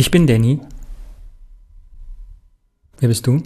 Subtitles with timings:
[0.00, 0.58] Ich bin Danny.
[3.00, 3.42] Wer bist du?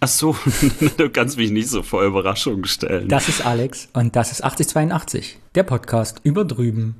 [0.00, 0.36] Ach so,
[0.96, 3.08] du kannst mich nicht so vor Überraschungen stellen.
[3.08, 6.96] Das ist Alex und das ist 8082, der Podcast über drüben.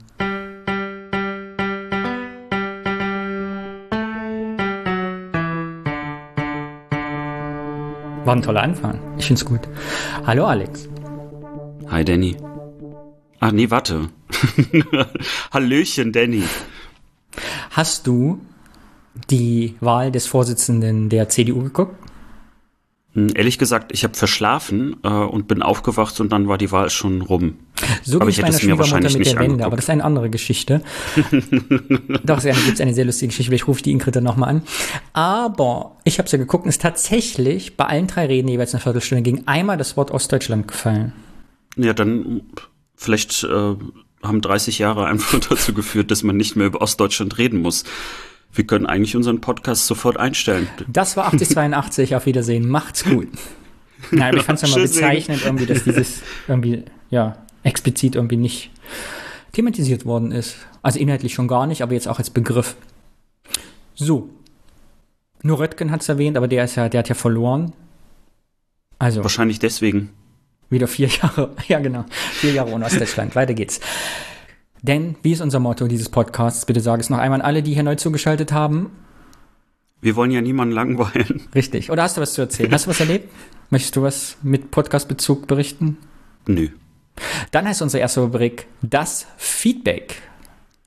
[8.24, 9.00] War ein toller Anfang.
[9.18, 9.62] Ich find's gut.
[10.24, 10.88] Hallo Alex.
[11.88, 12.36] Hi Danny.
[13.40, 14.10] Ach nee, warte.
[15.52, 16.44] Hallöchen Danny.
[17.74, 18.40] Hast du
[19.30, 21.96] die Wahl des Vorsitzenden der CDU geguckt?
[23.14, 26.88] Hm, ehrlich gesagt, ich habe verschlafen äh, und bin aufgewacht und dann war die Wahl
[26.90, 27.56] schon rum.
[28.04, 29.64] So aber ich meiner Schwiegermutter mit der Wende, angeguckt.
[29.64, 30.82] aber das ist eine andere Geschichte.
[32.24, 34.62] Doch, es gibt eine sehr lustige Geschichte, vielleicht rufe ich die Ingrid dann nochmal an.
[35.12, 38.72] Aber ich habe es ja geguckt und es ist tatsächlich bei allen drei Reden jeweils
[38.72, 41.12] eine Viertelstunde ging einmal das Wort Ostdeutschland gefallen.
[41.76, 42.42] Ja, dann
[42.94, 43.74] vielleicht äh,
[44.24, 47.84] haben 30 Jahre einfach dazu geführt, dass man nicht mehr über Ostdeutschland reden muss.
[48.52, 50.68] Wir können eigentlich unseren Podcast sofort einstellen.
[50.88, 52.14] Das war 8082.
[52.14, 52.68] Auf Wiedersehen.
[52.68, 53.28] Macht's gut.
[54.10, 58.36] Nein, aber ich fand es ja mal bezeichnend, irgendwie, dass dieses irgendwie, ja, explizit irgendwie
[58.36, 58.70] nicht
[59.52, 60.56] thematisiert worden ist.
[60.82, 62.76] Also inhaltlich schon gar nicht, aber jetzt auch als Begriff.
[63.94, 64.28] So.
[65.42, 67.72] Nur Röttgen hat es erwähnt, aber der ist ja, der hat ja verloren.
[68.98, 69.22] Also.
[69.22, 70.10] Wahrscheinlich deswegen.
[70.70, 73.34] Wieder vier Jahre, ja genau, vier Jahre ohne Ostdeutschland.
[73.36, 73.80] Weiter geht's.
[74.82, 76.66] Denn, wie ist unser Motto dieses Podcasts?
[76.66, 78.90] Bitte sage es noch einmal an alle, die hier neu zugeschaltet haben.
[80.02, 81.48] Wir wollen ja niemanden langweilen.
[81.54, 81.90] Richtig.
[81.90, 82.70] Oder hast du was zu erzählen?
[82.70, 83.32] Hast du was erlebt?
[83.70, 85.96] Möchtest du was mit Podcast-Bezug berichten?
[86.46, 86.68] Nö.
[87.50, 90.20] Dann heißt unsere erste Rubrik das Feedback.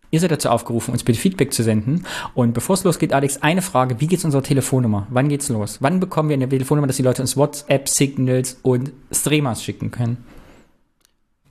[0.09, 2.05] Ihr seid dazu aufgerufen, uns bitte Feedback zu senden.
[2.33, 3.99] Und bevor es losgeht, Alex, eine Frage.
[3.99, 5.07] Wie geht's unserer Telefonnummer?
[5.09, 5.77] Wann geht's los?
[5.81, 10.17] Wann bekommen wir eine Telefonnummer, dass die Leute uns WhatsApp, Signals und Streamers schicken können?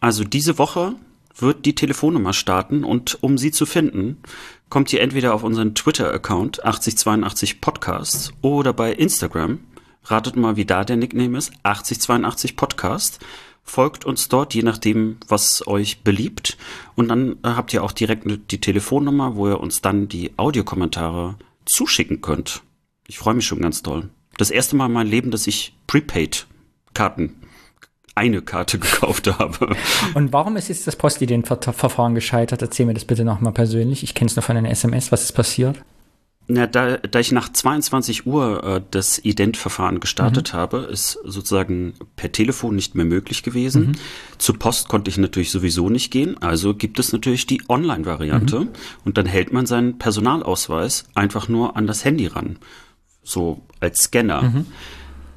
[0.00, 0.94] Also diese Woche
[1.36, 4.18] wird die Telefonnummer starten und um sie zu finden,
[4.70, 9.60] kommt ihr entweder auf unseren Twitter-Account 8082 Podcasts oder bei Instagram.
[10.04, 11.52] Ratet mal, wie da der Nickname ist.
[11.62, 13.18] 8082 Podcast.
[13.68, 16.56] Folgt uns dort, je nachdem, was euch beliebt.
[16.94, 21.34] Und dann äh, habt ihr auch direkt die Telefonnummer, wo ihr uns dann die Audiokommentare
[21.64, 22.62] zuschicken könnt.
[23.08, 24.08] Ich freue mich schon ganz doll.
[24.38, 27.34] Das erste Mal in meinem Leben, dass ich Prepaid-Karten
[28.14, 29.76] eine Karte gekauft habe.
[30.14, 32.62] Und warum ist jetzt das Postident-Verfahren gescheitert?
[32.62, 34.04] Erzähl mir das bitte nochmal persönlich.
[34.04, 35.10] Ich kenne es nur von einer SMS.
[35.10, 35.82] Was ist passiert?
[36.48, 40.56] Na, da, da ich nach 22 Uhr äh, das Ident-Verfahren gestartet mhm.
[40.56, 43.88] habe, ist sozusagen per Telefon nicht mehr möglich gewesen.
[43.88, 43.92] Mhm.
[44.38, 48.68] Zur Post konnte ich natürlich sowieso nicht gehen, also gibt es natürlich die Online-Variante mhm.
[49.04, 52.58] und dann hält man seinen Personalausweis einfach nur an das Handy ran,
[53.24, 54.42] so als Scanner.
[54.42, 54.66] Mhm.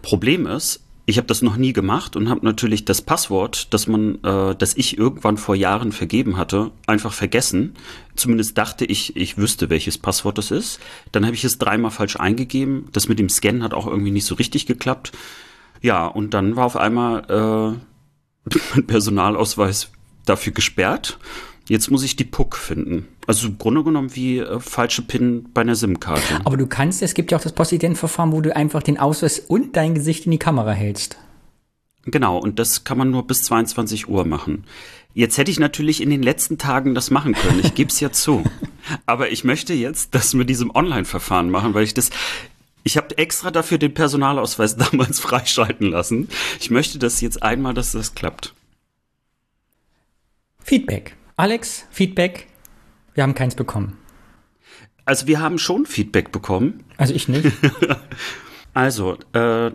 [0.04, 4.24] Problem ist, ich habe das noch nie gemacht und habe natürlich das Passwort, das man,
[4.24, 7.74] äh, das ich irgendwann vor Jahren vergeben hatte, einfach vergessen.
[8.16, 10.80] Zumindest dachte ich, ich wüsste, welches Passwort das ist.
[11.12, 12.90] Dann habe ich es dreimal falsch eingegeben.
[12.92, 15.12] Das mit dem Scannen hat auch irgendwie nicht so richtig geklappt.
[15.82, 19.92] Ja, und dann war auf einmal äh, mein Personalausweis
[20.26, 21.18] dafür gesperrt.
[21.70, 23.08] Jetzt muss ich die PUC finden.
[23.28, 26.42] Also im Grunde genommen wie äh, falsche PIN bei einer SIM-Karte.
[26.44, 29.78] Aber du kannst, es gibt ja auch das Postident-Verfahren, wo du einfach den Ausweis und
[29.78, 31.18] dein Gesicht in die Kamera hältst.
[32.06, 34.64] Genau, und das kann man nur bis 22 Uhr machen.
[35.14, 37.60] Jetzt hätte ich natürlich in den letzten Tagen das machen können.
[37.64, 38.44] Ich gebe es ja zu.
[39.06, 42.10] Aber ich möchte jetzt das mit diesem Online-Verfahren machen, weil ich das.
[42.84, 46.30] Ich habe extra dafür den Personalausweis damals freischalten lassen.
[46.60, 48.56] Ich möchte das jetzt einmal, dass das klappt.
[50.64, 51.16] Feedback.
[51.40, 52.48] Alex, Feedback.
[53.14, 53.98] Wir haben keins bekommen.
[55.06, 56.84] Also wir haben schon Feedback bekommen.
[56.98, 57.50] Also ich nicht.
[58.74, 59.72] also, äh,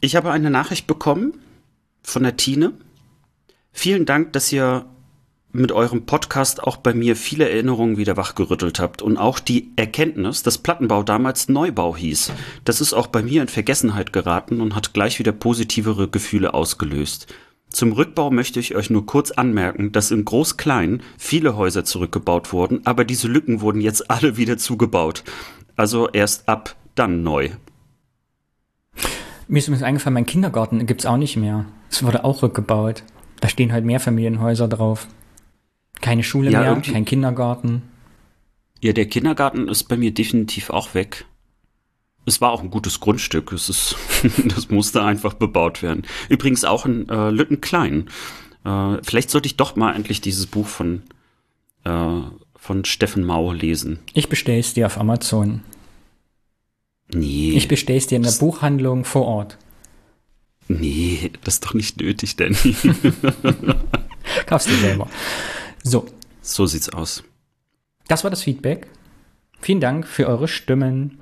[0.00, 1.34] ich habe eine Nachricht bekommen
[2.02, 2.72] von der Tine.
[3.70, 4.86] Vielen Dank, dass ihr
[5.52, 10.42] mit eurem Podcast auch bei mir viele Erinnerungen wieder wachgerüttelt habt und auch die Erkenntnis,
[10.42, 12.32] dass Plattenbau damals Neubau hieß.
[12.64, 17.26] Das ist auch bei mir in Vergessenheit geraten und hat gleich wieder positivere Gefühle ausgelöst.
[17.74, 22.82] Zum Rückbau möchte ich euch nur kurz anmerken, dass in Groß-Klein viele Häuser zurückgebaut wurden,
[22.84, 25.24] aber diese Lücken wurden jetzt alle wieder zugebaut.
[25.74, 27.50] Also erst ab, dann neu.
[29.48, 31.64] Mir ist übrigens eingefallen, mein Kindergarten gibt es auch nicht mehr.
[31.90, 33.02] Es wurde auch rückgebaut.
[33.40, 35.08] Da stehen halt Mehrfamilienhäuser drauf.
[36.00, 37.82] Keine Schule ja, mehr, kein Kindergarten.
[38.80, 41.26] Ja, der Kindergarten ist bei mir definitiv auch weg
[42.26, 43.52] es war auch ein gutes Grundstück.
[43.52, 43.96] Es ist,
[44.46, 46.02] das musste einfach bebaut werden.
[46.28, 48.08] Übrigens auch in äh, Lüttenklein.
[48.64, 51.02] Äh, vielleicht sollte ich doch mal endlich dieses Buch von,
[51.84, 52.20] äh,
[52.56, 53.98] von Steffen Mau lesen.
[54.14, 55.62] Ich bestelle es dir auf Amazon.
[57.12, 57.52] Nee.
[57.54, 59.58] Ich bestelle es dir in der Buchhandlung vor Ort.
[60.66, 62.56] Nee, das ist doch nicht nötig, Danny.
[64.46, 65.08] Kaufst du selber.
[65.82, 66.06] So.
[66.40, 67.22] So sieht's aus.
[68.08, 68.86] Das war das Feedback.
[69.60, 71.18] Vielen Dank für eure Stimmen.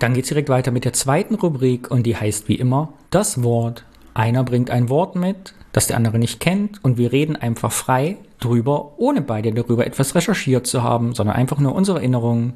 [0.00, 3.42] Dann geht es direkt weiter mit der zweiten Rubrik und die heißt wie immer das
[3.42, 3.84] Wort.
[4.14, 8.16] Einer bringt ein Wort mit, das der andere nicht kennt und wir reden einfach frei
[8.40, 12.54] drüber, ohne beide darüber etwas recherchiert zu haben, sondern einfach nur unsere Erinnerungen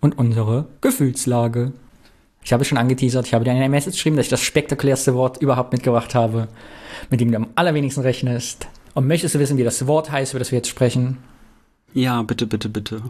[0.00, 1.72] und unsere Gefühlslage.
[2.42, 5.42] Ich habe schon angeteasert, ich habe dir eine Message geschrieben, dass ich das spektakulärste Wort
[5.42, 6.48] überhaupt mitgebracht habe,
[7.10, 8.66] mit dem du am allerwenigsten rechnest.
[8.94, 11.18] Und möchtest du wissen, wie das Wort heißt, über das wir jetzt sprechen?
[11.92, 13.02] Ja, bitte, bitte, bitte.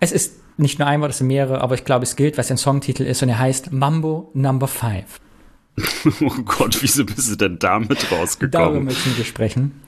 [0.00, 2.50] Es ist nicht nur ein Wort, es sind mehrere, aber ich glaube, es gilt, was
[2.50, 5.20] ein Songtitel ist und er heißt Mambo Number 5.
[6.20, 8.50] oh Gott, wieso bist du denn damit rausgekommen?
[8.50, 9.80] Darüber möchten wir sprechen.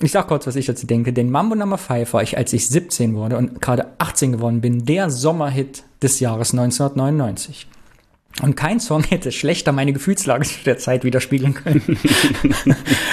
[0.00, 1.12] Ich sag kurz, was ich dazu denke.
[1.12, 4.84] Den Mambo Number 5 war ich, als ich 17 wurde und gerade 18 geworden bin,
[4.84, 7.68] der Sommerhit des Jahres 1999.
[8.42, 11.82] Und kein Song hätte schlechter meine Gefühlslage zu der Zeit widerspiegeln können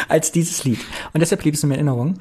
[0.08, 0.80] als dieses Lied.
[1.14, 2.16] Und deshalb blieb es in Erinnerung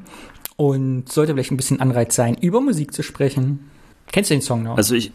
[0.56, 3.70] und sollte vielleicht ein bisschen Anreiz sein, über Musik zu sprechen.
[4.12, 4.76] Kennst du den Song noch?
[4.76, 5.12] Also ich,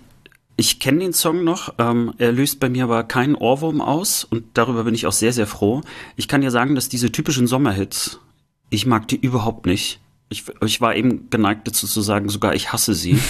[0.57, 1.73] ich kenne den Song noch.
[1.77, 5.33] Ähm, er löst bei mir aber keinen Ohrwurm aus und darüber bin ich auch sehr,
[5.33, 5.81] sehr froh.
[6.15, 8.19] Ich kann ja sagen, dass diese typischen Sommerhits,
[8.69, 9.99] ich mag die überhaupt nicht.
[10.29, 13.19] Ich, ich war eben geneigt dazu zu sagen, sogar ich hasse sie.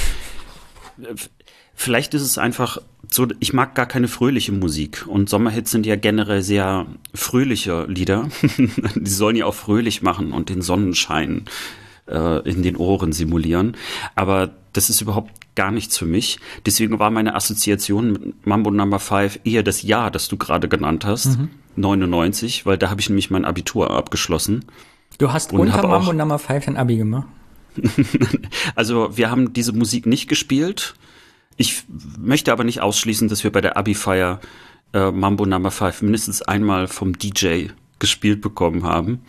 [1.78, 2.78] Vielleicht ist es einfach
[3.12, 5.06] so, ich mag gar keine fröhliche Musik.
[5.08, 8.30] Und Sommerhits sind ja generell sehr fröhliche Lieder.
[8.96, 11.46] die sollen ja auch fröhlich machen und den Sonnenschein
[12.08, 13.76] äh, in den Ohren simulieren.
[14.16, 16.40] Aber das ist überhaupt gar nichts für mich.
[16.66, 21.06] Deswegen war meine Assoziation mit Mambo Number 5 eher das Jahr, das du gerade genannt
[21.06, 21.50] hast, mhm.
[21.78, 24.66] 99, weil da habe ich nämlich mein Abitur abgeschlossen.
[25.18, 27.28] Du hast unter Mambo Number 5 ein Abi gemacht?
[28.76, 30.96] also wir haben diese Musik nicht gespielt.
[31.58, 31.84] Ich
[32.20, 34.42] möchte aber nicht ausschließen, dass wir bei der Abi-Feier
[34.94, 37.68] äh, Mambo Number 5 mindestens einmal vom DJ
[38.00, 39.22] gespielt bekommen haben.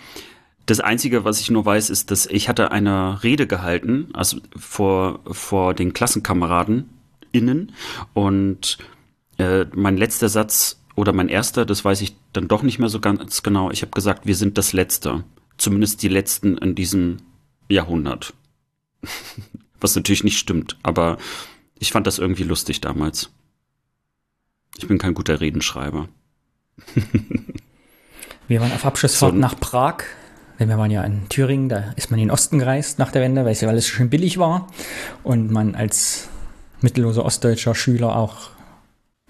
[0.66, 5.20] Das Einzige, was ich nur weiß, ist, dass ich hatte eine Rede gehalten, also vor,
[5.30, 6.90] vor den Klassenkameraden
[7.30, 7.72] innen.
[8.14, 8.78] Und
[9.38, 13.00] äh, mein letzter Satz oder mein erster, das weiß ich dann doch nicht mehr so
[13.00, 13.70] ganz genau.
[13.70, 15.22] Ich habe gesagt, wir sind das Letzte.
[15.56, 17.18] Zumindest die Letzten in diesem
[17.68, 18.34] Jahrhundert.
[19.80, 21.18] Was natürlich nicht stimmt, aber
[21.78, 23.30] ich fand das irgendwie lustig damals.
[24.78, 26.08] Ich bin kein guter Redenschreiber.
[28.48, 30.04] Wir waren auf Abschlussfahrt so, nach Prag.
[30.58, 33.23] Denn wir waren ja in Thüringen, da ist man in den Osten gereist nach der
[33.23, 34.69] Wende, weil es ja alles schön billig war.
[35.23, 36.29] Und man als
[36.81, 38.50] mittelloser ostdeutscher Schüler auch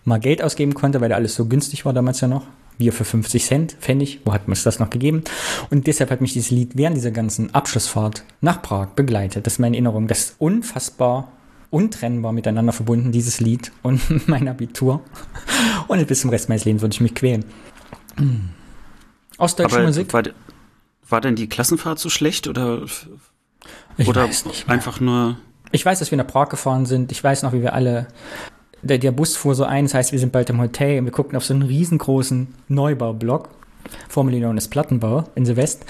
[0.05, 2.46] mal Geld ausgeben konnte, weil da alles so günstig war damals ja noch.
[2.78, 5.25] Bier für 50 Cent, Pfennig, wo hat man es das noch gegeben?
[5.70, 9.46] Und deshalb hat mich dieses Lied während dieser ganzen Abschlussfahrt nach Prag begleitet.
[9.46, 10.08] Das ist meine Erinnerung.
[10.08, 11.32] Das ist unfassbar
[11.70, 15.02] untrennbar miteinander verbunden, dieses Lied und mein Abitur.
[15.88, 17.44] Und bis zum Rest meines Lebens würde ich mich quälen.
[19.38, 20.08] Ostdeutsche Aber Musik.
[21.08, 22.82] War denn die Klassenfahrt so schlecht oder,
[23.97, 24.29] ich oder
[24.67, 25.37] einfach nur.
[25.73, 27.12] Ich weiß, dass wir nach Prag gefahren sind.
[27.12, 28.08] Ich weiß noch, wie wir alle.
[28.82, 31.12] Der, der Bus fuhr so ein, das heißt, wir sind bald im Hotel und wir
[31.12, 33.49] guckten auf so einen riesengroßen Neubaublock,
[34.08, 35.85] formerly known as Plattenbau in Silvest.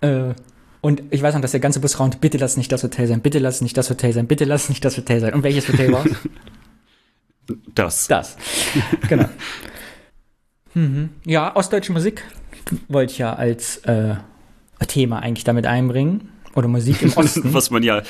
[0.00, 0.34] Äh,
[0.82, 3.22] und ich weiß noch, dass der ganze Bus raunt, bitte lass nicht das Hotel sein,
[3.22, 5.32] bitte lass nicht das Hotel sein, bitte lass nicht das Hotel sein.
[5.32, 6.04] Und welches Hotel war
[7.74, 8.06] Das.
[8.08, 8.36] Das.
[9.08, 9.28] Genau.
[10.74, 11.10] mhm.
[11.24, 12.24] Ja, ostdeutsche Musik
[12.88, 14.16] wollte ich ja als äh,
[14.86, 16.30] Thema eigentlich damit einbringen.
[16.54, 17.52] Oder Musik im Osten.
[17.52, 18.02] Was man ja,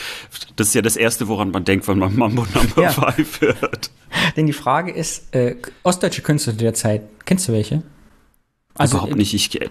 [0.56, 2.90] das ist ja das Erste, woran man denkt, wenn man Mambo Number ja.
[2.90, 3.90] 5 hört.
[4.36, 7.82] Denn die Frage ist, äh, ostdeutsche Künstler der Zeit, kennst du welche?
[8.74, 9.34] Also, Überhaupt nicht.
[9.34, 9.70] Ich, äh,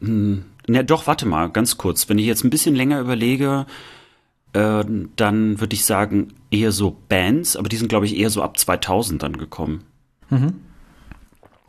[0.00, 2.08] hm, na doch, warte mal, ganz kurz.
[2.08, 3.66] Wenn ich jetzt ein bisschen länger überlege,
[4.54, 4.84] äh,
[5.16, 8.58] dann würde ich sagen, eher so Bands, aber die sind, glaube ich, eher so ab
[8.58, 9.84] 2000 dann gekommen.
[10.30, 10.60] Mhm.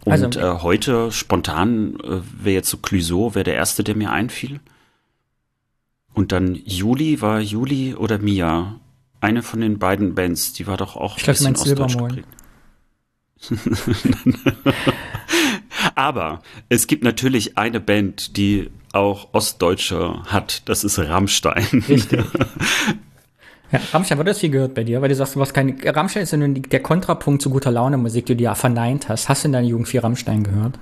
[0.06, 4.12] Und also, äh, heute spontan äh, wäre jetzt so Clouseau, wäre der erste, der mir
[4.12, 4.60] einfiel.
[6.14, 8.80] Und dann Juli war Juli oder Mia.
[9.22, 12.28] Eine von den beiden Bands, die war doch auch ich glaub, ein bisschen ostdeutsch geprägt.
[15.96, 20.64] Aber es gibt natürlich eine Band, die auch Ostdeutsche hat.
[20.66, 21.84] Das ist Rammstein.
[21.88, 22.24] Richtig.
[23.72, 25.02] Ja, Rammstein, wurde das viel gehört bei dir?
[25.02, 25.76] Weil du sagst, du hast keine.
[25.84, 29.30] Rammstein ist ja nun der Kontrapunkt zu guter Laune Musik, die du ja verneint hast.
[29.30, 30.80] Hast du in deiner Jugend viel Rammstein gehört?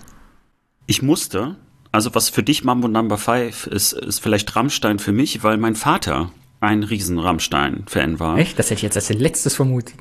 [0.85, 1.55] Ich musste.
[1.91, 5.75] Also, was für dich Mambo Number 5 ist, ist vielleicht Rammstein für mich, weil mein
[5.75, 8.37] Vater ein riesen Rammstein-Fan war.
[8.37, 8.57] Echt?
[8.57, 9.95] Das hätte ich jetzt als letztes vermutet.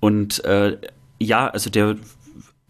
[0.00, 0.78] Und äh,
[1.18, 1.96] ja, also der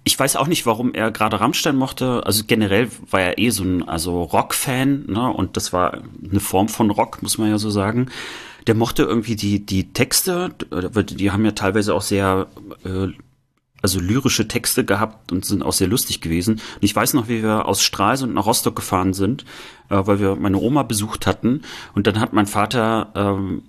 [0.07, 2.23] ich weiß auch nicht, warum er gerade Rammstein mochte.
[2.25, 5.33] Also generell war er eh so ein also Rock-Fan, ne?
[5.33, 5.95] Und das war
[6.31, 8.07] eine Form von Rock, muss man ja so sagen.
[8.67, 10.55] Der mochte irgendwie die die Texte,
[11.11, 12.49] die haben ja teilweise auch sehr
[12.85, 13.09] äh,
[13.83, 16.55] also lyrische Texte gehabt und sind auch sehr lustig gewesen.
[16.55, 19.45] Und ich weiß noch, wie wir aus Stralsund nach Rostock gefahren sind,
[19.91, 21.63] äh, weil wir meine Oma besucht hatten.
[21.95, 23.63] Und dann hat mein Vater ähm,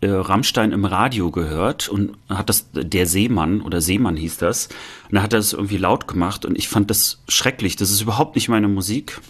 [0.00, 4.68] äh, Rammstein im Radio gehört und hat das, der Seemann oder Seemann hieß das,
[5.08, 7.76] und da hat er das irgendwie laut gemacht und ich fand das schrecklich.
[7.76, 9.20] Das ist überhaupt nicht meine Musik.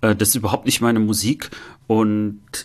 [0.00, 1.50] Äh, das ist überhaupt nicht meine Musik
[1.86, 2.64] und äh,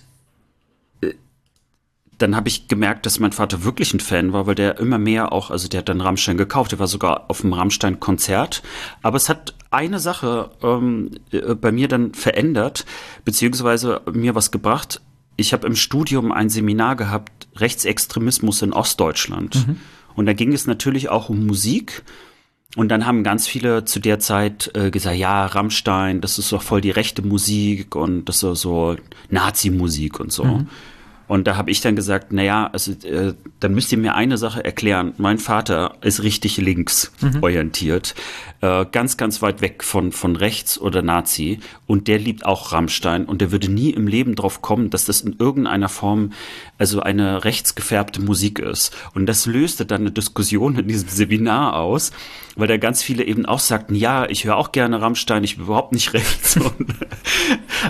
[2.23, 5.31] dann habe ich gemerkt, dass mein Vater wirklich ein Fan war, weil der immer mehr
[5.31, 8.63] auch, also der hat dann Rammstein gekauft, der war sogar auf dem Rammstein-Konzert.
[9.01, 12.85] Aber es hat eine Sache ähm, äh, bei mir dann verändert,
[13.25, 15.01] beziehungsweise mir was gebracht
[15.35, 19.67] ich habe im Studium ein Seminar gehabt, Rechtsextremismus in Ostdeutschland.
[19.67, 19.77] Mhm.
[20.15, 22.03] Und da ging es natürlich auch um Musik.
[22.75, 26.61] Und dann haben ganz viele zu der Zeit äh, gesagt, ja, Rammstein, das ist doch
[26.61, 28.95] voll die rechte Musik und das ist so
[29.29, 30.43] Nazi-Musik und so.
[30.43, 30.67] Mhm.
[31.33, 34.63] Und da habe ich dann gesagt, naja, also äh, dann müsst ihr mir eine Sache
[34.63, 35.15] erklären.
[35.17, 37.41] Mein Vater ist richtig links mhm.
[37.41, 38.13] orientiert,
[38.61, 41.59] äh, ganz, ganz weit weg von, von rechts oder Nazi.
[41.87, 45.21] Und der liebt auch Rammstein und der würde nie im Leben drauf kommen, dass das
[45.21, 46.33] in irgendeiner Form
[46.77, 48.95] also eine rechtsgefärbte Musik ist.
[49.15, 52.11] Und das löste dann eine Diskussion in diesem Seminar aus,
[52.55, 55.65] weil da ganz viele eben auch sagten, ja, ich höre auch gerne Rammstein, ich bin
[55.65, 56.59] überhaupt nicht rechts.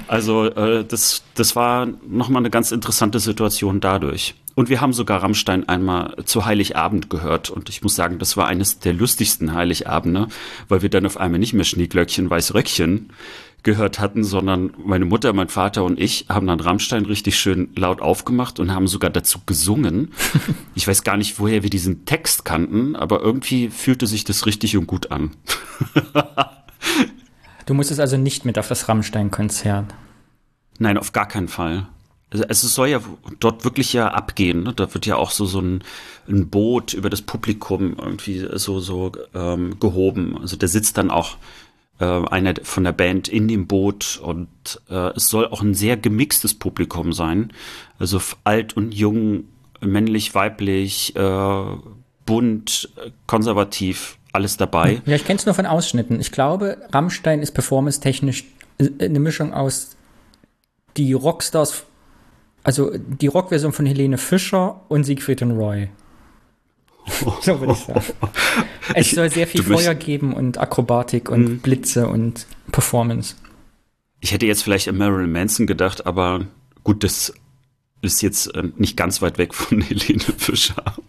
[0.07, 4.35] also äh, das, das war nochmal eine ganz interessante Situation dadurch.
[4.55, 7.49] Und wir haben sogar Rammstein einmal zu Heiligabend gehört.
[7.49, 10.27] Und ich muss sagen, das war eines der lustigsten Heiligabende,
[10.67, 13.09] weil wir dann auf einmal nicht mehr Schneeglöckchen, Weißröckchen
[13.63, 18.01] gehört hatten, sondern meine Mutter, mein Vater und ich haben dann Rammstein richtig schön laut
[18.01, 20.11] aufgemacht und haben sogar dazu gesungen.
[20.75, 24.75] Ich weiß gar nicht, woher wir diesen Text kannten, aber irgendwie fühlte sich das richtig
[24.75, 25.31] und gut an.
[27.65, 29.93] du musstest also nicht mit auf das Rammstein-Konzert.
[30.79, 31.87] Nein, auf gar keinen Fall.
[32.33, 32.99] Also es soll ja
[33.39, 34.63] dort wirklich ja abgehen.
[34.63, 34.73] Ne?
[34.73, 35.83] Da wird ja auch so so ein,
[36.27, 40.37] ein Boot über das Publikum irgendwie so so ähm, gehoben.
[40.41, 41.37] Also der sitzt dann auch
[41.99, 44.49] äh, einer von der Band in dem Boot und
[44.89, 47.53] äh, es soll auch ein sehr gemixtes Publikum sein.
[47.99, 49.45] Also alt und jung,
[49.79, 51.63] männlich, weiblich, äh,
[52.25, 52.89] bunt,
[53.27, 55.01] konservativ, alles dabei.
[55.05, 56.19] Ja, ich kenne es nur von Ausschnitten.
[56.19, 58.45] Ich glaube, Rammstein ist performance-technisch
[58.79, 59.95] äh, eine Mischung aus
[60.97, 61.83] die Rockstars,
[62.63, 65.89] also die Rockversion von Helene Fischer und Siegfried und Roy.
[67.41, 68.03] so würde ich sagen.
[68.93, 71.59] Es soll sehr viel Feuer geben und Akrobatik und mhm.
[71.59, 73.35] Blitze und Performance.
[74.19, 76.47] Ich hätte jetzt vielleicht an Marilyn Manson gedacht, aber
[76.83, 77.33] gut, das
[78.01, 80.83] ist jetzt äh, nicht ganz weit weg von Helene Fischer.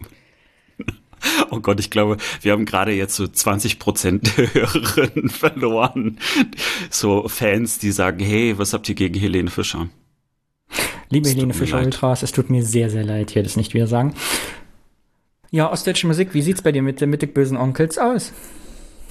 [1.49, 6.19] Oh Gott, ich glaube, wir haben gerade jetzt so 20 Prozent der Hörerinnen verloren.
[6.91, 9.89] So Fans, die sagen, hey, was habt ihr gegen Helene Fischer?
[11.09, 14.15] Liebe Helene Fischer Ultras, es tut mir sehr, sehr leid, hier das nicht wieder sagen.
[15.51, 18.33] Ja, ostdeutsche Musik, wie sieht's bei dir mit den mittig bösen Onkels aus?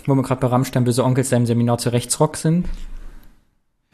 [0.07, 2.69] Wo wir gerade bei Rammstein böse Onkels im Seminar zu Rechtsrock sind.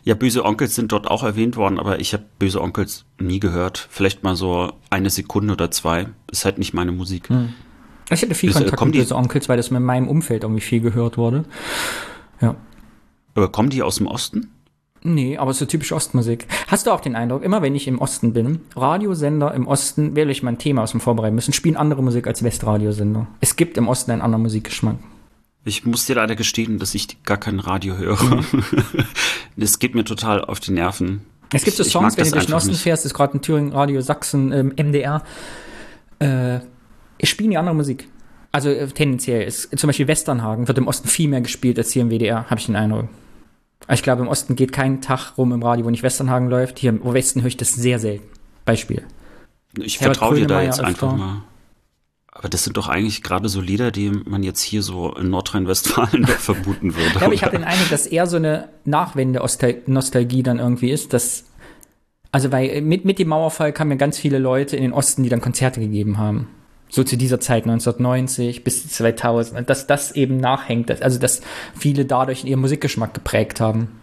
[0.03, 3.87] Ja, böse Onkels sind dort auch erwähnt worden, aber ich habe böse Onkels nie gehört.
[3.91, 6.09] Vielleicht mal so eine Sekunde oder zwei.
[6.33, 7.29] Ist halt nicht meine Musik.
[7.29, 7.53] Hm.
[8.11, 10.63] Ich hatte viel Ist, äh, Kontakt mit böse Onkels, weil das in meinem Umfeld irgendwie
[10.63, 11.45] viel gehört wurde.
[12.41, 12.57] Ja.
[13.35, 14.51] Aber kommen die aus dem Osten?
[15.03, 16.47] Nee, aber so typisch Ostmusik.
[16.67, 20.31] Hast du auch den Eindruck, immer wenn ich im Osten bin, Radiosender im Osten, wähle
[20.31, 23.27] ich mein Thema aus dem Vorbereiten müssen, spielen andere Musik als Westradiosender.
[23.41, 24.97] Es gibt im Osten einen anderen Musikgeschmack.
[25.65, 28.23] Ich muss dir leider gestehen, dass ich gar kein Radio höre.
[28.23, 28.45] Mhm.
[29.57, 31.21] Es geht mir total auf die Nerven.
[31.53, 34.01] Es gibt so Songs, wenn du durch den Osten fährst, ist gerade in Thüringen, Radio
[34.01, 35.23] Sachsen, ähm, MDR,
[36.19, 36.61] äh,
[37.23, 38.09] spielen die andere Musik.
[38.53, 42.03] Also äh, tendenziell ist zum Beispiel Westernhagen wird im Osten viel mehr gespielt als hier
[42.03, 43.09] im WDR, habe ich den Eindruck.
[43.93, 46.79] Ich glaube, im Osten geht kein Tag rum im Radio, wo nicht Westernhagen läuft.
[46.79, 48.27] Hier im Westen höre ich das sehr selten.
[48.65, 49.03] Beispiel.
[49.79, 51.43] Ich vertraue dir da jetzt einfach mal.
[52.33, 56.27] Aber das sind doch eigentlich gerade so Lieder, die man jetzt hier so in Nordrhein-Westfalen
[56.27, 57.19] vermuten würde.
[57.19, 61.45] ja, aber ich habe den Eindruck, dass eher so eine Nachwende-Nostalgie dann irgendwie ist, dass
[62.33, 65.29] also weil mit, mit dem Mauerfall kamen ja ganz viele Leute in den Osten, die
[65.29, 66.47] dann Konzerte gegeben haben
[66.91, 71.41] so zu dieser Zeit 1990 bis 2000, dass das eben nachhängt, dass, also dass
[71.79, 74.01] viele dadurch ihren Musikgeschmack geprägt haben.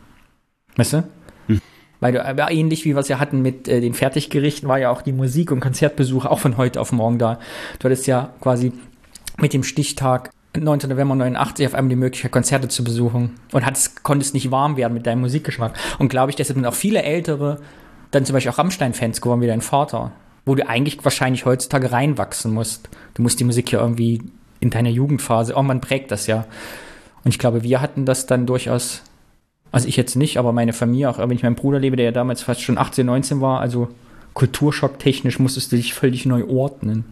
[0.77, 1.03] Weißt du?
[1.47, 1.61] Hm.
[1.99, 4.89] Weil du, aber ähnlich wie wir es ja hatten mit äh, den Fertiggerichten, war ja
[4.89, 7.39] auch die Musik- und Konzertbesuche auch von heute auf morgen da.
[7.79, 8.71] Du hattest ja quasi
[9.37, 10.79] mit dem Stichtag 9.
[10.89, 14.93] November 89 auf einmal die Möglichkeit, Konzerte zu besuchen und hattest, konntest nicht warm werden
[14.93, 15.73] mit deinem Musikgeschmack.
[15.99, 17.59] Und glaube ich, deshalb sind auch viele Ältere
[18.11, 20.13] dann zum Beispiel auch Rammstein-Fans geworden, wie dein Vater
[20.47, 22.89] wo du eigentlich wahrscheinlich heutzutage reinwachsen musst.
[23.13, 24.21] Du musst die Musik ja irgendwie
[24.59, 26.45] in deiner Jugendphase, oh, man prägt das ja.
[27.23, 29.03] Und ich glaube, wir hatten das dann durchaus,
[29.71, 32.11] also ich jetzt nicht, aber meine Familie, auch wenn ich meinen Bruder lebe, der ja
[32.11, 33.89] damals fast schon 18, 19 war, also
[34.33, 37.03] kulturschocktechnisch musstest du dich völlig neu ordnen.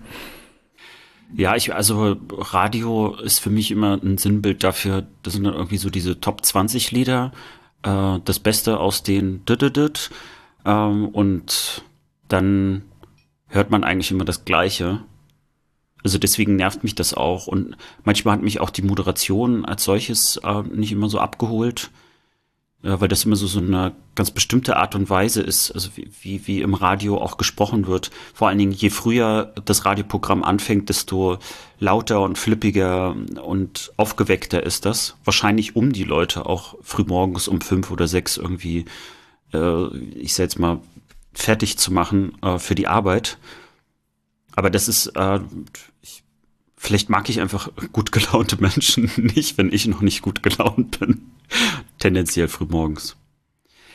[1.36, 5.78] Ja, ich, also Radio ist für mich immer ein Sinnbild dafür, das sind dann irgendwie
[5.78, 7.34] so diese Top 20 Lieder,
[7.84, 9.42] äh, das Beste aus den
[10.66, 11.84] ähm, und
[12.30, 12.84] dann
[13.48, 15.02] hört man eigentlich immer das Gleiche.
[16.04, 17.48] Also deswegen nervt mich das auch.
[17.48, 21.90] Und manchmal hat mich auch die Moderation als solches äh, nicht immer so abgeholt,
[22.84, 26.10] äh, weil das immer so, so eine ganz bestimmte Art und Weise ist, also wie,
[26.22, 28.12] wie, wie im Radio auch gesprochen wird.
[28.34, 31.40] Vor allen Dingen, je früher das Radioprogramm anfängt, desto
[31.80, 35.18] lauter und flippiger und aufgeweckter ist das.
[35.24, 38.86] Wahrscheinlich um die Leute auch frühmorgens um fünf oder sechs irgendwie,
[39.54, 40.80] äh, ich sag jetzt mal,
[41.36, 43.38] fertig zu machen äh, für die Arbeit.
[44.56, 45.40] Aber das ist, äh,
[46.02, 46.24] ich,
[46.78, 51.22] vielleicht mag ich einfach gut gelaunte Menschen nicht, wenn ich noch nicht gut gelaunt bin.
[52.00, 53.16] Tendenziell frühmorgens.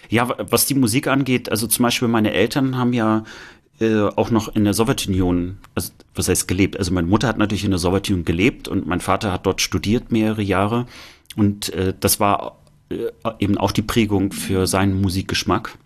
[0.09, 3.25] Ja, was die Musik angeht, also zum Beispiel meine Eltern haben ja
[3.81, 6.77] äh, auch noch in der Sowjetunion, also was heißt gelebt?
[6.77, 10.11] Also meine Mutter hat natürlich in der Sowjetunion gelebt und mein Vater hat dort studiert
[10.11, 10.87] mehrere Jahre
[11.37, 12.59] und äh, das war
[12.91, 13.07] äh,
[13.39, 15.79] eben auch die Prägung für seinen Musikgeschmack.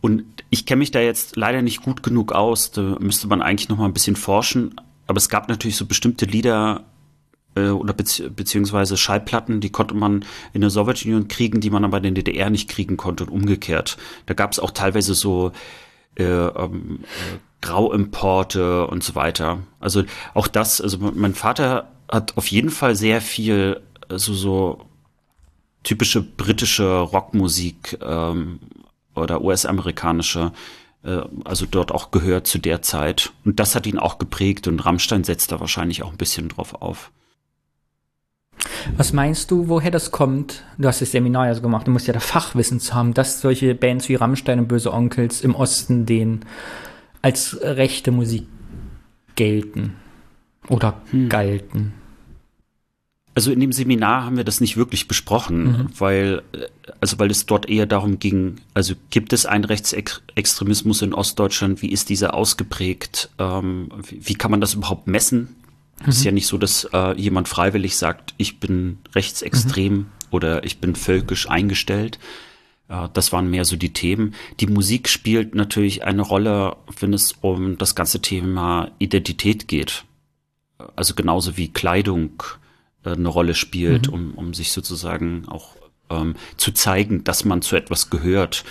[0.00, 2.70] Und ich kenne mich da jetzt leider nicht gut genug aus.
[2.70, 4.80] Da müsste man eigentlich noch mal ein bisschen forschen.
[5.06, 6.84] Aber es gab natürlich so bestimmte Lieder
[7.54, 11.98] äh, oder bezieh beziehungsweise Schallplatten, die konnte man in der Sowjetunion kriegen, die man aber
[11.98, 13.96] in der DDR nicht kriegen konnte und umgekehrt.
[14.26, 15.52] Da gab es auch teilweise so
[16.16, 19.60] äh, ähm, äh, Grauimporte und so weiter.
[19.80, 24.86] Also auch das, also mein Vater hat auf jeden Fall sehr viel also so
[25.82, 28.60] typische britische Rockmusik ähm,
[29.18, 30.52] oder US-amerikanische,
[31.04, 33.32] äh, also dort auch gehört zu der Zeit.
[33.44, 36.80] Und das hat ihn auch geprägt und Rammstein setzt da wahrscheinlich auch ein bisschen drauf
[36.80, 37.10] auf.
[38.96, 40.64] Was meinst du, woher das kommt?
[40.78, 43.40] Du hast das Seminar ja so gemacht, du musst ja da Fachwissen zu haben, dass
[43.40, 46.44] solche Bands wie Rammstein und Böse Onkels im Osten den
[47.22, 48.46] als rechte Musik
[49.36, 49.96] gelten
[50.68, 51.28] oder hm.
[51.28, 51.94] galten.
[53.38, 55.86] Also in dem Seminar haben wir das nicht wirklich besprochen, mhm.
[55.96, 56.66] weil, äh,
[57.00, 61.92] also weil es dort eher darum ging, also gibt es einen Rechtsextremismus in Ostdeutschland, wie
[61.92, 65.54] ist dieser ausgeprägt, ähm, wie, wie, kann man das überhaupt messen?
[66.00, 66.26] Es ist mhm.
[66.26, 70.06] ja nicht so, dass äh, jemand freiwillig sagt, ich bin rechtsextrem mhm.
[70.32, 72.18] oder ich bin völkisch eingestellt.
[72.88, 74.34] Äh, das waren mehr so die Themen.
[74.58, 80.02] Die Musik spielt natürlich eine Rolle, wenn es um das ganze Thema Identität geht.
[80.96, 82.42] Also genauso wie Kleidung,
[83.04, 84.14] äh, eine Rolle spielt, mhm.
[84.14, 85.76] um, um sich sozusagen auch
[86.10, 88.64] ähm, zu zeigen, dass man zu etwas gehört.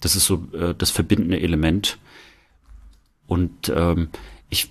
[0.00, 1.98] Das ist so äh, das verbindende Element.
[3.26, 4.08] Und ähm,
[4.48, 4.70] ich,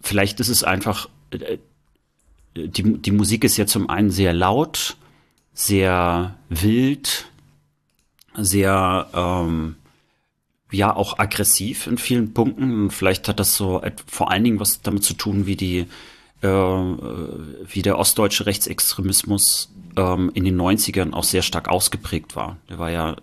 [0.00, 1.58] vielleicht ist es einfach, äh,
[2.54, 4.96] die, die Musik ist ja zum einen sehr laut,
[5.52, 7.26] sehr wild,
[8.34, 9.76] sehr, ähm,
[10.72, 12.84] ja, auch aggressiv in vielen Punkten.
[12.84, 15.86] Und vielleicht hat das so vor allen Dingen was damit zu tun, wie die
[16.42, 22.58] äh, wie der ostdeutsche Rechtsextremismus ähm, in den 90ern auch sehr stark ausgeprägt war.
[22.68, 23.16] Der war ja,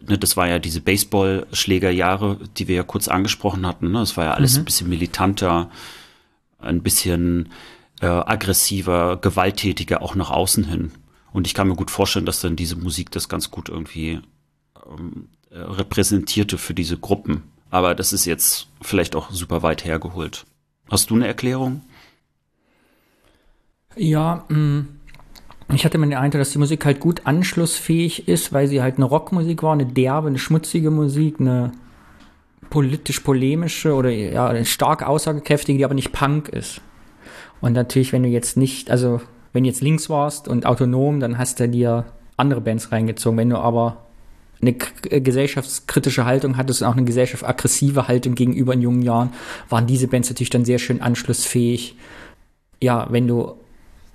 [0.00, 3.90] ne, das war ja diese Baseballschlägerjahre, die wir ja kurz angesprochen hatten.
[3.90, 3.98] Ne?
[3.98, 4.62] Das war ja alles mhm.
[4.62, 5.70] ein bisschen militanter,
[6.58, 7.50] ein bisschen
[8.00, 10.92] äh, aggressiver, gewalttätiger auch nach außen hin.
[11.32, 14.20] Und ich kann mir gut vorstellen, dass dann diese Musik das ganz gut irgendwie
[14.86, 17.44] ähm, äh, repräsentierte für diese Gruppen.
[17.70, 20.44] Aber das ist jetzt vielleicht auch super weit hergeholt.
[20.90, 21.82] Hast du eine Erklärung?
[23.96, 24.88] Ja, mh, mm,
[25.74, 28.96] ich hatte mir den Eindruck, dass die Musik halt gut anschlussfähig ist, weil sie halt
[28.96, 31.72] eine Rockmusik war, eine derbe, eine schmutzige Musik, eine
[32.68, 36.80] politisch-polemische oder ja, eine stark aussagekräftige, die aber nicht Punk ist.
[37.60, 39.20] Und natürlich, wenn du jetzt nicht, also
[39.52, 43.38] wenn du jetzt links warst und autonom, dann hast du dir andere Bands reingezogen.
[43.38, 43.98] Wenn du aber
[44.60, 44.74] eine
[45.10, 49.32] äh, gesellschaftskritische Haltung hattest und auch eine gesellschaftsaggressive Haltung gegenüber in jungen Jahren,
[49.68, 51.96] waren diese Bands natürlich dann sehr schön anschlussfähig.
[52.80, 53.56] Ja, wenn du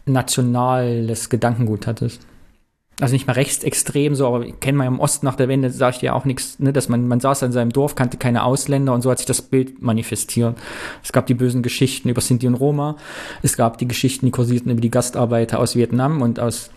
[0.07, 2.21] nationales Gedankengut hattest.
[2.99, 5.99] Also nicht mal rechtsextrem so, aber kennen wir im Osten nach der Wende, sage ich
[5.99, 9.03] dir auch nichts, ne, dass man, man saß in seinem Dorf, kannte keine Ausländer und
[9.03, 10.57] so hat sich das Bild manifestiert.
[11.03, 12.97] Es gab die bösen Geschichten über Sinti und Roma,
[13.43, 16.71] es gab die Geschichten, die kursierten über die Gastarbeiter aus Vietnam und aus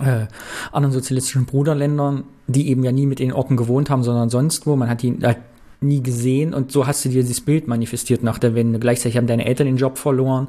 [0.00, 0.26] äh,
[0.70, 4.76] anderen sozialistischen Bruderländern, die eben ja nie mit den Orten gewohnt haben, sondern sonst wo.
[4.76, 5.38] Man hat die halt
[5.80, 8.78] nie gesehen und so hast du dir dieses Bild manifestiert nach der Wende.
[8.78, 10.48] Gleichzeitig haben deine Eltern den Job verloren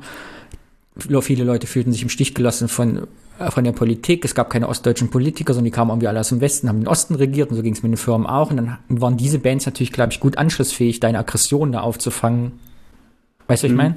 [1.21, 3.07] viele Leute fühlten sich im Stich gelassen von,
[3.39, 4.25] äh, von der Politik.
[4.25, 6.87] Es gab keine ostdeutschen Politiker, sondern die kamen irgendwie alle aus dem Westen, haben den
[6.87, 8.51] Osten regiert und so ging es mit den Firmen auch.
[8.51, 12.53] Und dann waren diese Bands natürlich, glaube ich, gut anschlussfähig, deine Aggressionen da aufzufangen.
[13.47, 13.77] Weißt du, was ich mhm.
[13.77, 13.95] meine?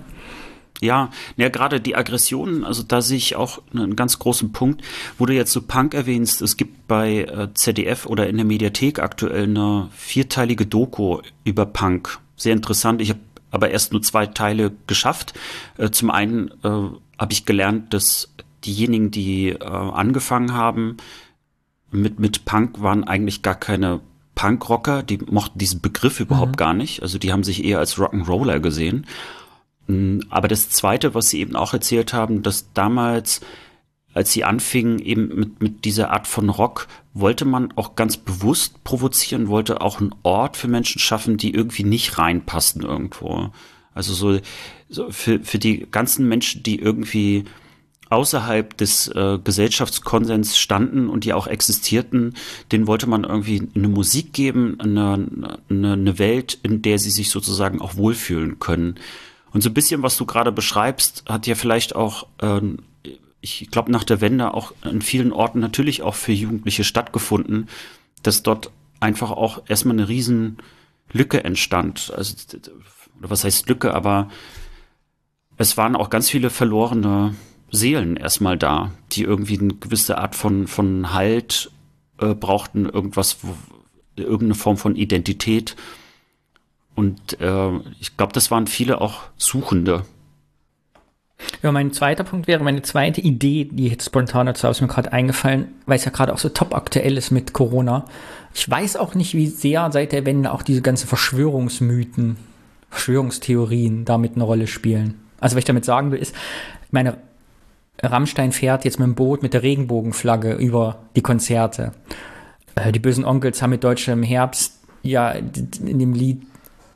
[0.83, 4.83] Ja, ja, gerade die Aggressionen, also da sehe ich auch einen ganz großen Punkt,
[5.17, 6.43] wo du jetzt so Punk erwähnst.
[6.43, 12.19] Es gibt bei äh, ZDF oder in der Mediathek aktuell eine vierteilige Doku über Punk.
[12.37, 13.01] Sehr interessant.
[13.01, 13.21] Ich habe
[13.53, 15.35] aber erst nur zwei Teile geschafft.
[15.79, 16.69] Äh, zum einen äh,
[17.19, 18.35] habe ich gelernt, dass
[18.65, 20.97] diejenigen, die äh, angefangen haben
[21.93, 24.01] mit, mit Punk, waren eigentlich gar keine
[24.35, 26.57] Punkrocker, die mochten diesen Begriff überhaupt mhm.
[26.57, 27.03] gar nicht.
[27.03, 29.07] Also die haben sich eher als Rock'n'Roller gesehen.
[29.87, 33.43] Mm, aber das Zweite, was Sie eben auch erzählt haben, dass damals,
[34.15, 38.85] als Sie anfingen eben mit, mit dieser Art von Rock, wollte man auch ganz bewusst
[38.85, 43.51] provozieren, wollte auch einen Ort für Menschen schaffen, die irgendwie nicht reinpassen irgendwo.
[43.95, 44.39] Also so,
[44.89, 47.45] so für, für die ganzen Menschen, die irgendwie
[48.13, 52.35] außerhalb des äh, Gesellschaftskonsens standen und die auch existierten,
[52.71, 57.31] denen wollte man irgendwie eine Musik geben, eine, eine, eine Welt, in der sie sich
[57.31, 58.97] sozusagen auch wohlfühlen können.
[59.53, 62.61] Und so ein bisschen, was du gerade beschreibst, hat ja vielleicht auch, äh,
[63.43, 67.69] ich glaube, nach der Wende auch in vielen Orten natürlich auch für Jugendliche stattgefunden,
[68.23, 70.59] dass dort einfach auch erstmal eine riesen
[71.13, 72.13] Lücke entstand.
[72.17, 72.35] Also,
[73.19, 74.31] oder was heißt Lücke, aber
[75.57, 77.35] es waren auch ganz viele verlorene
[77.71, 81.71] Seelen erstmal da, die irgendwie eine gewisse Art von, von Halt
[82.19, 83.55] äh, brauchten, irgendwas, wo,
[84.17, 85.75] irgendeine Form von Identität.
[86.95, 90.05] Und äh, ich glaube, das waren viele auch Suchende.
[91.63, 95.13] Ja, mein zweiter Punkt wäre, meine zweite Idee, die jetzt spontan dazu ist mir gerade
[95.13, 98.05] eingefallen, weil es ja gerade auch so top aktuell ist mit Corona.
[98.55, 102.37] Ich weiß auch nicht, wie sehr seit der Wende auch diese ganzen Verschwörungsmythen,
[102.91, 105.21] Verschwörungstheorien damit eine Rolle spielen.
[105.41, 106.35] Also, was ich damit sagen will, ist,
[106.91, 107.17] meine
[108.03, 111.93] Rammstein fährt jetzt mit dem Boot mit der Regenbogenflagge über die Konzerte.
[112.75, 116.43] Äh, die bösen Onkels haben mit deutschem Herbst ja in dem Lied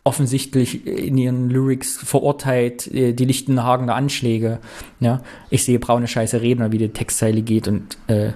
[0.07, 4.61] offensichtlich in ihren Lyrics verurteilt äh, die Lichtenhagener Anschläge.
[5.01, 8.31] Ja, ich sehe braune Scheiße Redner, wie die Textzeile geht und äh,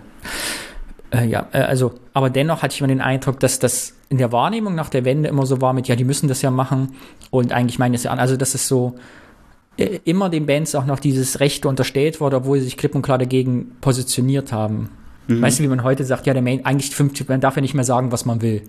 [1.13, 4.33] äh, ja, äh, also, aber dennoch hatte ich immer den Eindruck, dass das in der
[4.33, 6.97] Wahrnehmung nach der Wende immer so war mit, ja, die müssen das ja machen
[7.31, 8.19] und eigentlich meinen es ja an.
[8.19, 8.97] Also, das ist so,
[9.77, 13.03] äh, immer den Bands auch noch dieses Recht unterstellt wurde, obwohl sie sich klipp und
[13.03, 14.91] klar dagegen positioniert haben.
[15.29, 15.41] Mhm.
[15.41, 17.75] Weißt du, wie man heute sagt, ja, der Main, eigentlich 50, man darf ja nicht
[17.75, 18.63] mehr sagen, was man will.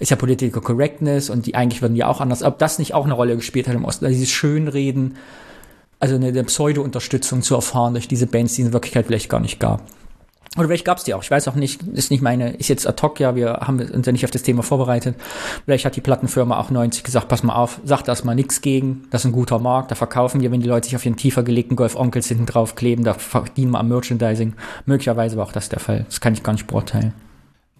[0.00, 2.42] Ist ja Political Correctness und die eigentlich würden ja auch anders.
[2.42, 5.16] Ob das nicht auch eine Rolle gespielt hat im Osten, also dieses Schönreden,
[6.00, 9.40] also eine, eine Pseudo-Unterstützung zu erfahren durch diese Bands, die es in Wirklichkeit vielleicht gar
[9.40, 9.82] nicht gab.
[10.56, 11.22] Oder vielleicht gab es die auch.
[11.22, 14.04] Ich weiß auch nicht, ist nicht meine, ist jetzt ad hoc, ja, wir haben uns
[14.04, 15.14] ja nicht auf das Thema vorbereitet.
[15.64, 19.22] Vielleicht hat die Plattenfirma auch 90 gesagt, pass mal auf, sagt erstmal nichts gegen, das
[19.22, 21.76] ist ein guter Markt, da verkaufen wir, wenn die Leute sich auf ihren tiefer gelegten
[21.76, 24.54] Golf-Onkels hinten drauf kleben, da verdienen wir am Merchandising.
[24.86, 26.04] Möglicherweise war auch das der Fall.
[26.08, 27.14] Das kann ich gar nicht beurteilen.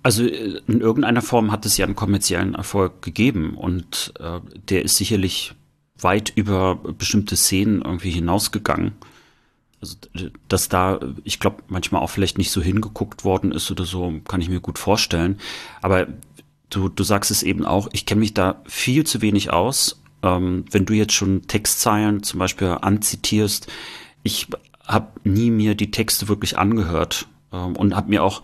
[0.03, 4.85] Also äh, in irgendeiner Form hat es ja einen kommerziellen Erfolg gegeben und äh, der
[4.85, 5.55] ist sicherlich
[5.99, 8.93] weit über bestimmte Szenen irgendwie hinausgegangen
[9.81, 9.97] also
[10.49, 14.41] dass da, ich glaube, manchmal auch vielleicht nicht so hingeguckt worden ist oder so, kann
[14.41, 15.39] ich mir gut vorstellen.
[15.81, 16.07] Aber
[16.69, 20.03] du, du sagst es eben auch, ich kenne mich da viel zu wenig aus.
[20.23, 23.69] Ähm, wenn du jetzt schon Textzeilen zum Beispiel anzitierst,
[24.23, 24.49] ich
[24.87, 28.43] habe nie mir die Texte wirklich angehört ähm, und habe mir auch,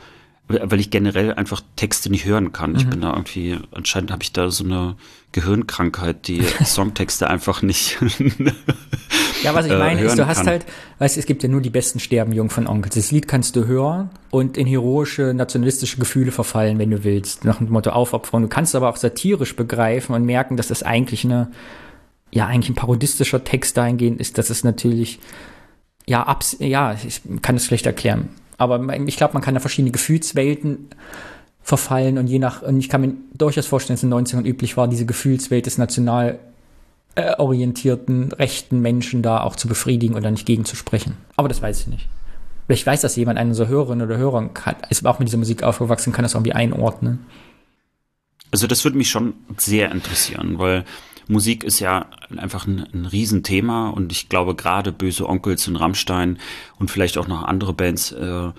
[0.48, 2.72] weil ich generell einfach Texte nicht hören kann.
[2.72, 2.76] Mhm.
[2.76, 4.96] Ich bin da irgendwie, anscheinend habe ich da so eine
[5.32, 7.98] Gehirnkrankheit, die Songtexte einfach nicht
[9.42, 10.46] Ja, was ich äh, meine ist, du hast kann.
[10.48, 10.66] halt,
[10.98, 12.94] weißt du, es gibt ja nur die besten sterben jung von Onkels.
[12.94, 17.44] Das Lied kannst du hören und in heroische, nationalistische Gefühle verfallen, wenn du willst.
[17.44, 18.42] Nach dem Motto aufopfern.
[18.42, 21.50] Du kannst aber auch satirisch begreifen und merken, dass das eigentlich eine,
[22.32, 25.20] ja, eigentlich ein parodistischer Text dahingehend ist, dass es natürlich,
[26.06, 28.28] ja, abs ja, ich kann es schlecht erklären.
[28.58, 30.88] Aber ich glaube, man kann da verschiedene Gefühlswelten
[31.62, 34.76] verfallen und je nach, und ich kann mir durchaus vorstellen, dass in den 90ern üblich
[34.76, 36.38] war, diese Gefühlswelt des National
[37.16, 41.16] äh, orientierten rechten Menschen da auch zu befriedigen oder nicht gegenzusprechen.
[41.34, 42.08] Aber das weiß ich nicht.
[42.66, 45.62] Vielleicht weiß das jemand, eine so Hörerin oder Hörer kann, ist auch mit dieser Musik
[45.62, 47.26] aufgewachsen, kann das irgendwie einordnen.
[48.50, 50.84] Also das würde mich schon sehr interessieren, weil
[51.28, 56.38] Musik ist ja einfach ein, ein Riesenthema und ich glaube gerade Böse Onkels und Rammstein
[56.78, 58.52] und vielleicht auch noch andere Bands, äh,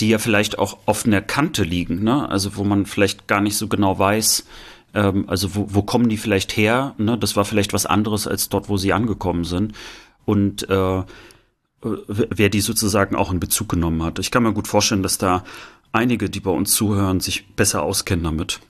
[0.00, 2.28] die ja vielleicht auch auf einer Kante liegen, ne?
[2.28, 4.44] Also wo man vielleicht gar nicht so genau weiß,
[4.96, 6.94] ähm, also wo, wo kommen die vielleicht her?
[6.98, 7.16] Ne?
[7.18, 9.74] Das war vielleicht was anderes als dort, wo sie angekommen sind.
[10.24, 11.02] Und äh,
[11.82, 14.18] wer die sozusagen auch in Bezug genommen hat.
[14.18, 15.44] Ich kann mir gut vorstellen, dass da
[15.92, 18.60] einige, die bei uns zuhören, sich besser auskennen damit.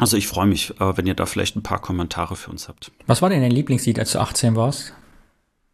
[0.00, 2.90] Also ich freue mich, äh, wenn ihr da vielleicht ein paar Kommentare für uns habt.
[3.06, 4.94] Was war denn dein Lieblingslied, als du 18 warst?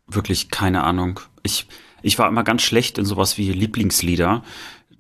[0.07, 1.21] Wirklich keine Ahnung.
[1.43, 1.67] Ich,
[2.03, 4.43] ich war immer ganz schlecht in sowas wie Lieblingslieder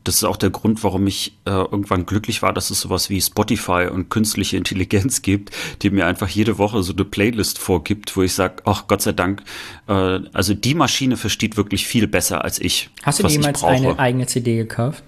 [0.07, 3.21] das ist auch der Grund, warum ich äh, irgendwann glücklich war, dass es sowas wie
[3.21, 5.51] Spotify und künstliche Intelligenz gibt,
[5.83, 9.12] die mir einfach jede Woche so eine Playlist vorgibt, wo ich sage, ach Gott sei
[9.12, 9.43] Dank,
[9.89, 9.93] äh,
[10.33, 12.91] also die Maschine versteht wirklich viel besser als ich.
[13.03, 15.03] Hast du jemals eine eigene CD gekauft?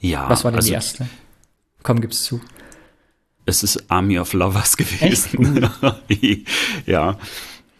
[0.00, 0.28] Ja.
[0.28, 1.08] Was war denn also, die erste?
[1.82, 2.40] Komm, gib's zu.
[3.48, 5.70] Es ist Army of Lovers gewesen.
[6.86, 7.16] ja.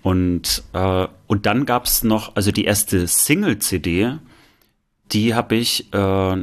[0.02, 4.16] Und, äh, und dann gab's noch, also die erste Single-CD,
[5.12, 6.36] die habe ich äh,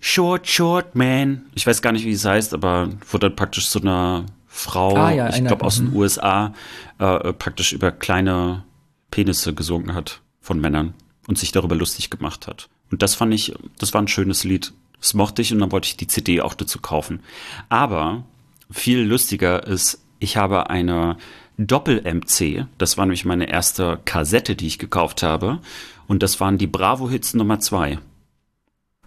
[0.00, 1.42] Short, Short Man.
[1.54, 5.10] Ich weiß gar nicht, wie es heißt, aber wurde dann praktisch so eine Frau, ah,
[5.12, 5.94] ja, ich glaube aus den.
[5.94, 6.54] USA,
[6.98, 8.64] äh, praktisch über kleine
[9.10, 10.94] Penisse gesungen hat von Männern
[11.26, 12.70] und sich darüber lustig gemacht hat.
[12.90, 14.72] Und das fand ich, das war ein schönes Lied.
[15.02, 17.20] Das mochte ich und dann wollte ich die CD auch dazu kaufen.
[17.68, 18.24] Aber
[18.70, 21.18] viel lustiger ist, ich habe eine
[21.58, 22.66] Doppel-MC.
[22.78, 25.58] Das war nämlich meine erste Kassette, die ich gekauft habe.
[26.06, 27.98] Und das waren die Bravo-Hits Nummer zwei.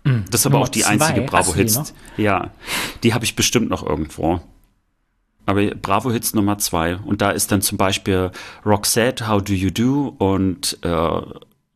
[0.04, 0.90] Mm, das ist aber Nummer auch die zwei?
[0.90, 1.94] einzige Bravo-Hits.
[2.18, 2.52] Ja,
[3.04, 4.42] die habe ich bestimmt noch irgendwo.
[5.46, 6.98] Aber Bravo Hits Nummer zwei.
[6.98, 8.32] Und da ist dann zum Beispiel
[8.66, 11.22] Roxette, How Do You Do und äh,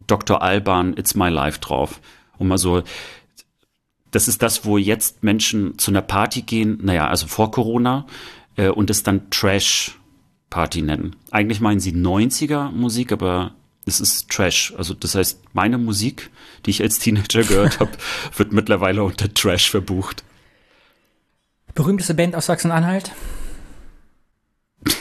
[0.07, 0.41] Dr.
[0.41, 2.01] Alban, It's My Life drauf.
[2.37, 2.83] Und mal so,
[4.11, 8.05] das ist das, wo jetzt Menschen zu einer Party gehen, naja, also vor Corona,
[8.55, 11.15] äh, und es dann Trash-Party nennen.
[11.31, 13.53] Eigentlich meinen sie 90er Musik, aber
[13.85, 14.73] es ist Trash.
[14.77, 16.29] Also das heißt, meine Musik,
[16.65, 17.91] die ich als Teenager gehört habe,
[18.35, 20.23] wird mittlerweile unter Trash verbucht.
[21.75, 23.11] Berühmteste Band aus Sachsen-Anhalt?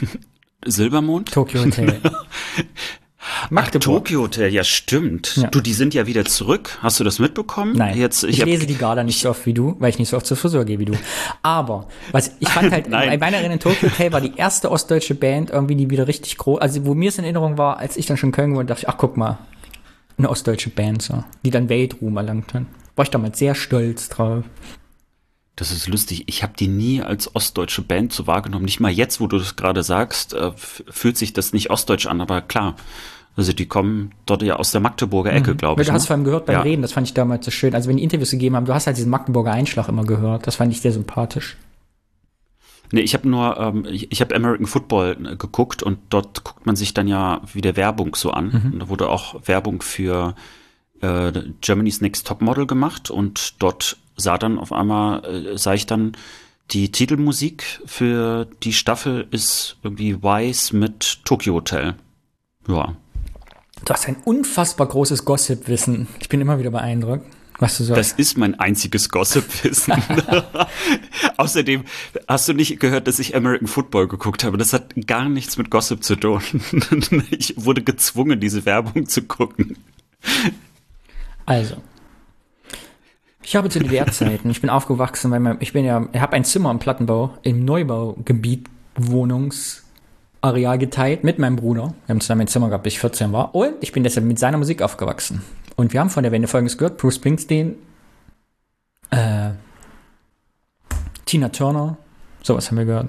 [0.64, 1.33] Silbermond?
[1.33, 2.01] Tokyo Hotel.
[3.50, 3.82] Magdeburg.
[3.82, 5.36] Ach, Tokyo Hotel, ja stimmt.
[5.36, 5.48] Ja.
[5.48, 6.78] Du, die sind ja wieder zurück.
[6.82, 7.74] Hast du das mitbekommen?
[7.76, 7.96] Nein.
[7.96, 10.16] Jetzt, ich, ich lese die Gala nicht so oft wie du, weil ich nicht so
[10.16, 10.94] oft zur Friseur gehe wie du.
[11.42, 15.50] Aber was ich fand halt, bei meiner Erinnerung, Tokyo Hotel war die erste ostdeutsche Band
[15.50, 18.16] irgendwie, die wieder richtig groß, also wo mir es in Erinnerung war, als ich dann
[18.16, 19.38] schon Köln war, dachte ich, ach guck mal,
[20.18, 22.64] eine ostdeutsche Band so, die dann Weltruhm erlangt hat.
[22.96, 24.44] War ich damals sehr stolz drauf.
[25.58, 26.24] Das ist lustig.
[26.26, 28.64] Ich habe die nie als ostdeutsche Band so wahrgenommen.
[28.64, 32.20] Nicht mal jetzt, wo du das gerade sagst, äh, fühlt sich das nicht ostdeutsch an,
[32.20, 32.76] aber klar.
[33.38, 35.59] Also die kommen dort ja aus der Magdeburger Ecke, mhm.
[35.59, 35.87] glaube ich.
[35.87, 36.07] Du hast ne?
[36.09, 36.62] vor allem gehört beim ja.
[36.62, 37.72] Reden, das fand ich damals so schön.
[37.72, 40.48] Also wenn die Interviews gegeben haben, du hast halt diesen Magdeburger Einschlag immer gehört.
[40.48, 41.57] Das fand ich sehr sympathisch.
[42.90, 46.66] Nee, ich habe nur, ähm, ich, ich habe American Football äh, geguckt und dort guckt
[46.66, 48.46] man sich dann ja wieder Werbung so an.
[48.46, 48.72] Mhm.
[48.72, 50.35] Und da wurde auch Werbung für
[51.01, 55.87] äh, Germany's Next Top Model gemacht und dort sah dann auf einmal, äh, sah ich
[55.87, 56.16] dann,
[56.72, 61.94] die Titelmusik für die Staffel ist irgendwie Wise mit Tokyo Hotel.
[62.66, 62.96] Ja.
[63.88, 66.09] Du hast ein unfassbar großes Gossip-Wissen.
[66.20, 67.24] Ich bin immer wieder beeindruckt.
[67.59, 67.98] Was du sagst.
[67.98, 69.94] Das ist mein einziges Gossip-Wissen.
[71.38, 71.85] Außerdem
[72.29, 74.59] hast du nicht gehört, dass ich American Football geguckt habe.
[74.59, 76.42] Das hat gar nichts mit Gossip zu tun.
[77.31, 79.79] ich wurde gezwungen, diese Werbung zu gucken.
[81.46, 81.77] Also,
[83.42, 86.70] ich habe zu DDR-Zeiten, ich bin aufgewachsen, weil ich bin ja, ich habe ein Zimmer
[86.70, 89.88] im Plattenbau im Neubaugebiet Wohnungs
[90.40, 91.94] Areal geteilt mit meinem Bruder.
[92.07, 93.55] Wir haben zusammen ein Zimmer gehabt, bis ich 14 war.
[93.55, 95.42] Und ich bin deshalb mit seiner Musik aufgewachsen.
[95.77, 97.77] Und wir haben von der Wende folgendes gehört: Bruce Springsteen,
[99.11, 99.51] äh,
[101.27, 101.96] Tina Turner,
[102.42, 103.09] sowas haben wir gehört.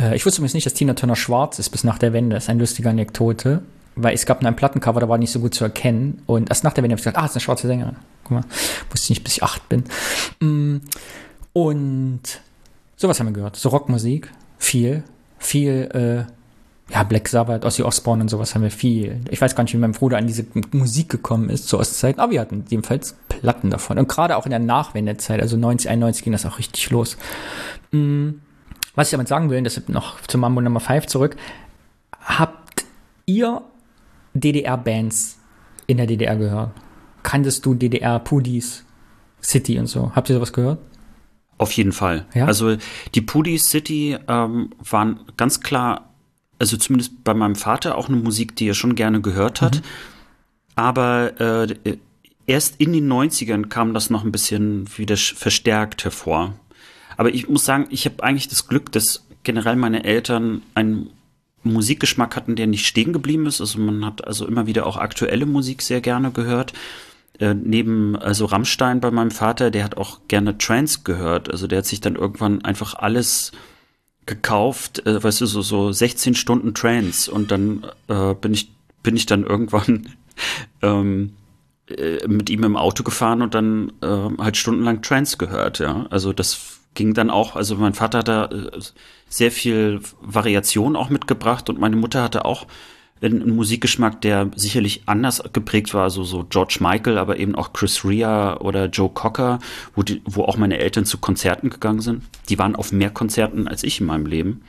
[0.00, 2.34] Äh, ich wusste übrigens nicht, dass Tina Turner schwarz ist bis nach der Wende.
[2.34, 3.62] Das ist eine lustige Anekdote.
[3.98, 6.22] Weil es gab nur ein Plattencover, da war nicht so gut zu erkennen.
[6.26, 7.96] Und erst nach der Wende habe ich gesagt, ah, das ist eine schwarze Sängerin.
[8.24, 8.44] Guck mal,
[8.90, 9.84] wusste ich nicht, bis ich acht bin.
[10.40, 10.82] Mm,
[11.54, 12.20] und
[12.96, 13.56] sowas haben wir gehört.
[13.56, 15.02] So Rockmusik, viel
[15.38, 19.20] viel, äh, ja, Black Sabbath, Ozzy Osbourne und sowas haben wir viel.
[19.30, 22.32] Ich weiß gar nicht, wie mein Bruder an diese Musik gekommen ist zur Ostzeit, aber
[22.32, 23.98] wir hatten jedenfalls Platten davon.
[23.98, 27.16] Und gerade auch in der Nachwendezeit, also 90, 91 ging das auch richtig los.
[27.90, 28.40] Hm,
[28.94, 31.36] was ich damit sagen will, deshalb noch zum Mambo Nummer 5 zurück.
[32.20, 32.84] Habt
[33.26, 33.62] ihr
[34.34, 35.38] DDR-Bands
[35.86, 36.70] in der DDR gehört?
[37.22, 38.84] Kanntest du DDR, Pudis,
[39.42, 40.12] City und so?
[40.14, 40.78] Habt ihr sowas gehört?
[41.58, 42.26] Auf jeden Fall.
[42.34, 42.46] Ja?
[42.46, 42.76] Also
[43.14, 46.10] die Pudi City ähm, waren ganz klar,
[46.58, 49.76] also zumindest bei meinem Vater auch eine Musik, die er schon gerne gehört hat.
[49.76, 49.82] Mhm.
[50.74, 51.96] Aber äh,
[52.46, 56.54] erst in den 90ern kam das noch ein bisschen wieder verstärkt hervor.
[57.16, 61.10] Aber ich muss sagen, ich habe eigentlich das Glück, dass generell meine Eltern einen
[61.62, 63.60] Musikgeschmack hatten, der nicht stehen geblieben ist.
[63.60, 66.72] Also man hat also immer wieder auch aktuelle Musik sehr gerne gehört.
[67.38, 71.50] Äh, neben also Rammstein bei meinem Vater, der hat auch gerne Trance gehört.
[71.50, 73.52] Also der hat sich dann irgendwann einfach alles
[74.26, 78.70] gekauft, äh, weißt du, so, so 16 Stunden Trance und dann äh, bin ich
[79.02, 80.08] bin ich dann irgendwann
[80.82, 81.34] ähm,
[81.88, 86.06] äh, mit ihm im Auto gefahren und dann äh, halt stundenlang Trance gehört, ja.
[86.10, 88.80] Also das ging dann auch, also mein Vater hat da äh,
[89.28, 92.66] sehr viel Variation auch mitgebracht und meine Mutter hatte auch
[93.22, 98.04] ein Musikgeschmack, der sicherlich anders geprägt war, so, so George Michael, aber eben auch Chris
[98.04, 99.58] Rea oder Joe Cocker,
[99.94, 102.22] wo, die, wo auch meine Eltern zu Konzerten gegangen sind.
[102.48, 104.62] Die waren auf mehr Konzerten als ich in meinem Leben.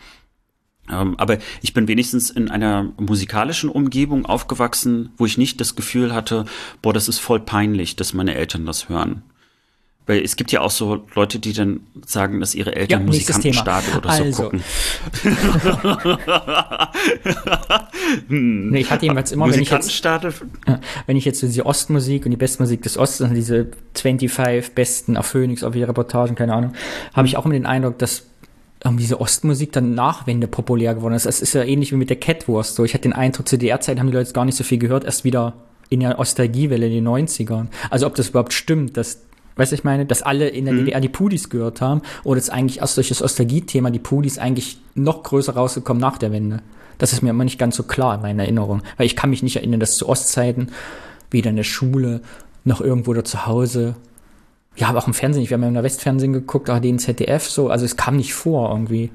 [0.90, 6.14] Ähm, aber ich bin wenigstens in einer musikalischen Umgebung aufgewachsen, wo ich nicht das Gefühl
[6.14, 6.46] hatte,
[6.82, 9.24] boah, das ist voll peinlich, dass meine Eltern das hören.
[10.08, 13.98] Weil es gibt ja auch so Leute, die dann sagen, dass ihre Eltern ja, Musikantenstadel
[13.98, 14.32] oder also.
[14.32, 14.64] so gucken.
[18.72, 20.04] nee, ich hatte jedenfalls immer, wenn ich, jetzt,
[21.08, 25.26] wenn ich jetzt so diese Ostmusik und die Bestmusik des Ostens, diese 25 besten auf
[25.26, 26.74] Phoenix, auf ihre Reportagen, keine Ahnung,
[27.14, 28.24] habe ich auch immer den Eindruck, dass
[28.84, 31.26] irgendwie diese Ostmusik dann Nachwende populär geworden ist.
[31.26, 32.76] Es ist ja ähnlich wie mit der Catwurst.
[32.76, 34.78] So, ich hatte den Eindruck, zu der Zeit haben die Leute gar nicht so viel
[34.78, 35.54] gehört, erst wieder
[35.90, 37.68] in der Ostalgiewelle in den 90ern.
[37.90, 39.27] Also ob das überhaupt stimmt, dass
[39.58, 40.86] Weißt du, ich meine, dass alle in der mhm.
[40.86, 44.80] DDR die Pudis gehört haben oder ist eigentlich erst durch das Ostalgie-Thema die Pudis eigentlich
[44.96, 46.62] noch größer rausgekommen nach der Wende.
[46.98, 48.82] Das ist mir immer nicht ganz so klar in meiner Erinnerung.
[48.98, 50.72] Weil ich kann mich nicht erinnern, dass zu Ostzeiten,
[51.30, 52.22] weder in der Schule
[52.64, 53.96] noch irgendwo oder zu Hause,
[54.78, 57.50] ja, aber auch im Fernsehen, wir haben ja in der Westfernsehen geguckt, ARD in ZDF,
[57.50, 59.12] so, also es kam nicht vor irgendwie.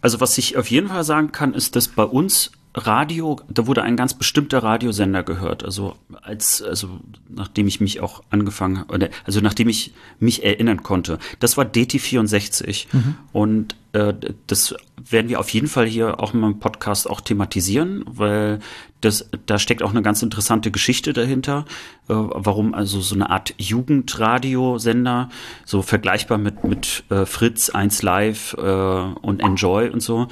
[0.00, 3.82] Also was ich auf jeden Fall sagen kann, ist, dass bei uns Radio, da wurde
[3.82, 5.64] ein ganz bestimmter Radiosender gehört.
[5.64, 11.18] Also als, also nachdem ich mich auch angefangen, oder also nachdem ich mich erinnern konnte.
[11.40, 13.16] Das war DT64 mhm.
[13.32, 14.14] und äh,
[14.46, 14.74] das
[15.08, 18.60] werden wir auf jeden Fall hier auch in meinem Podcast auch thematisieren, weil
[19.00, 21.64] das, da steckt auch eine ganz interessante Geschichte dahinter,
[22.08, 25.28] äh, warum also so eine Art Jugendradiosender,
[25.64, 30.28] so vergleichbar mit mit äh, Fritz, 1 Live äh, und Enjoy und so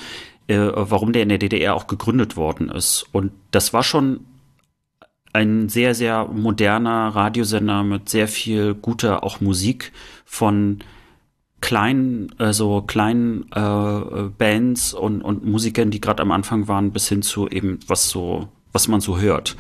[0.48, 3.06] äh, warum der in der DDR auch gegründet worden ist.
[3.12, 4.20] Und das war schon
[5.32, 9.92] ein sehr, sehr moderner Radiosender mit sehr viel guter auch Musik
[10.24, 10.78] von
[11.60, 17.22] kleinen, also kleinen äh, Bands und, und Musikern, die gerade am Anfang waren, bis hin
[17.22, 19.56] zu eben was so, was man so hört.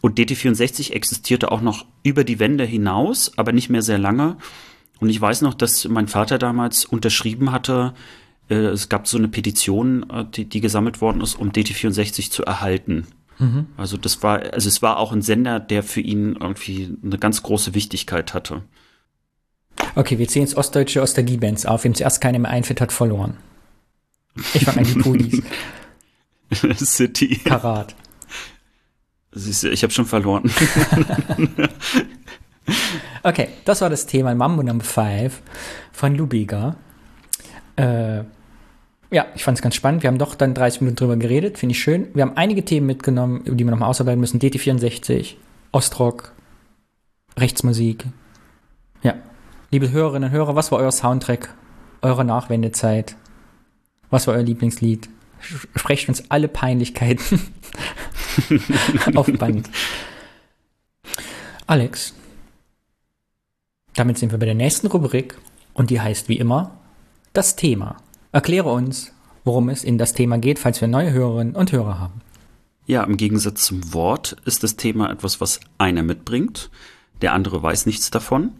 [0.00, 4.36] Und DT64 existierte auch noch über die Wende hinaus, aber nicht mehr sehr lange.
[4.98, 7.94] Und ich weiß noch, dass mein Vater damals unterschrieben hatte,
[8.50, 13.06] es gab so eine Petition, äh, die, die gesammelt worden ist, um DT64 zu erhalten.
[13.38, 13.66] Mhm.
[13.76, 17.42] Also das war, also es war auch ein Sender, der für ihn irgendwie eine ganz
[17.42, 18.62] große Wichtigkeit hatte.
[19.94, 21.84] Okay, wir ziehen jetzt ostdeutsche Ostalgie-Bands auf.
[21.84, 23.36] Wem zuerst keine mehr einfällt, hat verloren.
[24.54, 25.42] Ich fange an die Pudis.
[26.76, 27.40] City.
[27.44, 27.94] Karat.
[29.32, 30.50] Siehst du, ich habe schon verloren.
[33.22, 35.40] okay, das war das Thema Mambo Number 5
[35.92, 36.76] von Lubiga.
[37.76, 38.24] Äh,
[39.10, 40.02] ja, ich fand es ganz spannend.
[40.02, 42.08] Wir haben doch dann 30 Minuten drüber geredet, finde ich schön.
[42.14, 44.38] Wir haben einige Themen mitgenommen, über die wir nochmal ausarbeiten müssen.
[44.38, 45.34] DT64,
[45.72, 46.32] Ostrock,
[47.36, 48.04] Rechtsmusik.
[49.02, 49.14] Ja.
[49.70, 51.54] Liebe Hörerinnen und Hörer, was war euer Soundtrack,
[52.02, 53.16] eure Nachwendezeit?
[54.10, 55.08] Was war euer Lieblingslied?
[55.74, 57.40] Sprecht uns alle Peinlichkeiten
[59.14, 59.70] auf Band.
[61.66, 62.14] Alex,
[63.94, 65.36] damit sind wir bei der nächsten Rubrik
[65.72, 66.78] und die heißt wie immer
[67.32, 67.96] das Thema.
[68.32, 69.12] Erkläre uns,
[69.44, 72.20] worum es in das Thema geht, falls wir neue Hörerinnen und Hörer haben.
[72.86, 76.70] Ja, im Gegensatz zum Wort ist das Thema etwas, was einer mitbringt,
[77.22, 78.52] der andere weiß nichts davon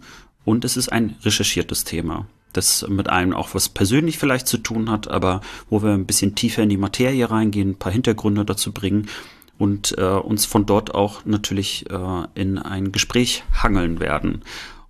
[0.45, 4.91] und es ist ein recherchiertes Thema, das mit einem auch was persönlich vielleicht zu tun
[4.91, 8.73] hat, aber wo wir ein bisschen tiefer in die Materie reingehen, ein paar Hintergründe dazu
[8.73, 9.09] bringen
[9.57, 14.43] und äh, uns von dort auch natürlich äh, in ein Gespräch hangeln werden.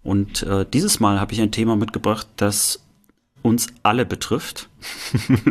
[0.02, 2.80] Und äh, dieses Mal habe ich ein Thema mitgebracht, das
[3.42, 4.68] uns alle betrifft.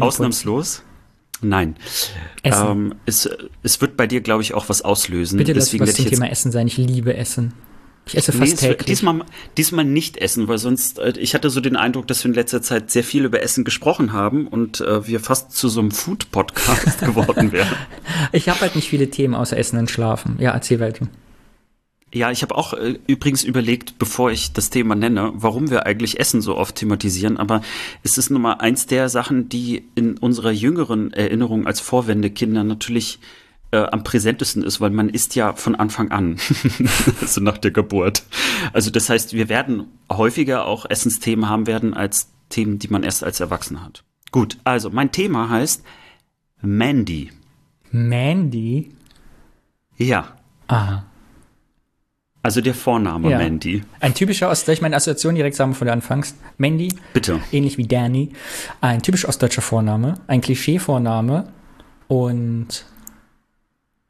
[0.00, 0.82] Ausnahmslos.
[1.42, 1.76] Nein.
[2.44, 3.28] Ähm, es,
[3.62, 5.38] es wird bei dir, glaube ich, auch was auslösen.
[5.38, 6.66] Bitte lass Deswegen was zum Thema Essen sein.
[6.66, 7.54] Ich liebe Essen.
[8.06, 8.86] Ich esse fast nee, täglich.
[8.86, 9.24] Diesmal,
[9.56, 12.60] diesmal nicht essen, weil sonst, äh, ich hatte so den Eindruck, dass wir in letzter
[12.60, 17.00] Zeit sehr viel über Essen gesprochen haben und äh, wir fast zu so einem Food-Podcast
[17.00, 17.68] geworden wären.
[18.32, 20.36] Ich habe halt nicht viele Themen außer Essen und Schlafen.
[20.40, 21.06] Ja, erzähl weiter.
[22.12, 26.18] Ja, ich habe auch äh, übrigens überlegt, bevor ich das Thema nenne, warum wir eigentlich
[26.18, 27.36] Essen so oft thematisieren.
[27.36, 27.62] Aber
[28.02, 33.20] es ist nun mal eins der Sachen, die in unserer jüngeren Erinnerung als Vorwendekinder natürlich
[33.70, 36.38] äh, am präsentesten ist, weil man isst ja von Anfang an,
[37.26, 38.24] so nach der Geburt.
[38.72, 43.22] Also das heißt, wir werden häufiger auch Essensthemen haben werden als Themen, die man erst
[43.22, 44.02] als Erwachsener hat.
[44.32, 45.84] Gut, also mein Thema heißt
[46.60, 47.30] Mandy.
[47.92, 48.90] Mandy?
[49.96, 50.36] Ja.
[50.66, 51.04] Aha.
[52.42, 53.38] Also der Vorname ja.
[53.38, 53.82] Mandy.
[54.00, 56.36] Ein typischer Ostdeutscher, ich meine Assoziation direkt sagen, bevor du anfängst.
[56.56, 56.94] Mandy.
[57.12, 57.40] Bitte.
[57.52, 58.30] Ähnlich wie Danny.
[58.80, 61.48] Ein typisch ostdeutscher Vorname, ein Klischee-Vorname
[62.08, 62.86] und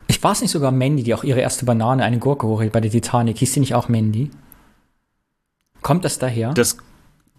[0.06, 2.80] ich war es nicht sogar Mandy, die auch ihre erste Banane, eine Gurke hochhält bei
[2.80, 3.38] der Titanic.
[3.38, 4.30] Hieß sie nicht auch Mandy?
[5.82, 6.52] Kommt das daher?
[6.52, 6.78] Das,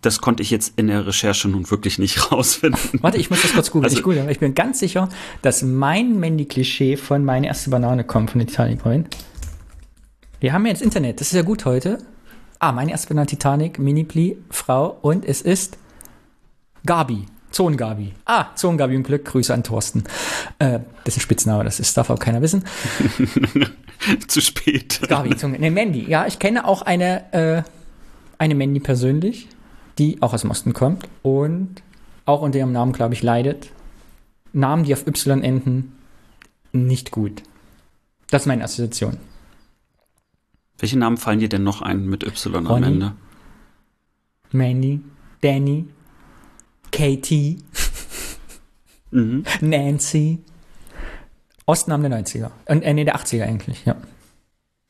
[0.01, 2.99] das konnte ich jetzt in der Recherche nun wirklich nicht rausfinden.
[3.01, 3.85] Warte, ich muss das kurz googeln.
[3.85, 4.25] Also, ich, google.
[4.29, 5.09] ich bin ganz sicher,
[5.41, 9.05] dass mein Mandy-Klischee von meine erste Banane kommt, von der Titanic vorhin.
[10.41, 11.99] Wir haben ja jetzt Internet, das ist ja gut heute.
[12.57, 15.77] Ah, meine erste benannte Titanic, Mini-Pli, Frau und es ist
[16.83, 17.27] Gabi.
[17.51, 18.13] Zongabi.
[18.25, 19.23] Ah, Zongabi und Glück.
[19.25, 20.03] Grüße an Thorsten.
[20.57, 22.63] Äh, das ist ein Spitzname, das ist, darf auch keiner wissen.
[24.27, 24.93] zu spät.
[25.03, 25.59] Scarby-Zunge.
[25.59, 26.09] Ne, Mandy.
[26.09, 27.61] Ja, ich kenne auch eine, äh,
[28.39, 29.47] eine Mandy persönlich,
[29.99, 31.83] die auch aus dem Osten kommt und
[32.25, 33.69] auch unter ihrem Namen, glaube ich, leidet.
[34.53, 35.95] Namen, die auf Y enden,
[36.71, 37.43] nicht gut.
[38.31, 39.17] Das ist meine Assoziation.
[40.81, 43.13] Welche Namen fallen dir denn noch ein mit Y Ronny, am Ende?
[44.51, 44.99] Mandy,
[45.41, 45.85] Danny,
[46.91, 47.59] Katie,
[49.11, 49.43] mhm.
[49.61, 50.39] Nancy.
[51.67, 52.49] Ostnamen der 90er.
[52.67, 53.95] Und, äh, nee, der 80er eigentlich, ja.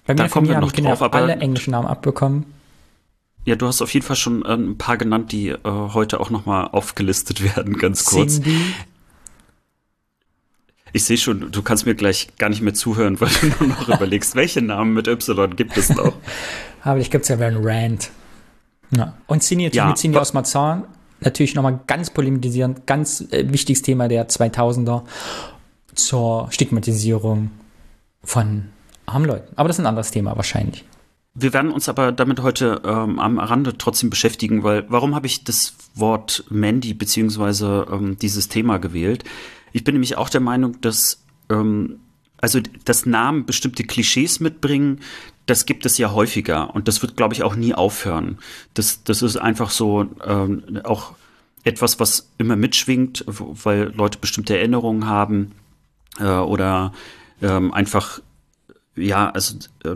[0.06, 2.46] Bei mir kommen wir noch drauf, aber alle englischen Namen abbekommen.
[3.44, 6.30] Ja, du hast auf jeden Fall schon äh, ein paar genannt, die äh, heute auch
[6.30, 8.36] nochmal aufgelistet werden, ganz kurz.
[8.36, 8.62] Cindy.
[10.94, 13.88] Ich sehe schon, du kannst mir gleich gar nicht mehr zuhören, weil du nur noch
[13.88, 16.14] überlegst, welche Namen mit Y gibt es noch.
[16.84, 18.12] Aber ich gibt es ja wieder einen Rant.
[18.92, 19.14] Ja.
[19.28, 20.86] Und Cindy, ja, mit Cindy aus Marzahn,
[21.22, 25.04] natürlich nochmal ganz polemisierend, ganz äh, wichtiges Thema der 2000er
[25.96, 27.52] zur Stigmatisierung
[28.24, 28.66] von
[29.06, 29.54] armen Leuten.
[29.56, 30.84] Aber das ist ein anderes Thema wahrscheinlich.
[31.34, 35.46] Wir werden uns aber damit heute ähm, am Rande trotzdem beschäftigen, weil warum habe ich
[35.46, 39.24] das Wort Mandy beziehungsweise ähm, dieses Thema gewählt?
[39.74, 42.00] Ich bin nämlich auch der Meinung, dass ähm,
[42.42, 45.00] also das Namen bestimmte Klischees mitbringen,
[45.46, 48.40] das gibt es ja häufiger und das wird, glaube ich, auch nie aufhören.
[48.74, 51.14] Das, das ist einfach so ähm, auch
[51.64, 55.52] etwas, was immer mitschwingt, weil Leute bestimmte Erinnerungen haben
[56.20, 56.94] äh, oder
[57.42, 58.22] ähm, einfach,
[58.96, 59.96] ja, also äh,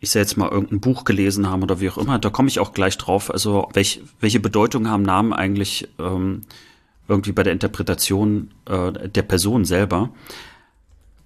[0.00, 2.60] ich sag jetzt mal irgendein Buch gelesen haben oder wie auch immer, da komme ich
[2.60, 3.30] auch gleich drauf.
[3.30, 6.42] Also welch, welche Bedeutung haben Namen eigentlich ähm,
[7.08, 10.10] irgendwie bei der Interpretation äh, der Person selber?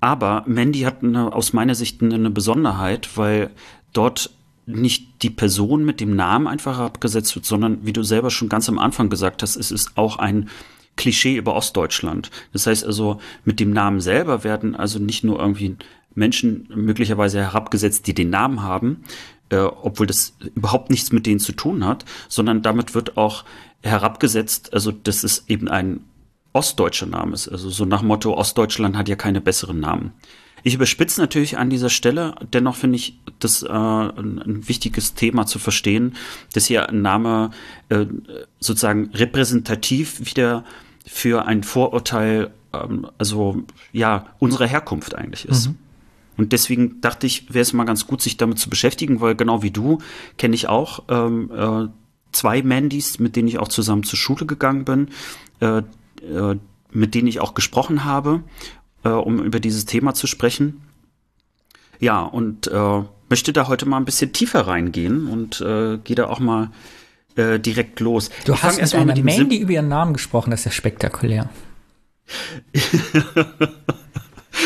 [0.00, 3.50] Aber Mandy hat eine, aus meiner Sicht eine Besonderheit, weil
[3.92, 4.30] dort
[4.66, 8.68] nicht die Person mit dem Namen einfach abgesetzt wird, sondern wie du selber schon ganz
[8.68, 10.48] am Anfang gesagt hast, es ist auch ein
[10.96, 12.30] Klischee über Ostdeutschland.
[12.52, 15.76] Das heißt also, mit dem Namen selber werden also nicht nur irgendwie
[16.14, 19.04] Menschen möglicherweise herabgesetzt, die den Namen haben,
[19.50, 23.44] äh, obwohl das überhaupt nichts mit denen zu tun hat, sondern damit wird auch
[23.82, 26.00] herabgesetzt, also dass es eben ein
[26.52, 27.48] ostdeutscher Name ist.
[27.48, 30.12] Also so nach Motto, Ostdeutschland hat ja keine besseren Namen.
[30.62, 35.46] Ich überspitze natürlich an dieser Stelle, dennoch finde ich das äh, ein, ein, wichtiges Thema
[35.46, 36.16] zu verstehen,
[36.52, 37.50] dass hier ein Name
[37.88, 38.04] äh,
[38.58, 40.64] sozusagen repräsentativ wieder
[41.06, 45.68] für ein Vorurteil, ähm, also ja, unsere Herkunft eigentlich ist.
[45.68, 45.78] Mhm.
[46.40, 49.62] Und deswegen dachte ich, wäre es mal ganz gut, sich damit zu beschäftigen, weil genau
[49.62, 49.98] wie du
[50.38, 51.88] kenne ich auch ähm, äh,
[52.32, 55.08] zwei Mandys, mit denen ich auch zusammen zur Schule gegangen bin,
[55.60, 55.82] äh,
[56.22, 56.56] äh,
[56.92, 58.42] mit denen ich auch gesprochen habe,
[59.04, 60.80] äh, um über dieses Thema zu sprechen.
[61.98, 66.28] Ja, und äh, möchte da heute mal ein bisschen tiefer reingehen und äh, gehe da
[66.28, 66.70] auch mal
[67.36, 68.28] direkt los.
[68.44, 71.48] Du ich hast mit einer mit Mandy über ihren Namen gesprochen, das ist ja spektakulär.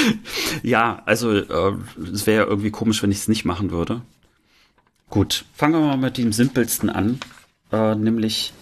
[0.62, 1.76] ja, also äh,
[2.12, 4.02] es wäre irgendwie komisch, wenn ich es nicht machen würde.
[5.10, 7.20] Gut, fangen wir mal mit dem simpelsten an,
[7.72, 8.52] äh, nämlich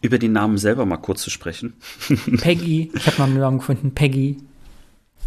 [0.00, 1.74] über den Namen selber mal kurz zu sprechen.
[2.38, 4.38] Peggy, ich habe noch einen Namen gefunden, Peggy.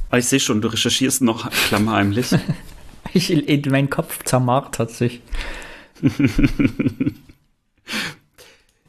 [0.09, 2.35] Ah, ich sehe schon, du recherchierst noch klammheimlich.
[3.13, 5.21] ich, mein Kopf zermartert sich.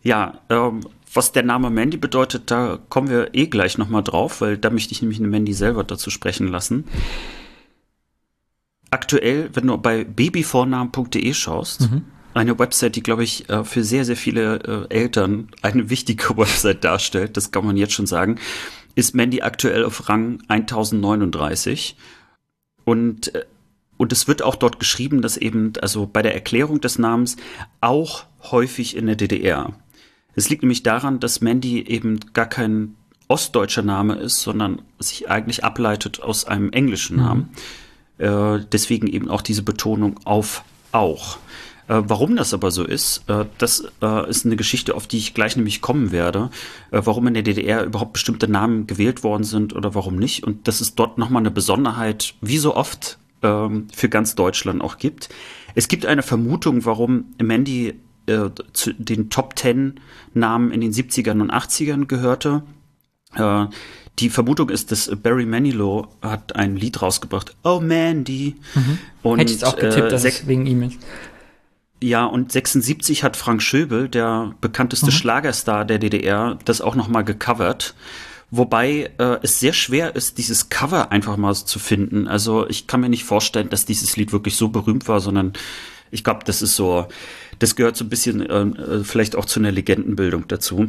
[0.02, 0.80] ja, ähm,
[1.18, 4.92] was der Name Mandy bedeutet, da kommen wir eh gleich nochmal drauf, weil da möchte
[4.92, 6.84] ich nämlich eine Mandy selber dazu sprechen lassen.
[8.90, 12.04] Aktuell, wenn du bei babyvornamen.de schaust, mhm.
[12.34, 16.84] eine Website, die, glaube ich, äh, für sehr, sehr viele äh, Eltern eine wichtige Website
[16.84, 18.38] darstellt, das kann man jetzt schon sagen,
[18.94, 21.96] ist Mandy aktuell auf Rang 1039.
[22.84, 23.44] Und, äh,
[23.96, 27.36] und es wird auch dort geschrieben, dass eben, also bei der Erklärung des Namens
[27.80, 29.74] auch häufig in der DDR
[30.34, 32.94] es liegt nämlich daran, dass Mandy eben gar kein
[33.28, 37.22] ostdeutscher Name ist, sondern sich eigentlich ableitet aus einem englischen mhm.
[37.22, 37.48] Namen.
[38.18, 38.24] Mhm.
[38.24, 41.38] Äh, deswegen eben auch diese Betonung auf auch.
[41.88, 45.34] Äh, warum das aber so ist, äh, das äh, ist eine Geschichte, auf die ich
[45.34, 46.50] gleich nämlich kommen werde.
[46.90, 50.44] Warum in der DDR überhaupt bestimmte Namen gewählt worden sind oder warum nicht.
[50.44, 54.98] Und dass es dort nochmal eine Besonderheit, wie so oft, ähm, für ganz Deutschland auch
[54.98, 55.28] gibt.
[55.74, 57.94] Es gibt eine Vermutung, warum Mandy
[58.28, 60.00] äh, zu den Top Ten
[60.34, 62.62] Namen in den 70ern und 80ern gehörte.
[63.34, 63.66] Äh,
[64.18, 68.56] die Vermutung ist, dass Barry Manilow hat ein Lied rausgebracht, Oh Mandy.
[68.74, 68.98] Mhm.
[69.22, 70.98] Und, Hätte ich auch getippt, äh, dass es wegen ihm ist.
[72.00, 75.10] Ja, und 76 hat Frank Schöbel, der bekannteste mhm.
[75.12, 77.94] Schlagerstar der DDR, das auch noch mal gecovert.
[78.50, 82.28] Wobei äh, es sehr schwer ist, dieses Cover einfach mal zu finden.
[82.28, 85.52] Also ich kann mir nicht vorstellen, dass dieses Lied wirklich so berühmt war, sondern
[86.10, 87.06] ich glaube, das ist so,
[87.58, 90.88] das gehört so ein bisschen äh, äh, vielleicht auch zu einer Legendenbildung dazu.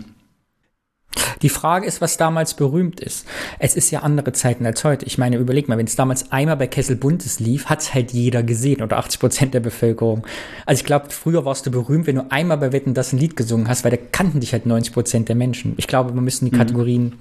[1.42, 3.26] Die Frage ist, was damals berühmt ist.
[3.58, 5.06] Es ist ja andere Zeiten als heute.
[5.06, 8.12] Ich meine, überleg mal, wenn es damals einmal bei Kessel Buntes lief, hat es halt
[8.12, 10.26] jeder gesehen oder 80 Prozent der Bevölkerung.
[10.66, 13.36] Also ich glaube, früher warst du berühmt, wenn du einmal bei Wetten das ein Lied
[13.36, 15.74] gesungen hast, weil da kannten dich halt 90 Prozent der Menschen.
[15.78, 16.60] Ich glaube, wir müssen die mhm.
[16.60, 17.14] Kategorien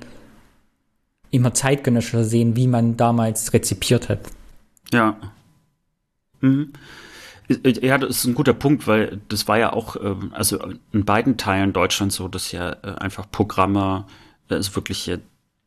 [1.31, 4.21] immer zeitgenössischer sehen, wie man damals rezipiert hat.
[4.93, 5.17] Ja.
[6.41, 6.73] Mhm.
[7.49, 10.59] Ja, das ist ein guter Punkt, weil das war ja auch, ähm, also
[10.93, 14.05] in beiden Teilen Deutschlands so, dass ja äh, einfach Programme
[14.51, 15.11] also wirklich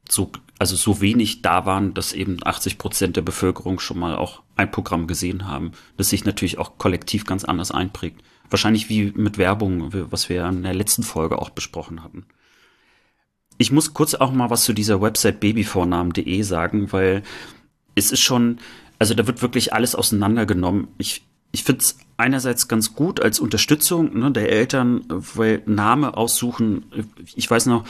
[0.10, 4.42] so, also so wenig da waren, dass eben 80 Prozent der Bevölkerung schon mal auch
[4.56, 8.22] ein Programm gesehen haben, das sich natürlich auch kollektiv ganz anders einprägt.
[8.50, 12.26] Wahrscheinlich wie mit Werbung, was wir in der letzten Folge auch besprochen hatten.
[13.58, 17.24] Ich muss kurz auch mal was zu dieser Website babyvornamen.de sagen, weil
[17.96, 18.60] es ist schon,
[19.00, 20.88] also da wird wirklich alles auseinandergenommen.
[20.98, 26.86] Ich, ich finde es einerseits ganz gut als Unterstützung ne, der Eltern, weil Name aussuchen,
[27.36, 27.86] ich weiß noch,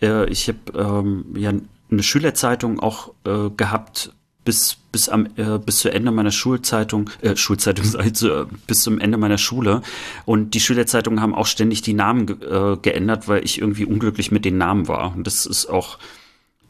[0.00, 1.52] äh, ich habe ähm, ja
[1.90, 4.12] eine Schülerzeitung auch äh, gehabt
[4.44, 9.18] bis bis am äh, bis zu Ende meiner Schulzeitung äh, Schulzeitung also, bis zum Ende
[9.18, 9.82] meiner Schule.
[10.24, 14.30] Und die Schülerzeitungen haben auch ständig die Namen ge äh, geändert, weil ich irgendwie unglücklich
[14.30, 15.14] mit den Namen war.
[15.14, 15.98] Und das ist auch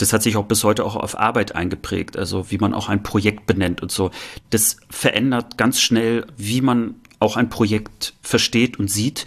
[0.00, 3.02] das hat sich auch bis heute auch auf Arbeit eingeprägt, also wie man auch ein
[3.02, 4.10] Projekt benennt und so.
[4.50, 9.26] Das verändert ganz schnell, wie man auch ein Projekt versteht und sieht.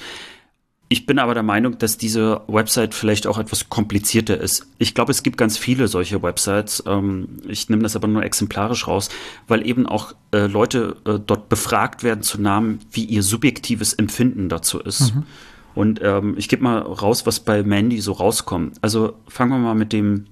[0.90, 4.68] Ich bin aber der Meinung, dass diese Website vielleicht auch etwas komplizierter ist.
[4.78, 6.84] Ich glaube, es gibt ganz viele solche Websites.
[6.86, 9.10] Ähm, ich nehme das aber nur exemplarisch raus,
[9.48, 14.50] weil eben auch äh, Leute äh, dort befragt werden zu Namen, wie ihr subjektives Empfinden
[14.50, 15.16] dazu ist.
[15.16, 15.24] Mhm.
[15.76, 18.78] Und ähm, ich gebe mal raus, was bei Mandy so rauskommt.
[18.82, 20.26] Also fangen wir mal mit dem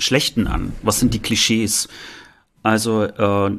[0.00, 0.72] Schlechten an.
[0.82, 1.88] Was sind die Klischees?
[2.62, 3.52] Also äh,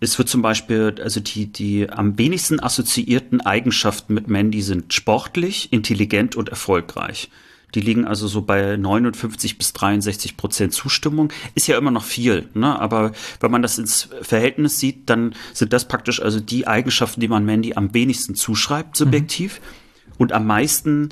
[0.00, 5.72] es wird zum Beispiel, also die, die am wenigsten assoziierten Eigenschaften mit Mandy sind sportlich,
[5.72, 7.30] intelligent und erfolgreich.
[7.74, 11.32] Die liegen also so bei 59 bis 63 Prozent Zustimmung.
[11.54, 12.78] Ist ja immer noch viel, ne?
[12.78, 17.28] aber wenn man das ins Verhältnis sieht, dann sind das praktisch also die Eigenschaften, die
[17.28, 20.12] man Mandy am wenigsten zuschreibt, subjektiv, mhm.
[20.16, 21.10] und am meisten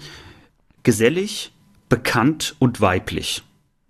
[0.82, 1.52] gesellig,
[1.88, 3.42] bekannt und weiblich.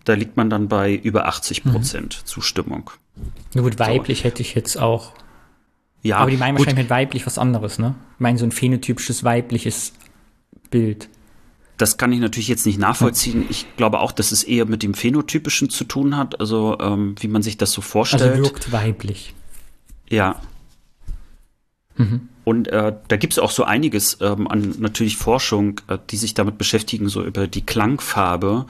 [0.06, 2.26] Da liegt man dann bei über 80 Prozent mhm.
[2.26, 2.90] Zustimmung.
[3.54, 4.24] Na gut, weiblich so.
[4.24, 5.12] hätte ich jetzt auch.
[6.02, 7.96] Ja, aber die meinen wahrscheinlich mit weiblich was anderes, ne?
[8.14, 9.92] Ich meine, so ein phänotypisches weibliches
[10.70, 11.08] Bild.
[11.76, 13.46] Das kann ich natürlich jetzt nicht nachvollziehen.
[13.50, 17.28] Ich glaube auch, dass es eher mit dem Phänotypischen zu tun hat, also ähm, wie
[17.28, 18.22] man sich das so vorstellt.
[18.22, 19.34] Also wirkt weiblich.
[20.08, 20.40] Ja.
[21.96, 22.28] Mhm.
[22.44, 26.34] Und äh, da gibt es auch so einiges ähm, an natürlich Forschung, äh, die sich
[26.34, 28.66] damit beschäftigen, so über die Klangfarbe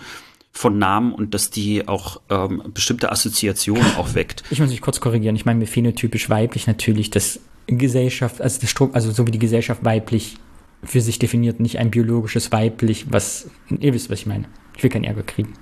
[0.56, 4.42] von Namen und dass die auch ähm, bestimmte Assoziationen auch weckt.
[4.48, 5.36] Ich muss mich kurz korrigieren.
[5.36, 9.84] Ich meine mir phänotypisch weiblich natürlich das Gesellschaft, also das also so wie die Gesellschaft
[9.84, 10.38] weiblich
[10.82, 14.48] für sich definiert, nicht ein biologisches weiblich, was ihr wisst, was ich meine.
[14.74, 15.52] Ich will keinen Ärger kriegen.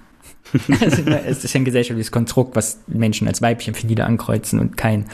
[0.80, 4.76] also, es ist ein gesellschaftliches Konstrukt, was Menschen als weiblich empfinden, die da ankreuzen und
[4.76, 5.07] kein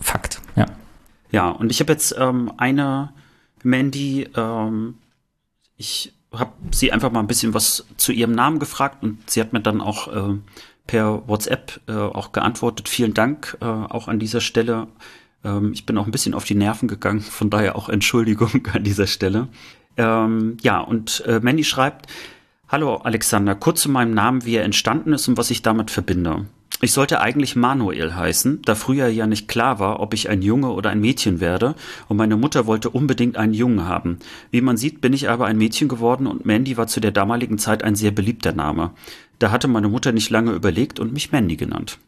[0.00, 0.40] Fakt.
[0.56, 0.66] Ja.
[1.30, 3.12] Ja, und ich habe jetzt ähm, eine
[3.62, 4.96] Mandy, ähm,
[5.76, 9.52] ich habe sie einfach mal ein bisschen was zu ihrem Namen gefragt und sie hat
[9.52, 10.38] mir dann auch äh,
[10.86, 12.88] per WhatsApp äh, auch geantwortet.
[12.88, 14.88] Vielen Dank äh, auch an dieser Stelle.
[15.44, 18.84] Ähm, ich bin auch ein bisschen auf die Nerven gegangen, von daher auch Entschuldigung an
[18.84, 19.48] dieser Stelle.
[19.96, 22.06] Ähm, ja, und äh, Mandy schreibt,
[22.72, 26.46] Hallo Alexander, kurz zu meinem Namen, wie er entstanden ist und was ich damit verbinde.
[26.80, 30.70] Ich sollte eigentlich Manuel heißen, da früher ja nicht klar war, ob ich ein Junge
[30.70, 31.74] oder ein Mädchen werde,
[32.08, 34.20] und meine Mutter wollte unbedingt einen Jungen haben.
[34.50, 37.58] Wie man sieht, bin ich aber ein Mädchen geworden und Mandy war zu der damaligen
[37.58, 38.92] Zeit ein sehr beliebter Name.
[39.38, 41.98] Da hatte meine Mutter nicht lange überlegt und mich Mandy genannt.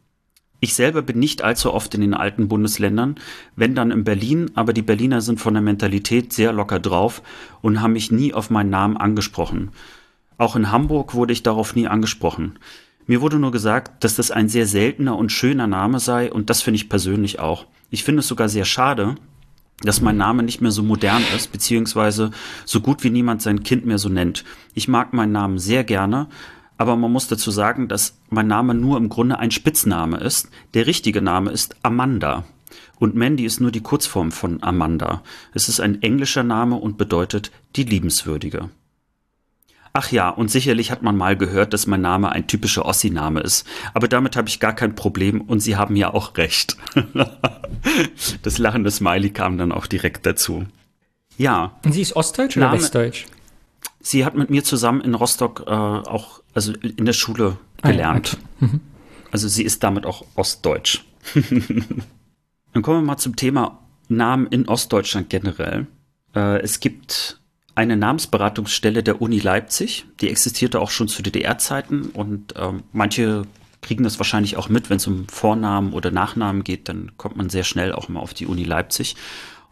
[0.61, 3.17] Ich selber bin nicht allzu oft in den alten Bundesländern,
[3.55, 7.21] wenn dann in Berlin, aber die Berliner sind von der Mentalität sehr locker drauf
[7.61, 9.71] und haben mich nie auf meinen Namen angesprochen.
[10.37, 12.59] Auch in Hamburg wurde ich darauf nie angesprochen.
[13.07, 16.62] Mir wurde nur gesagt, dass das ein sehr seltener und schöner Name sei und das
[16.62, 17.66] finde ich persönlich auch.
[17.91, 19.16] Ich finde es sogar sehr schade,
[19.82, 22.30] dass mein Name nicht mehr so modern ist, beziehungsweise
[22.64, 24.45] so gut wie niemand sein Kind mehr so nennt.
[24.74, 26.28] Ich mag meinen Namen sehr gerne,
[26.78, 30.49] aber man muss dazu sagen, dass mein Name nur im Grunde ein Spitzname ist.
[30.72, 32.45] Der richtige Name ist Amanda.
[32.99, 35.22] Und Mandy ist nur die Kurzform von Amanda.
[35.53, 38.70] Es ist ein englischer Name und bedeutet die Liebenswürdige.
[39.97, 43.64] Ach ja, und sicherlich hat man mal gehört, dass mein Name ein typischer Ossi-Name ist.
[43.95, 46.76] Aber damit habe ich gar kein Problem und Sie haben ja auch recht.
[48.42, 50.66] das lachende Smiley kam dann auch direkt dazu.
[51.38, 51.78] Ja.
[51.84, 53.26] Und sie ist Ostdeutsch Name, oder Westdeutsch?
[54.01, 58.36] Sie hat mit mir zusammen in Rostock äh, auch, also in der Schule gelernt.
[58.36, 58.72] Ah, okay.
[58.72, 58.80] mhm.
[59.30, 61.05] Also sie ist damit auch Ostdeutsch.
[61.34, 63.78] dann kommen wir mal zum Thema
[64.09, 65.86] Namen in Ostdeutschland generell.
[66.34, 67.38] Äh, es gibt
[67.75, 70.07] eine Namensberatungsstelle der Uni Leipzig.
[70.20, 73.45] Die existierte auch schon zu DDR-Zeiten und ähm, manche
[73.83, 77.51] kriegen das wahrscheinlich auch mit, wenn es um Vornamen oder Nachnamen geht, dann kommt man
[77.51, 79.14] sehr schnell auch mal auf die Uni Leipzig.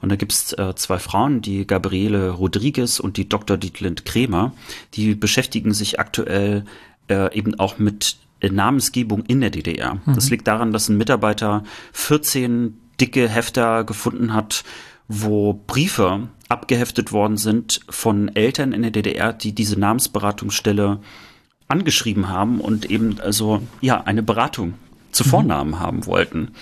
[0.03, 3.57] Und da gibt's äh, zwei Frauen, die Gabriele Rodriguez und die Dr.
[3.57, 4.53] Dietlind Kremer,
[4.95, 6.65] die beschäftigen sich aktuell
[7.09, 9.95] äh, eben auch mit äh, Namensgebung in der DDR.
[9.95, 10.15] Mhm.
[10.15, 14.65] Das liegt daran, dass ein Mitarbeiter 14 dicke Hefter gefunden hat,
[15.09, 21.01] wo Briefe abgeheftet worden sind von Eltern in der DDR, die diese Namensberatungsstelle
[21.67, 24.75] angeschrieben haben und eben also ja eine Beratung
[25.11, 25.29] zu mhm.
[25.29, 25.81] Vornamen mhm.
[25.81, 26.53] haben wollten.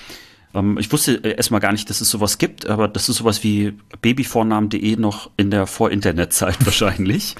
[0.54, 3.42] Ähm, ich wusste äh, erstmal gar nicht, dass es sowas gibt, aber das ist sowas
[3.42, 7.34] wie babyvornamen.de noch in der Vor-Internet-Zeit wahrscheinlich.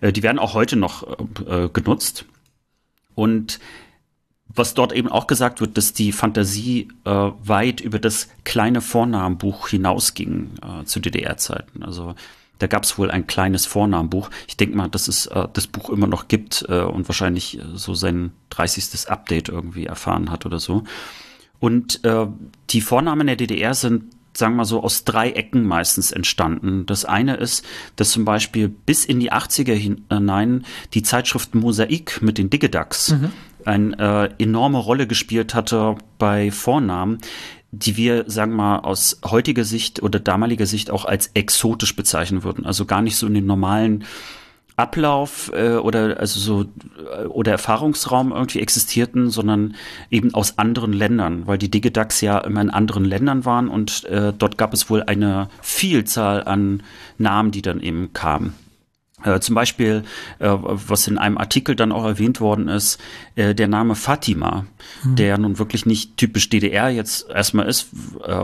[0.00, 1.06] Äh, die werden auch heute noch
[1.46, 2.24] äh, genutzt.
[3.14, 3.60] Und
[4.56, 9.68] was dort eben auch gesagt wird, dass die Fantasie äh, weit über das kleine Vornamenbuch
[9.68, 11.82] hinausging äh, zu DDR-Zeiten.
[11.82, 12.14] Also
[12.58, 14.30] da gab es wohl ein kleines Vornamenbuch.
[14.48, 17.62] Ich denke mal, dass es äh, das Buch immer noch gibt äh, und wahrscheinlich äh,
[17.74, 19.10] so sein 30.
[19.10, 20.84] Update irgendwie erfahren hat oder so.
[21.60, 22.26] Und äh,
[22.70, 26.84] die Vornamen der DDR sind sagen wir mal so, aus drei Ecken meistens entstanden.
[26.86, 27.64] Das eine ist,
[27.96, 33.32] dass zum Beispiel bis in die 80er hinein die Zeitschrift Mosaik mit den Digidax mhm.
[33.66, 37.18] Eine äh, enorme Rolle gespielt hatte bei Vornamen,
[37.72, 42.42] die wir, sagen wir mal, aus heutiger Sicht oder damaliger Sicht auch als exotisch bezeichnen
[42.44, 42.64] würden.
[42.64, 44.04] Also gar nicht so in den normalen
[44.76, 49.74] Ablauf äh, oder also so äh, oder Erfahrungsraum irgendwie existierten, sondern
[50.10, 54.34] eben aus anderen Ländern, weil die Digidax ja immer in anderen Ländern waren und äh,
[54.36, 56.82] dort gab es wohl eine Vielzahl an
[57.16, 58.54] Namen, die dann eben kamen.
[59.26, 60.04] Äh, zum Beispiel,
[60.38, 63.00] äh, was in einem Artikel dann auch erwähnt worden ist,
[63.34, 64.66] äh, der Name Fatima,
[65.02, 65.16] mhm.
[65.16, 67.88] der nun wirklich nicht typisch DDR jetzt erstmal ist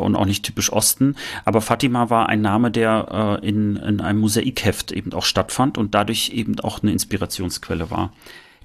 [0.01, 1.14] und auch nicht typisch Osten,
[1.45, 6.30] aber Fatima war ein Name, der in, in einem Mosaikheft eben auch stattfand und dadurch
[6.30, 8.12] eben auch eine Inspirationsquelle war.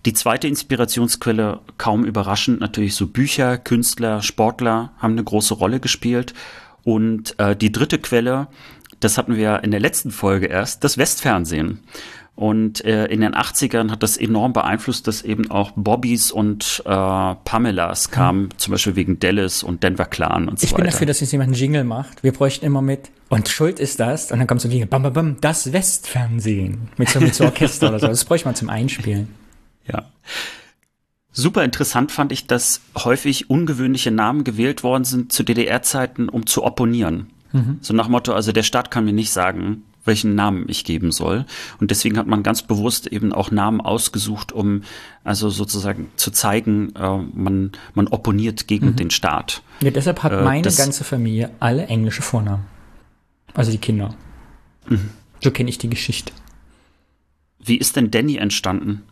[0.06, 6.34] Die zweite Inspirationsquelle, kaum überraschend, natürlich so Bücher, Künstler, Sportler haben eine große Rolle gespielt.
[6.84, 8.48] Und die dritte Quelle,
[9.00, 11.80] das hatten wir in der letzten Folge erst, das Westfernsehen.
[12.38, 16.90] Und äh, in den 80ern hat das enorm beeinflusst, dass eben auch Bobbys und äh,
[16.90, 18.58] Pamelas kamen, mhm.
[18.58, 20.74] zum Beispiel wegen Dallas und Denver Clan und so weiter.
[20.74, 22.22] Ich bin dafür, dass jetzt jemand einen Jingle macht.
[22.22, 23.10] Wir bräuchten immer mit.
[23.30, 24.32] Und Schuld ist das.
[24.32, 24.88] Und dann kommt so ein Jingle.
[24.88, 26.90] Bam, bam, bam, das Westfernsehen.
[26.98, 28.06] Mit so, mit so Orchester oder so.
[28.06, 29.30] Das bräuchte man zum Einspielen.
[29.88, 30.06] Ja.
[31.32, 36.64] Super interessant fand ich, dass häufig ungewöhnliche Namen gewählt worden sind zu DDR-Zeiten, um zu
[36.64, 37.32] opponieren.
[37.52, 37.78] Mhm.
[37.82, 41.46] So nach Motto, also der Staat kann mir nicht sagen, welchen Namen ich geben soll.
[41.80, 44.84] Und deswegen hat man ganz bewusst eben auch Namen ausgesucht, um
[45.24, 48.96] also sozusagen zu zeigen, äh, man, man opponiert gegen mhm.
[48.96, 49.62] den Staat.
[49.82, 52.66] Ja, deshalb hat äh, meine ganze Familie alle englische Vornamen.
[53.54, 54.16] Also die Kinder.
[54.88, 55.10] Mhm.
[55.44, 56.32] So kenne ich die Geschichte.
[57.60, 59.04] Wie ist denn Danny entstanden?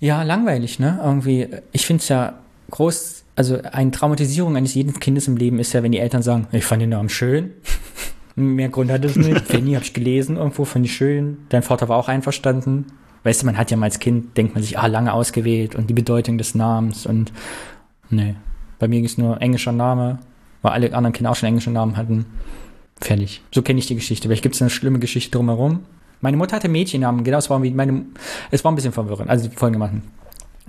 [0.00, 1.00] Ja, langweilig, ne?
[1.02, 2.38] Irgendwie, ich finde es ja
[2.70, 6.46] groß also eine Traumatisierung eines jeden Kindes im Leben ist ja, wenn die Eltern sagen,
[6.52, 7.50] ich fand den Namen schön.
[8.36, 9.40] Mehr Grund hat es nicht.
[9.46, 11.38] Fanny habe ich gelesen irgendwo, fand ich schön.
[11.48, 12.86] Dein Vater war auch einverstanden.
[13.22, 15.88] Weißt du, man hat ja mal als Kind, denkt man sich, ah, lange ausgewählt und
[15.88, 17.32] die Bedeutung des Namens und
[18.10, 18.34] nee.
[18.78, 20.18] Bei mir ging es nur englischer Name,
[20.62, 22.26] weil alle anderen Kinder auch schon englische Namen hatten.
[23.00, 23.40] Fertig.
[23.52, 24.28] So kenne ich die Geschichte.
[24.28, 25.80] Vielleicht gibt es eine schlimme Geschichte drumherum.
[26.20, 28.06] Meine Mutter hatte Mädchennamen, genau, es war, wie meine,
[28.50, 30.02] es war ein bisschen verwirrend, also die folgendermaßen.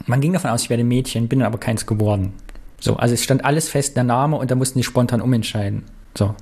[0.06, 2.34] Man ging davon aus, ich werde Mädchen, bin dann aber keins geworden.
[2.80, 5.84] So, also es stand alles fest, der Name, und da mussten die spontan umentscheiden.
[6.18, 6.36] So.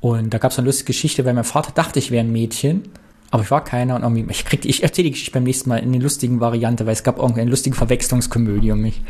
[0.00, 2.82] Und da gab es eine lustige Geschichte, weil mein Vater dachte, ich wäre ein Mädchen,
[3.30, 5.88] aber ich war keiner und irgendwie, ich ich erzähle die Geschichte beim nächsten Mal in
[5.88, 9.00] einer lustigen Variante, weil es gab irgendwie eine lustige Verwechslungskomödie um mich.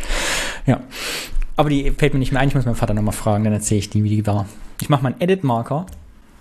[0.66, 0.80] Ja.
[1.56, 3.80] Aber die fällt mir nicht mehr ein, ich muss meinen Vater nochmal fragen, dann erzähle
[3.80, 4.46] ich die, wie die war.
[4.80, 5.86] Ich mache mal einen Edit-Marker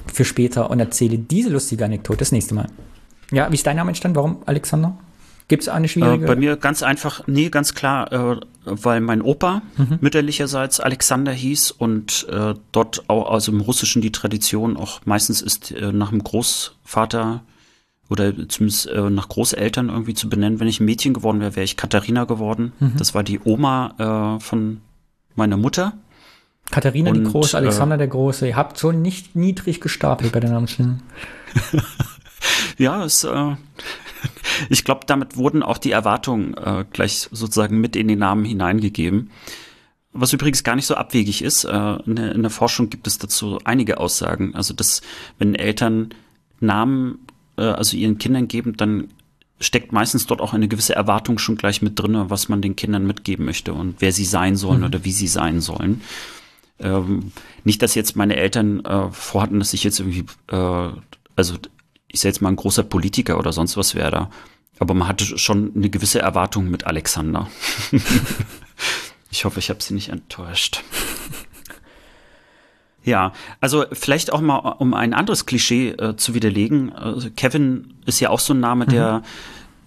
[0.05, 2.68] für später und erzähle diese lustige Anekdote das nächste Mal.
[3.32, 4.16] Ja, wie ist dein Name entstanden?
[4.16, 4.97] Warum, Alexander?
[5.52, 6.24] Gibt es eine schwierige?
[6.24, 9.97] Äh, bei mir ganz einfach, nee, ganz klar, äh, weil mein Opa mhm.
[9.99, 15.74] mütterlicherseits Alexander hieß und äh, dort auch, also im Russischen die Tradition auch meistens ist
[15.74, 17.41] äh, nach dem Großvater
[18.10, 20.62] oder zumindest äh, nach Großeltern irgendwie zu benennen.
[20.62, 22.72] Wenn ich ein Mädchen geworden wäre, wäre ich Katharina geworden.
[22.80, 22.93] Mhm.
[22.97, 24.80] Das war die Oma äh, von
[25.36, 25.91] meiner Mutter.
[26.72, 28.47] Katharina und, die Große, Alexander der Große.
[28.47, 31.04] Ihr habt so nicht niedrig gestapelt bei den Namensschildern.
[32.78, 33.56] ja, es äh,
[34.70, 39.32] ich glaube, damit wurden auch die Erwartungen äh, gleich sozusagen mit in den Namen hineingegeben.
[40.14, 41.64] Was übrigens gar nicht so abwegig ist.
[41.64, 44.56] Äh, in, der, in der Forschung gibt es dazu einige Aussagen.
[44.56, 45.02] Also, dass
[45.39, 46.14] wenn Eltern
[46.60, 47.20] Namen,
[47.58, 49.10] äh, also ihren Kindern geben, dann
[49.60, 53.06] steckt meistens dort auch eine gewisse Erwartung schon gleich mit drin, was man den Kindern
[53.06, 54.86] mitgeben möchte und wer sie sein sollen mhm.
[54.86, 56.02] oder wie sie sein sollen.
[56.80, 57.32] Ähm,
[57.64, 60.89] nicht, dass jetzt meine Eltern äh, vorhatten, dass ich jetzt irgendwie, äh,
[61.36, 61.56] also
[62.12, 64.30] ich sag jetzt mal, ein großer Politiker oder sonst was wäre da.
[64.80, 67.47] Aber man hatte schon eine gewisse Erwartung mit Alexander.
[69.32, 70.84] ich hoffe, ich habe sie nicht enttäuscht.
[73.03, 76.93] Ja, also vielleicht auch mal, um ein anderes Klischee äh, zu widerlegen.
[76.93, 79.24] Also Kevin ist ja auch so ein Name, der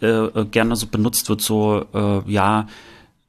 [0.00, 0.30] mhm.
[0.34, 2.66] äh, gerne so benutzt wird, so, äh, ja,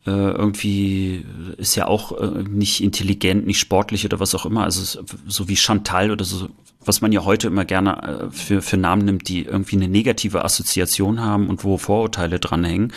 [0.06, 1.26] äh, irgendwie
[1.58, 4.64] ist ja auch äh, nicht intelligent, nicht sportlich oder was auch immer.
[4.64, 6.50] Also so wie Chantal oder so,
[6.86, 10.46] was man ja heute immer gerne äh, für, für Namen nimmt, die irgendwie eine negative
[10.46, 12.94] Assoziation haben und wo Vorurteile dranhängen.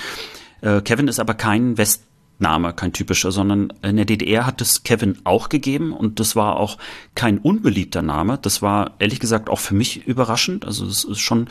[0.60, 2.02] Kevin ist aber kein West
[2.40, 6.56] Name, kein typischer, sondern in der DDR hat es Kevin auch gegeben und das war
[6.56, 6.78] auch
[7.14, 8.38] kein unbeliebter Name.
[8.40, 10.64] Das war ehrlich gesagt auch für mich überraschend.
[10.64, 11.48] Also es ist schon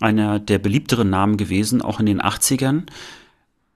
[0.00, 2.82] einer der beliebteren Namen gewesen, auch in den 80ern.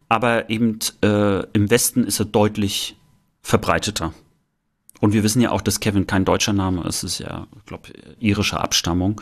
[0.09, 2.97] Aber eben äh, im Westen ist er deutlich
[3.43, 4.13] verbreiteter.
[5.01, 7.03] Und wir wissen ja auch, dass Kevin kein deutscher Name ist.
[7.03, 7.89] Es ist ja, ich glaube,
[8.19, 9.21] irische Abstammung.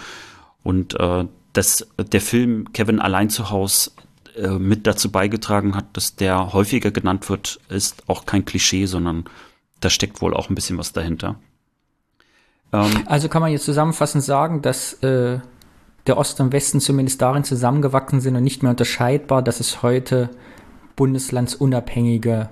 [0.63, 3.93] Und äh, dass der Film Kevin allein zu Hause
[4.37, 9.25] äh, mit dazu beigetragen hat, dass der häufiger genannt wird, ist auch kein Klischee, sondern
[9.81, 11.37] da steckt wohl auch ein bisschen was dahinter.
[12.73, 15.39] Ähm, also kann man jetzt zusammenfassend sagen, dass äh,
[16.07, 20.31] der Osten und Westen zumindest darin zusammengewachsen sind und nicht mehr unterscheidbar, dass es heute
[20.97, 22.49] bundeslandsunabhängige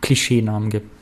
[0.00, 0.97] Klischeenamen gibt.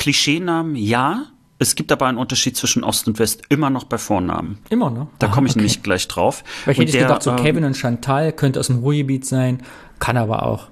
[0.00, 1.26] Klischeenamen ja,
[1.58, 4.58] es gibt aber einen Unterschied zwischen Ost und West immer noch bei Vornamen.
[4.70, 5.08] Immer noch?
[5.18, 5.58] Da komme ich okay.
[5.58, 6.42] nämlich gleich drauf.
[6.64, 9.26] Weil ich und hätte der, gedacht, so ähm, Kevin und Chantal könnte aus dem Ruhrgebiet
[9.26, 9.62] sein,
[9.98, 10.68] kann aber auch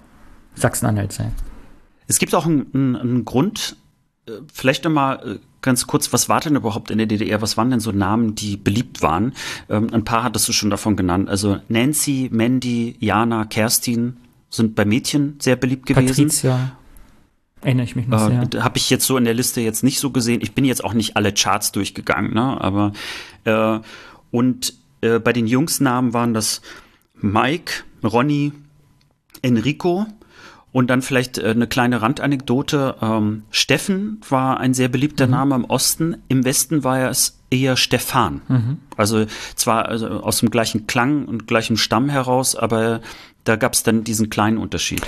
[0.54, 1.34] Sachsen-Anhalt sein.
[2.06, 3.76] Es gibt auch einen, einen, einen Grund,
[4.26, 7.42] äh, vielleicht nochmal äh, ganz kurz, was war denn überhaupt in der DDR?
[7.42, 9.34] Was waren denn so Namen, die beliebt waren?
[9.68, 11.28] Ähm, ein paar hattest du schon davon genannt.
[11.28, 14.16] Also Nancy, Mandy, Jana, Kerstin
[14.48, 16.28] sind bei Mädchen sehr beliebt gewesen.
[16.28, 16.72] Patricia.
[17.62, 18.64] Erinnere ich mich nicht äh, sehr.
[18.64, 20.40] Habe ich jetzt so in der Liste jetzt nicht so gesehen.
[20.42, 22.60] Ich bin jetzt auch nicht alle Charts durchgegangen, ne?
[22.60, 22.92] Aber
[23.44, 23.80] äh,
[24.30, 26.60] und äh, bei den Jungsnamen waren das
[27.14, 28.52] Mike, Ronny,
[29.42, 30.06] Enrico
[30.72, 32.96] und dann vielleicht äh, eine kleine Randanekdote.
[33.00, 35.32] Ähm, Steffen war ein sehr beliebter mhm.
[35.32, 36.18] Name im Osten.
[36.28, 38.42] Im Westen war es eher Stefan.
[38.48, 38.78] Mhm.
[38.96, 43.00] Also zwar also aus dem gleichen Klang und gleichem Stamm heraus, aber
[43.44, 45.00] da gab es dann diesen kleinen Unterschied.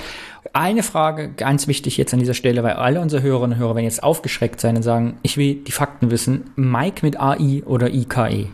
[0.53, 3.85] Eine Frage, ganz wichtig jetzt an dieser Stelle, weil alle unsere Hörerinnen und Hörer werden
[3.85, 6.49] jetzt aufgeschreckt sein und sagen, ich will die Fakten wissen.
[6.55, 8.47] Mike mit AI oder IKE?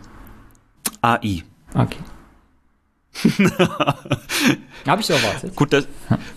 [1.00, 1.42] AI.
[1.74, 1.98] Okay.
[4.86, 5.56] Habe ich so erwartet.
[5.56, 5.88] Gut dass,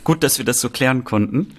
[0.04, 1.54] gut, dass wir das so klären konnten.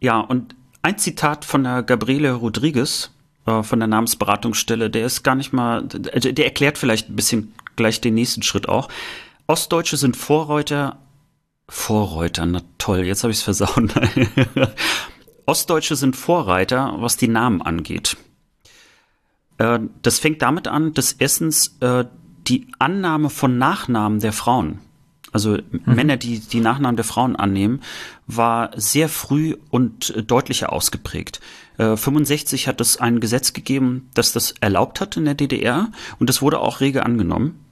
[0.00, 3.10] Ja, und ein Zitat von der Gabriele Rodriguez
[3.48, 7.54] äh, von der Namensberatungsstelle, der ist gar nicht mal, der, der erklärt vielleicht ein bisschen
[7.76, 8.88] gleich den nächsten Schritt auch.
[9.46, 10.98] Ostdeutsche sind Vorreiter
[11.68, 13.94] Vorreiter, na toll, jetzt habe ich es versaut.
[15.46, 18.16] Ostdeutsche sind Vorreiter, was die Namen angeht.
[19.58, 22.06] Äh, das fängt damit an, dass erstens äh,
[22.46, 24.78] die Annahme von Nachnamen der Frauen,
[25.30, 25.82] also mhm.
[25.84, 27.80] Männer, die die Nachnamen der Frauen annehmen,
[28.26, 31.40] war sehr früh und deutlicher ausgeprägt.
[31.78, 36.42] 65 hat es ein Gesetz gegeben, das das erlaubt hat in der DDR und das
[36.42, 37.64] wurde auch rege angenommen.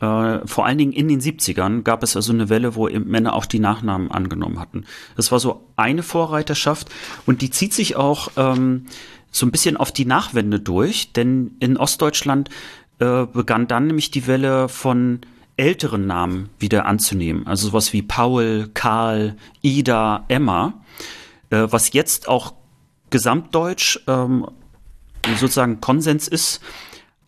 [0.00, 3.46] Äh, vor allen Dingen in den 70ern gab es also eine Welle, wo Männer auch
[3.46, 4.84] die Nachnamen angenommen hatten.
[5.16, 6.88] Das war so eine Vorreiterschaft
[7.26, 8.86] und die zieht sich auch ähm,
[9.30, 12.48] so ein bisschen auf die Nachwende durch, denn in Ostdeutschland
[12.98, 15.20] äh, begann dann nämlich die Welle von
[15.56, 17.46] älteren Namen wieder anzunehmen.
[17.46, 20.82] Also sowas wie Paul, Karl, Ida, Emma,
[21.50, 22.54] äh, was jetzt auch
[23.10, 24.46] gesamtdeutsch ähm,
[25.38, 26.60] sozusagen Konsens ist,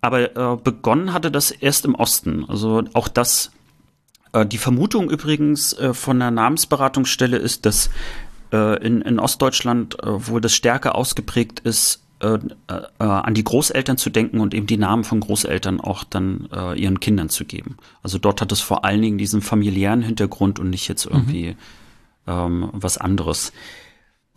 [0.01, 2.45] aber äh, begonnen hatte das erst im Osten.
[2.49, 3.53] Also auch das,
[4.33, 7.91] äh, die Vermutung übrigens äh, von der Namensberatungsstelle ist, dass
[8.53, 12.39] äh, in, in Ostdeutschland, äh, wo das stärker ausgeprägt ist, äh,
[12.99, 17.28] an die Großeltern zu denken und eben die Namen von Großeltern auch dann ihren Kindern
[17.30, 17.78] zu geben.
[18.05, 21.57] Also dort hat es vor allen Dingen diesen familiären Hintergrund und nicht jetzt irgendwie
[22.26, 22.33] mhm.
[22.33, 23.53] ähm, was anderes.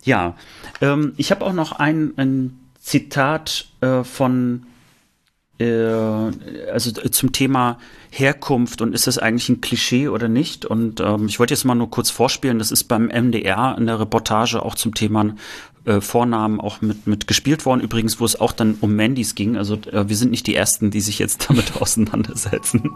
[0.06, 0.36] Ja,
[0.82, 3.68] ähm, ich habe auch noch ein, ein Zitat
[4.04, 4.66] von
[5.58, 7.78] äh, also zum Thema
[8.10, 10.66] Herkunft und ist das eigentlich ein Klischee oder nicht?
[10.66, 14.00] Und ähm, ich wollte jetzt mal nur kurz vorspielen, das ist beim MDR in der
[14.00, 15.36] Reportage auch zum Thema
[15.86, 19.56] äh, Vornamen auch mit, mit gespielt worden, übrigens, wo es auch dann um Mandys ging.
[19.56, 22.92] Also äh, wir sind nicht die Ersten, die sich jetzt damit auseinandersetzen.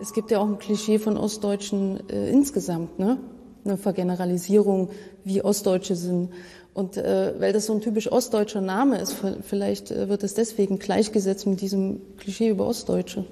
[0.00, 3.18] Es gibt ja auch ein Klischee von Ostdeutschen äh, insgesamt, ne?
[3.64, 4.90] Eine Vergeneralisierung,
[5.24, 6.30] wie Ostdeutsche sind.
[6.72, 10.78] Und äh, weil das so ein typisch ostdeutscher Name ist, vielleicht äh, wird es deswegen
[10.78, 13.24] gleichgesetzt mit diesem Klischee über Ostdeutsche.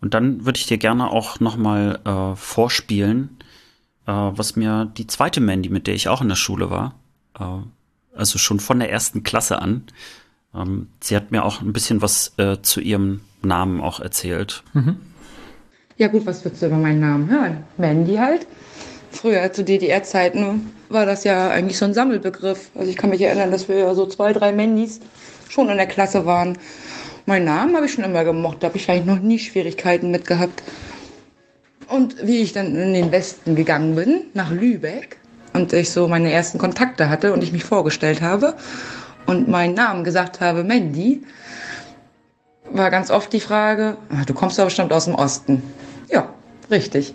[0.00, 3.36] Und dann würde ich dir gerne auch nochmal äh, vorspielen,
[4.06, 6.94] äh, was mir die zweite Mandy, mit der ich auch in der Schule war,
[7.38, 7.44] äh,
[8.16, 9.84] also schon von der ersten Klasse an,
[10.54, 14.62] ähm, sie hat mir auch ein bisschen was äh, zu ihrem Namen auch erzählt.
[14.72, 15.00] Mhm.
[15.98, 17.64] Ja gut, was würdest du über meinen Namen hören?
[17.78, 18.46] Mandy halt.
[19.10, 22.70] Früher zu DDR-Zeiten war das ja eigentlich so ein Sammelbegriff.
[22.74, 25.00] Also ich kann mich erinnern, dass wir ja so zwei, drei Mandys
[25.48, 26.58] schon in der Klasse waren.
[27.24, 30.26] Meinen Namen habe ich schon immer gemocht, da habe ich eigentlich noch nie Schwierigkeiten mit
[30.26, 30.62] gehabt.
[31.88, 35.16] Und wie ich dann in den Westen gegangen bin, nach Lübeck,
[35.54, 38.54] und ich so meine ersten Kontakte hatte und ich mich vorgestellt habe
[39.24, 41.22] und meinen Namen gesagt habe, Mandy,
[42.70, 45.62] war ganz oft die Frage, ah, du kommst aber bestimmt aus dem Osten.
[46.10, 46.32] Ja,
[46.70, 47.14] richtig.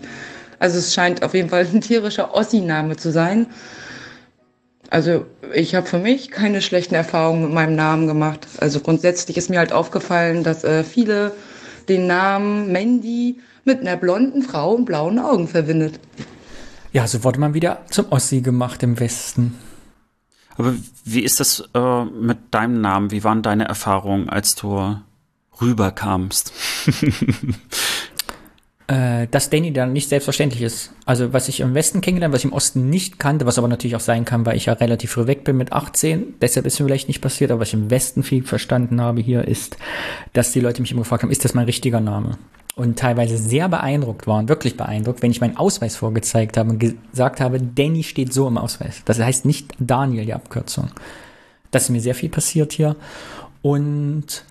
[0.58, 3.46] Also es scheint auf jeden Fall ein tierischer Ossi-Name zu sein.
[4.90, 8.46] Also ich habe für mich keine schlechten Erfahrungen mit meinem Namen gemacht.
[8.58, 11.32] Also grundsätzlich ist mir halt aufgefallen, dass äh, viele
[11.88, 15.98] den Namen Mandy mit einer blonden Frau und blauen Augen verbindet.
[16.92, 19.58] Ja, so wurde man wieder zum Ossi gemacht im Westen.
[20.56, 20.74] Aber
[21.04, 23.10] wie ist das äh, mit deinem Namen?
[23.10, 24.96] Wie waren deine Erfahrungen, als du
[25.60, 26.52] rüberkamst?
[28.92, 30.92] äh, dass Danny dann nicht selbstverständlich ist.
[31.06, 33.96] Also was ich im Westen kennengelernt, was ich im Osten nicht kannte, was aber natürlich
[33.96, 36.86] auch sein kann, weil ich ja relativ früh weg bin mit 18, deshalb ist mir
[36.86, 39.78] vielleicht nicht passiert, aber was ich im Westen viel verstanden habe hier, ist,
[40.34, 42.36] dass die Leute mich immer gefragt haben, ist das mein richtiger Name?
[42.74, 47.38] und teilweise sehr beeindruckt waren, wirklich beeindruckt, wenn ich meinen Ausweis vorgezeigt habe und gesagt
[47.38, 49.02] habe, Danny steht so im Ausweis.
[49.04, 50.88] Das heißt nicht Daniel, die Abkürzung.
[51.70, 52.96] Das ist mir sehr viel passiert hier.
[53.60, 54.46] Und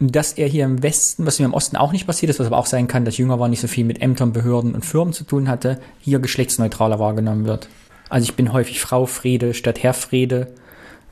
[0.00, 2.56] dass er hier im Westen, was mir im Osten auch nicht passiert ist, was aber
[2.56, 5.24] auch sein kann, dass jünger war, nicht so viel mit Ämtern, Behörden und Firmen zu
[5.24, 7.68] tun hatte, hier geschlechtsneutraler wahrgenommen wird.
[8.08, 10.54] Also ich bin häufig Frau Frede statt Herr Frede,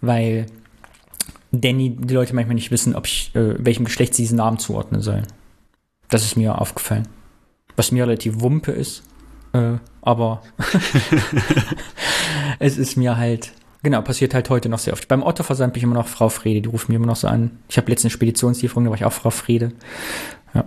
[0.01, 0.47] weil
[1.53, 5.03] Danny, die Leute manchmal nicht wissen, ob ich, äh, welchem Geschlecht sie diesen Namen zuordnen
[5.03, 5.26] sollen.
[6.09, 7.07] Das ist mir aufgefallen.
[7.76, 9.03] Was mir relativ wumpe ist,
[9.53, 10.43] äh, aber
[12.59, 13.53] es ist mir halt,
[13.83, 15.09] genau, passiert halt heute noch sehr oft.
[15.09, 17.51] Beim Otto-Versand bin ich immer noch Frau Frede, die rufen mir immer noch so an.
[17.68, 19.72] Ich habe letztens Speditionslieferung, da war ich auch Frau Frede.
[20.55, 20.64] Ja.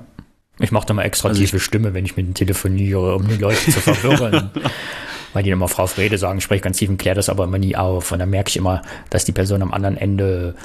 [0.60, 3.38] Ich mache da mal extra also tiefe Stimme, wenn ich mit denen telefoniere, um die
[3.38, 4.52] Leute zu verwirren.
[5.34, 7.58] Weil die immer Frau Frede sagen, ich spreche ganz tief und kläre das aber immer
[7.58, 8.12] nie auf.
[8.12, 10.56] Und dann merke ich immer, dass die Person am anderen Ende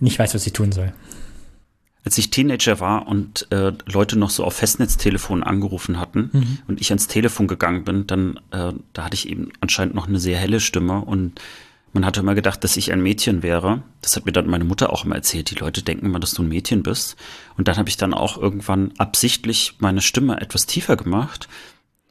[0.00, 0.92] nicht weiß, was sie tun soll
[2.06, 6.58] als ich Teenager war und äh, Leute noch so auf Festnetztelefon angerufen hatten mhm.
[6.68, 10.20] und ich ans Telefon gegangen bin, dann äh, da hatte ich eben anscheinend noch eine
[10.20, 11.40] sehr helle Stimme und
[11.96, 13.82] man hatte immer gedacht, dass ich ein Mädchen wäre.
[14.02, 15.50] Das hat mir dann meine Mutter auch immer erzählt.
[15.50, 17.16] Die Leute denken immer, dass du ein Mädchen bist.
[17.56, 21.48] Und dann habe ich dann auch irgendwann absichtlich meine Stimme etwas tiefer gemacht,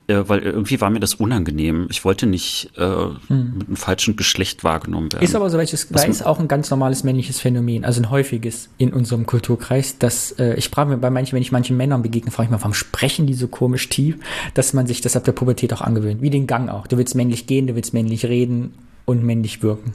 [0.07, 1.85] äh, weil irgendwie war mir das unangenehm.
[1.91, 3.57] Ich wollte nicht äh, hm.
[3.59, 5.23] mit einem falschen Geschlecht wahrgenommen werden.
[5.23, 8.91] Ist aber so welches ist auch ein ganz normales männliches Phänomen, also ein häufiges in
[8.91, 12.47] unserem Kulturkreis, dass äh, ich frage mich bei manchen, wenn ich manchen Männern begegne, frage
[12.47, 14.17] ich mich, warum sprechen die so komisch tief,
[14.55, 16.87] dass man sich das ab der Pubertät auch angewöhnt, wie den Gang auch.
[16.87, 18.73] Du willst männlich gehen, du willst männlich reden
[19.05, 19.93] und männlich wirken.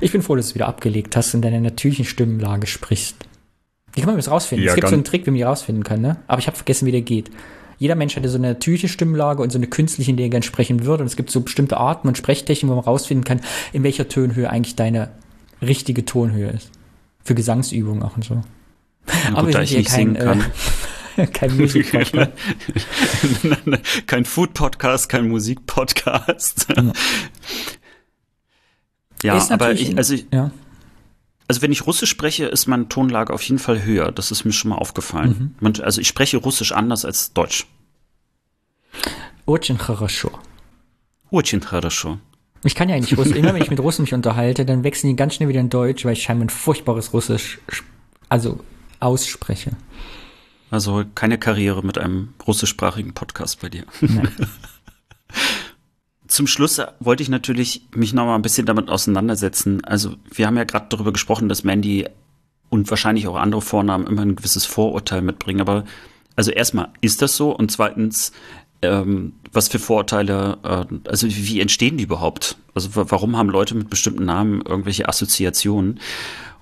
[0.00, 3.16] Ich bin froh, dass du es wieder abgelegt hast und deine natürlichen Stimmenlage sprichst.
[3.92, 4.66] Wie kann man das rausfinden?
[4.66, 6.16] Ja, es gibt so einen Trick, wie man die rausfinden kann, ne?
[6.26, 7.30] Aber ich habe vergessen, wie der geht
[7.80, 10.30] jeder Mensch hat ja so eine natürliche Stimmlage und so eine künstliche, in der er
[10.30, 11.02] gerne sprechen würde.
[11.02, 13.40] Und es gibt so bestimmte Arten und Sprechtechniken, wo man rausfinden kann,
[13.72, 15.10] in welcher Tonhöhe eigentlich deine
[15.62, 16.70] richtige Tonhöhe ist.
[17.24, 18.34] Für Gesangsübungen auch und so.
[18.34, 20.14] Ja, Aber gut, wir sind hier kein,
[21.16, 22.32] äh, kein Musik-Podcast.
[24.06, 26.66] kein Food-Podcast, kein Musik-Podcast.
[26.76, 26.92] Ja,
[29.23, 30.51] ja aber ich, also ich, ja.
[31.47, 34.11] Also wenn ich Russisch spreche, ist meine Tonlage auf jeden Fall höher.
[34.11, 35.55] Das ist mir schon mal aufgefallen.
[35.59, 35.73] Mhm.
[35.81, 37.67] Also ich spreche Russisch anders als Deutsch.
[39.45, 40.31] Очень хорошо.
[41.29, 42.17] Очень хорошо.
[42.63, 43.35] Ich kann ja eigentlich Russisch.
[43.35, 46.03] Immer wenn ich mit Russen mich unterhalte, dann wechseln die ganz schnell wieder in Deutsch,
[46.03, 47.59] weil ich scheinbar ein furchtbares Russisch
[48.27, 48.59] also
[48.99, 49.71] ausspreche.
[50.71, 53.85] Also keine Karriere mit einem russischsprachigen Podcast bei dir.
[54.01, 54.31] Nein.
[56.30, 59.84] zum Schluss wollte ich natürlich mich noch mal ein bisschen damit auseinandersetzen.
[59.84, 62.06] Also wir haben ja gerade darüber gesprochen, dass Mandy
[62.68, 65.60] und wahrscheinlich auch andere Vornamen immer ein gewisses Vorurteil mitbringen.
[65.60, 65.84] Aber
[66.36, 68.32] also erstmal ist das so und zweitens
[68.82, 72.56] ähm, was für Vorurteile, äh, also wie entstehen die überhaupt?
[72.74, 75.98] Also warum haben Leute mit bestimmten Namen irgendwelche Assoziationen?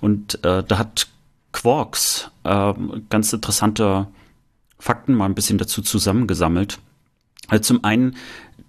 [0.01, 1.07] Und äh, da hat
[1.51, 2.73] Quarks äh,
[3.09, 4.07] ganz interessante
[4.79, 6.79] Fakten mal ein bisschen dazu zusammengesammelt.
[7.47, 8.15] Also zum einen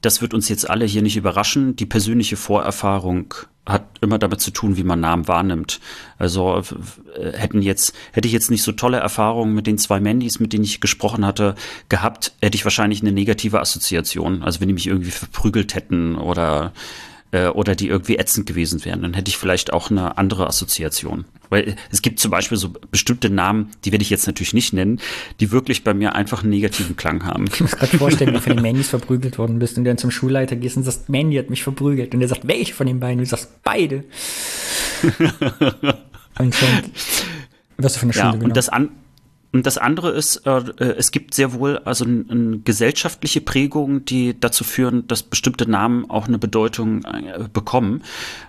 [0.01, 1.76] das wird uns jetzt alle hier nicht überraschen.
[1.76, 3.34] Die persönliche Vorerfahrung
[3.66, 5.80] hat immer damit zu tun, wie man Namen wahrnimmt.
[6.18, 6.62] Also
[7.16, 10.53] äh, hätten jetzt, hätte ich jetzt nicht so tolle Erfahrungen mit den zwei Mandys, mit
[10.53, 11.55] denen ich gesprochen hatte,
[11.88, 14.42] gehabt, hätte ich wahrscheinlich eine negative Assoziation.
[14.42, 16.72] Also wenn die mich irgendwie verprügelt hätten oder
[17.33, 21.24] äh, oder die irgendwie ätzend gewesen wären, dann hätte ich vielleicht auch eine andere Assoziation.
[21.49, 25.01] Weil es gibt zum Beispiel so bestimmte Namen, die werde ich jetzt natürlich nicht nennen,
[25.41, 27.47] die wirklich bei mir einfach einen negativen Klang haben.
[27.53, 30.11] Ich muss gerade vorstellen, wie du von den Mandys verprügelt worden bist und dann zum
[30.11, 32.14] Schulleiter gehst und sagst, Mandy hat mich verprügelt.
[32.14, 33.18] Und er sagt, welche von den beiden?
[33.18, 34.05] Und du sagst, beide.
[36.39, 36.68] und schon
[37.78, 38.91] wirst du von der Schule ja, und das an
[39.53, 44.38] Und das andere ist, äh, äh, es gibt sehr wohl also eine gesellschaftliche Prägungen, die
[44.38, 48.03] dazu führen, dass bestimmte Namen auch eine Bedeutung äh, bekommen.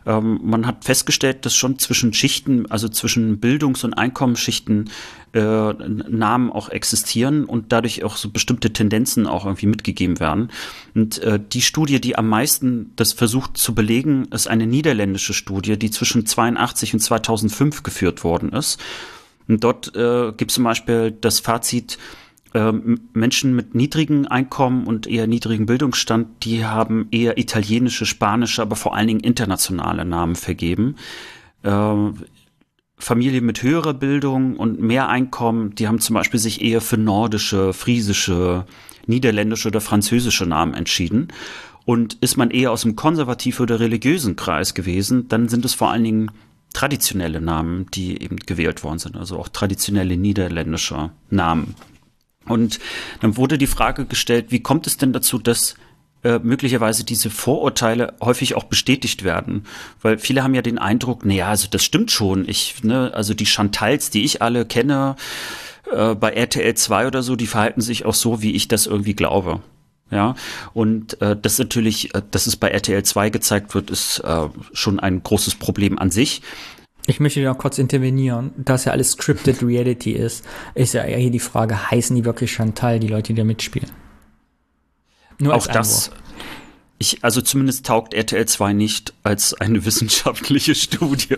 [0.05, 4.91] Ähm, man hat festgestellt, dass schon zwischen Schichten, also zwischen Bildungs- und Einkommensschichten
[5.33, 10.51] äh, Namen auch existieren und dadurch auch so bestimmte Tendenzen auch irgendwie mitgegeben werden.
[10.93, 15.79] Und äh, die Studie, die am meisten das versucht zu belegen, ist eine niederländische Studie,
[15.79, 18.79] die zwischen 82 und 2005 geführt worden ist.
[19.51, 21.97] Und dort äh, gibt es zum Beispiel das Fazit,
[22.53, 22.71] äh,
[23.13, 28.95] Menschen mit niedrigem Einkommen und eher niedrigem Bildungsstand, die haben eher italienische, spanische, aber vor
[28.95, 30.95] allen Dingen internationale Namen vergeben.
[31.63, 31.95] Äh,
[32.97, 37.73] Familien mit höherer Bildung und mehr Einkommen, die haben zum Beispiel sich eher für nordische,
[37.73, 38.65] friesische,
[39.05, 41.27] niederländische oder französische Namen entschieden.
[41.83, 45.89] Und ist man eher aus dem konservativen oder religiösen Kreis gewesen, dann sind es vor
[45.89, 46.31] allen Dingen
[46.73, 51.75] traditionelle Namen, die eben gewählt worden sind, also auch traditionelle niederländische Namen.
[52.45, 52.79] Und
[53.21, 55.75] dann wurde die Frage gestellt, wie kommt es denn dazu, dass
[56.23, 59.65] äh, möglicherweise diese Vorurteile häufig auch bestätigt werden.
[60.01, 62.47] Weil viele haben ja den Eindruck, naja, also das stimmt schon.
[62.47, 65.15] Ich, ne, also die Chantals, die ich alle kenne,
[65.91, 69.15] äh, bei RTL 2 oder so, die verhalten sich auch so, wie ich das irgendwie
[69.15, 69.61] glaube.
[70.11, 70.35] Ja,
[70.73, 74.99] und äh, das natürlich, äh, dass es bei RTL 2 gezeigt wird, ist äh, schon
[74.99, 76.41] ein großes Problem an sich.
[77.07, 80.45] Ich möchte noch kurz intervenieren, da es ja alles Scripted Reality ist,
[80.75, 83.89] ist ja hier die Frage, heißen die wirklich Chantal, die Leute, die da mitspielen?
[85.39, 86.11] Nur Auch das,
[87.01, 91.35] ich, also zumindest taugt RTL 2 nicht als eine wissenschaftliche Studie.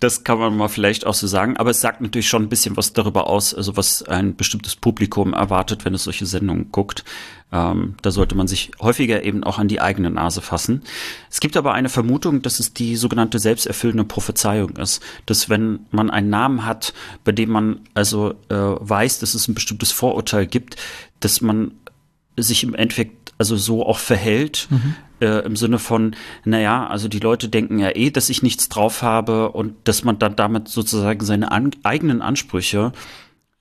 [0.00, 1.58] Das kann man mal vielleicht auch so sagen.
[1.58, 5.34] Aber es sagt natürlich schon ein bisschen was darüber aus, also was ein bestimmtes Publikum
[5.34, 7.04] erwartet, wenn es solche Sendungen guckt.
[7.52, 10.82] Ähm, da sollte man sich häufiger eben auch an die eigene Nase fassen.
[11.30, 15.02] Es gibt aber eine Vermutung, dass es die sogenannte selbsterfüllende Prophezeiung ist.
[15.26, 19.54] Dass wenn man einen Namen hat, bei dem man also äh, weiß, dass es ein
[19.54, 20.76] bestimmtes Vorurteil gibt,
[21.20, 21.72] dass man
[22.38, 24.68] sich im Endeffekt also so auch verhält.
[24.70, 24.94] Mhm.
[25.20, 26.14] Äh, Im Sinne von,
[26.44, 30.18] naja, also die Leute denken ja eh, dass ich nichts drauf habe und dass man
[30.18, 32.92] dann damit sozusagen seine an eigenen Ansprüche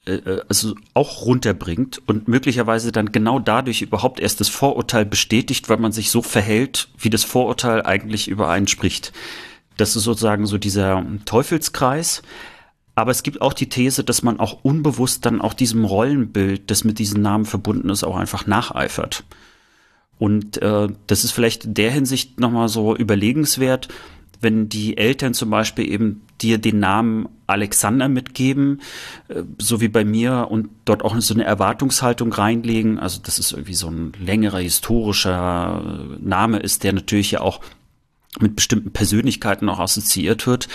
[0.05, 5.69] äh, äh, also auch runterbringt und möglicherweise dann genau dadurch überhaupt erst das Vorurteil bestätigt,
[5.69, 9.13] weil man sich so verhält, wie das Vorurteil eigentlich über einen spricht.
[9.77, 12.21] Das ist sozusagen so dieser Teufelskreis.
[12.97, 16.85] Aber es gibt auch die These, dass man auch unbewusst dann auch diesem Rollenbild, das
[16.85, 19.25] mit diesen Namen verbunden ist, auch einfach nacheifert.
[20.17, 23.89] Und äh, das ist vielleicht in der Hinsicht nochmal so überlegenswert,
[24.41, 28.81] wenn die Eltern zum Beispiel eben dir den Namen Alexander mitgeben,
[29.27, 32.99] äh, so wie bei mir, und dort auch so eine Erwartungshaltung reinlegen.
[32.99, 37.61] Also, dass es irgendwie so ein längerer historischer Name ist, der natürlich ja auch
[38.39, 40.67] mit bestimmten Persönlichkeiten auch assoziiert wird,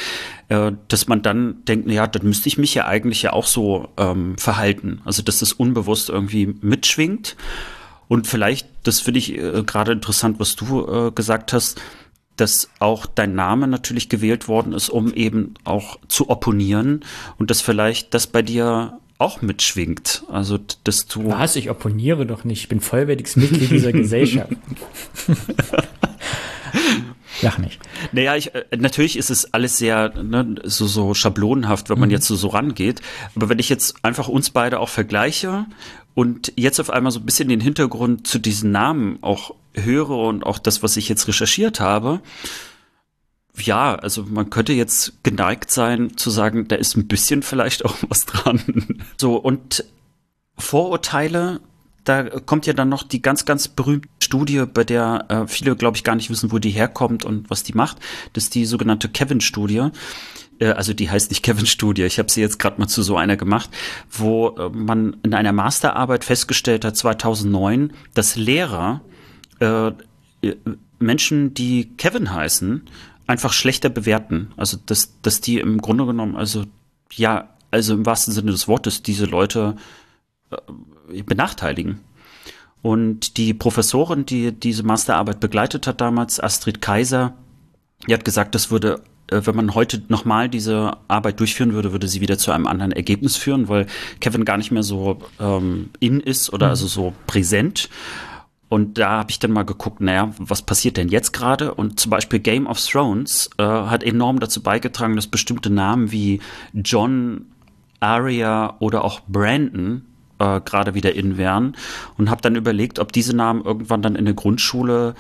[0.49, 3.89] äh, dass man dann denkt, ja, dann müsste ich mich ja eigentlich ja auch so
[3.99, 5.01] ähm, verhalten.
[5.05, 7.37] Also, dass das unbewusst irgendwie mitschwingt.
[8.11, 11.81] Und vielleicht, das finde ich äh, gerade interessant, was du äh, gesagt hast,
[12.35, 17.05] dass auch dein Name natürlich gewählt worden ist, um eben auch zu opponieren
[17.39, 20.25] und dass vielleicht das bei dir auch mitschwingt.
[20.29, 21.29] Also, dass du.
[21.31, 21.55] Was?
[21.55, 22.63] Ich opponiere doch nicht.
[22.63, 24.51] Ich bin vollwertiges Mitglied dieser Gesellschaft.
[27.43, 27.79] Lach nicht.
[28.11, 32.15] Naja, ich, äh, natürlich ist es alles sehr ne, so, so schablonenhaft, wenn man mhm.
[32.15, 33.03] jetzt so, so rangeht.
[33.37, 35.67] Aber wenn ich jetzt einfach uns beide auch vergleiche
[36.15, 40.45] und jetzt auf einmal so ein bisschen den Hintergrund zu diesen Namen auch höre und
[40.45, 42.21] auch das, was ich jetzt recherchiert habe,
[43.57, 47.97] ja, also man könnte jetzt geneigt sein zu sagen, da ist ein bisschen vielleicht auch
[48.09, 49.05] was dran.
[49.19, 49.85] So, und
[50.57, 51.61] Vorurteile,
[52.05, 55.97] da kommt ja dann noch die ganz, ganz berühmte Studie, bei der äh, viele, glaube
[55.97, 57.99] ich, gar nicht wissen, wo die herkommt und was die macht.
[58.33, 59.89] Das ist die sogenannte Kevin-Studie.
[60.61, 63.37] Äh, also die heißt nicht Kevin-Studie, ich habe sie jetzt gerade mal zu so einer
[63.37, 63.71] gemacht,
[64.11, 69.01] wo äh, man in einer Masterarbeit festgestellt hat, 2009, dass Lehrer
[69.61, 70.57] äh, äh,
[70.99, 72.83] Menschen, die Kevin heißen,
[73.27, 74.53] einfach schlechter bewerten.
[74.57, 76.65] Also dass, dass die im Grunde genommen, also
[77.13, 79.77] ja, also im wahrsten Sinne des Wortes, diese Leute
[80.51, 82.01] äh, benachteiligen.
[82.83, 87.35] Und die Professorin, die diese Masterarbeit begleitet hat damals, Astrid Kaiser,
[88.09, 92.21] die hat gesagt, das würde wenn man heute nochmal diese Arbeit durchführen würde, würde sie
[92.21, 93.87] wieder zu einem anderen Ergebnis führen, weil
[94.21, 96.71] Kevin gar nicht mehr so ähm, in ist oder mhm.
[96.71, 97.89] also so präsent.
[98.69, 101.75] Und da habe ich dann mal geguckt, naja, was passiert denn jetzt gerade?
[101.75, 106.41] Und zum Beispiel Game of Thrones äh, hat enorm dazu beigetragen, dass bestimmte Namen wie
[106.73, 107.47] John,
[107.99, 110.03] Arya oder auch Brandon
[110.39, 111.77] äh, gerade wieder in wären.
[112.17, 115.17] Und habe dann überlegt, ob diese Namen irgendwann dann in der Grundschule,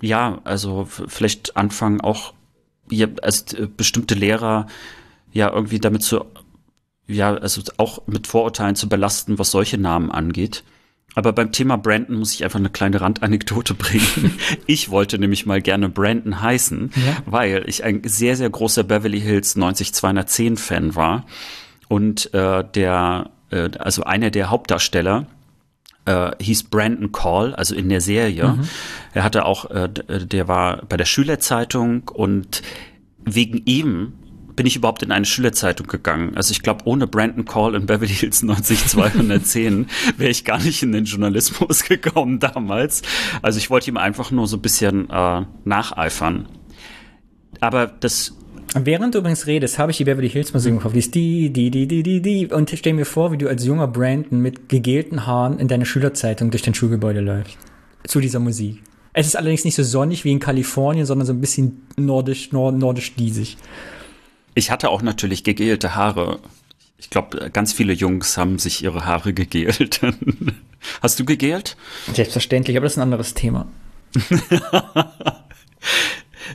[0.00, 2.32] ja, also vielleicht anfangen auch
[2.90, 4.66] ja, als äh, bestimmte Lehrer
[5.32, 6.24] ja irgendwie damit zu
[7.08, 10.64] ja, also auch mit Vorurteilen zu belasten, was solche Namen angeht.
[11.14, 14.38] Aber beim Thema Brandon muss ich einfach eine kleine Randanekdote bringen.
[14.66, 17.16] ich wollte nämlich mal gerne Brandon heißen, ja.
[17.24, 21.24] weil ich ein sehr, sehr großer Beverly Hills 90210 Fan war.
[21.88, 25.26] Und äh, der, äh, also einer der Hauptdarsteller,
[26.06, 28.48] äh, hieß Brandon Call, also in der Serie.
[28.48, 28.68] Mhm.
[29.12, 32.62] Er hatte auch, äh, der war bei der Schülerzeitung und
[33.24, 34.14] wegen ihm
[34.56, 36.34] bin ich überhaupt in eine Schülerzeitung gegangen.
[36.34, 40.92] Also ich glaube, ohne Brandon Call in Beverly Hills 90210 wäre ich gar nicht in
[40.92, 43.02] den Journalismus gekommen damals.
[43.42, 46.48] Also ich wollte ihm einfach nur so ein bisschen äh, nacheifern.
[47.60, 48.34] Aber das
[48.78, 50.92] Während du übrigens redest, habe ich die Beverly Hills Musik im Kopf.
[50.92, 52.46] Die ist die, die, die, die, die, die.
[52.46, 56.50] Und stell mir vor, wie du als junger Brandon mit gegelten Haaren in deiner Schülerzeitung
[56.50, 57.56] durch dein Schulgebäude läufst.
[58.06, 58.82] Zu dieser Musik.
[59.14, 62.76] Es ist allerdings nicht so sonnig wie in Kalifornien, sondern so ein bisschen nordisch, nord,
[62.76, 63.56] nordisch diesig.
[64.54, 66.38] Ich hatte auch natürlich gegelte Haare.
[66.98, 70.02] Ich glaube, ganz viele Jungs haben sich ihre Haare gegelt.
[71.02, 71.78] Hast du gegelt?
[72.12, 73.68] Selbstverständlich, aber das ist ein anderes Thema.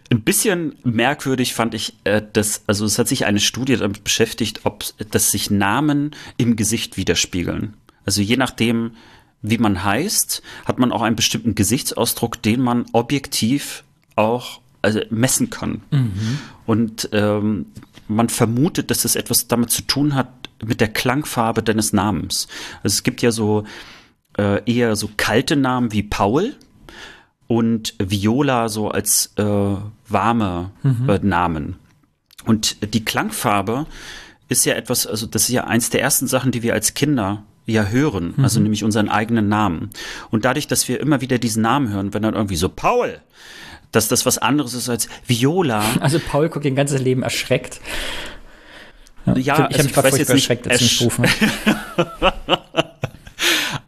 [0.09, 4.61] Ein bisschen merkwürdig fand ich, äh, dass, also es hat sich eine Studie damit beschäftigt,
[4.63, 7.75] ob dass sich Namen im Gesicht widerspiegeln.
[8.05, 8.91] Also je nachdem,
[9.41, 13.83] wie man heißt, hat man auch einen bestimmten Gesichtsausdruck, den man objektiv
[14.15, 15.81] auch also messen kann.
[15.91, 16.39] Mhm.
[16.65, 17.67] Und ähm,
[18.07, 20.27] man vermutet, dass es etwas damit zu tun hat
[20.63, 22.47] mit der Klangfarbe deines Namens.
[22.83, 23.63] Also es gibt ja so
[24.37, 26.55] äh, eher so kalte Namen wie Paul
[27.51, 29.43] und Viola so als äh,
[30.07, 31.09] warme mhm.
[31.09, 31.75] äh, Namen.
[32.45, 33.87] Und die Klangfarbe
[34.47, 37.43] ist ja etwas, also das ist ja eins der ersten Sachen, die wir als Kinder
[37.65, 38.43] ja hören, mhm.
[38.45, 39.89] also nämlich unseren eigenen Namen.
[40.29, 43.19] Und dadurch, dass wir immer wieder diesen Namen hören, wenn dann irgendwie so Paul,
[43.91, 45.83] dass das was anderes ist als Viola.
[45.99, 47.81] Also Paul guckt ihr ganzes Leben erschreckt.
[49.25, 51.25] Ja, ja ich, also ich habe mich gerade furchtbar erschreckt, als ich gerufen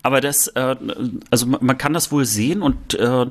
[0.04, 0.76] Aber das, äh,
[1.32, 3.26] also man kann das wohl sehen und äh,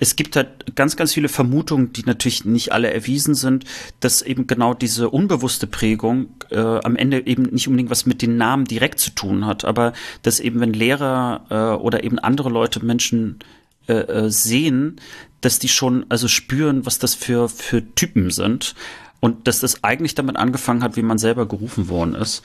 [0.00, 3.64] es gibt halt ganz, ganz viele Vermutungen, die natürlich nicht alle erwiesen sind,
[4.00, 8.38] dass eben genau diese unbewusste Prägung äh, am Ende eben nicht unbedingt was mit den
[8.38, 12.84] Namen direkt zu tun hat, aber dass eben wenn Lehrer äh, oder eben andere Leute
[12.84, 13.40] Menschen
[13.86, 15.00] äh, äh sehen,
[15.42, 18.74] dass die schon also spüren, was das für für Typen sind
[19.20, 22.42] und dass das eigentlich damit angefangen hat, wie man selber gerufen worden ist.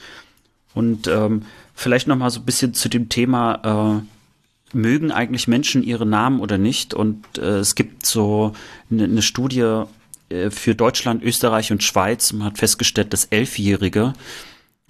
[0.74, 1.42] Und ähm,
[1.74, 6.40] vielleicht noch mal so ein bisschen zu dem Thema, äh, mögen eigentlich Menschen ihre Namen
[6.40, 6.94] oder nicht?
[6.94, 8.52] Und äh, es gibt so
[8.90, 9.84] eine, eine Studie
[10.28, 12.32] äh, für Deutschland, Österreich und Schweiz.
[12.32, 14.14] Man hat festgestellt, dass Elfjährige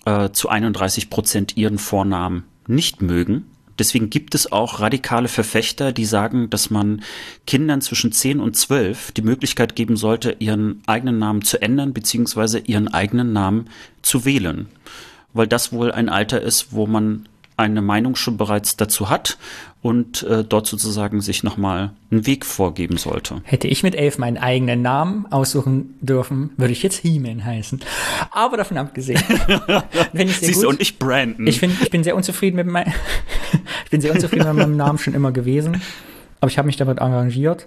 [0.04, 3.46] äh, zu 31 Prozent ihren Vornamen nicht mögen.
[3.78, 7.02] Deswegen gibt es auch radikale Verfechter, die sagen, dass man
[7.46, 12.58] Kindern zwischen 10 und 12 die Möglichkeit geben sollte, ihren eigenen Namen zu ändern, beziehungsweise
[12.58, 13.70] ihren eigenen Namen
[14.02, 14.68] zu wählen
[15.32, 17.26] weil das wohl ein Alter ist, wo man
[17.60, 19.36] eine Meinung schon bereits dazu hat
[19.82, 23.42] und äh, dort sozusagen sich nochmal einen Weg vorgeben sollte.
[23.44, 27.80] Hätte ich mit elf meinen eigenen Namen aussuchen dürfen, würde ich jetzt He-Man heißen.
[28.30, 29.22] Aber davon abgesehen.
[30.14, 30.64] ich Siehst gut.
[30.64, 31.46] du, und ich Brandon.
[31.46, 32.92] Ich, find, ich bin sehr unzufrieden mit meinem,
[33.84, 35.82] ich bin sehr unzufrieden mit meinem Namen schon immer gewesen.
[36.40, 37.66] Aber ich habe mich damit engagiert.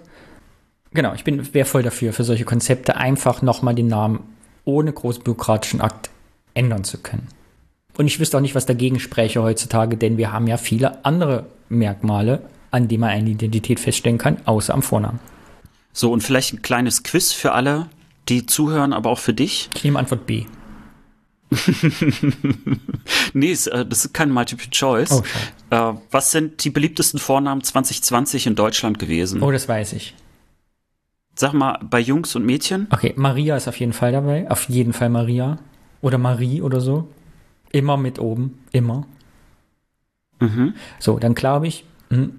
[0.92, 4.20] Genau, ich bin wäre voll dafür, für solche Konzepte einfach nochmal den Namen
[4.64, 6.10] ohne großen bürokratischen Akt
[6.54, 7.28] ändern zu können.
[7.96, 11.46] Und ich wüsste auch nicht, was dagegen spräche heutzutage, denn wir haben ja viele andere
[11.68, 15.20] Merkmale, an denen man eine Identität feststellen kann, außer am Vornamen.
[15.92, 17.86] So, und vielleicht ein kleines Quiz für alle,
[18.28, 19.70] die zuhören, aber auch für dich.
[19.74, 20.46] Ich nehme Antwort B.
[23.32, 25.12] nee, äh, das ist kein Multiple Choice.
[25.12, 25.22] Oh,
[25.70, 29.40] äh, was sind die beliebtesten Vornamen 2020 in Deutschland gewesen?
[29.40, 30.14] Oh, das weiß ich.
[31.36, 32.88] Sag mal, bei Jungs und Mädchen?
[32.90, 34.50] Okay, Maria ist auf jeden Fall dabei.
[34.50, 35.58] Auf jeden Fall Maria.
[36.00, 37.08] Oder Marie oder so.
[37.74, 39.04] Immer mit oben, immer.
[40.38, 40.74] Mhm.
[41.00, 42.32] So, dann glaube ich, mh, hm,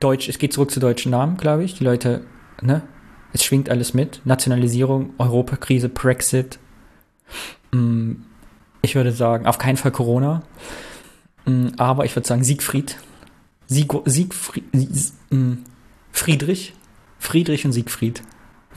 [0.00, 1.74] Deutsch, es geht zurück zu deutschen Namen, glaube ich.
[1.74, 2.24] Die Leute,
[2.60, 2.82] ne?
[3.32, 4.20] Es schwingt alles mit.
[4.24, 6.58] Nationalisierung, Europakrise, Brexit.
[7.70, 8.24] Mh, hm,
[8.82, 10.42] ich würde sagen, auf keinen Fall Corona.
[11.44, 12.96] Mh, hm, aber ich würde sagen Siegfried.
[13.68, 14.64] Sieg, Siegfried.
[16.10, 16.74] Friedrich.
[17.20, 18.24] Friedrich und Siegfried.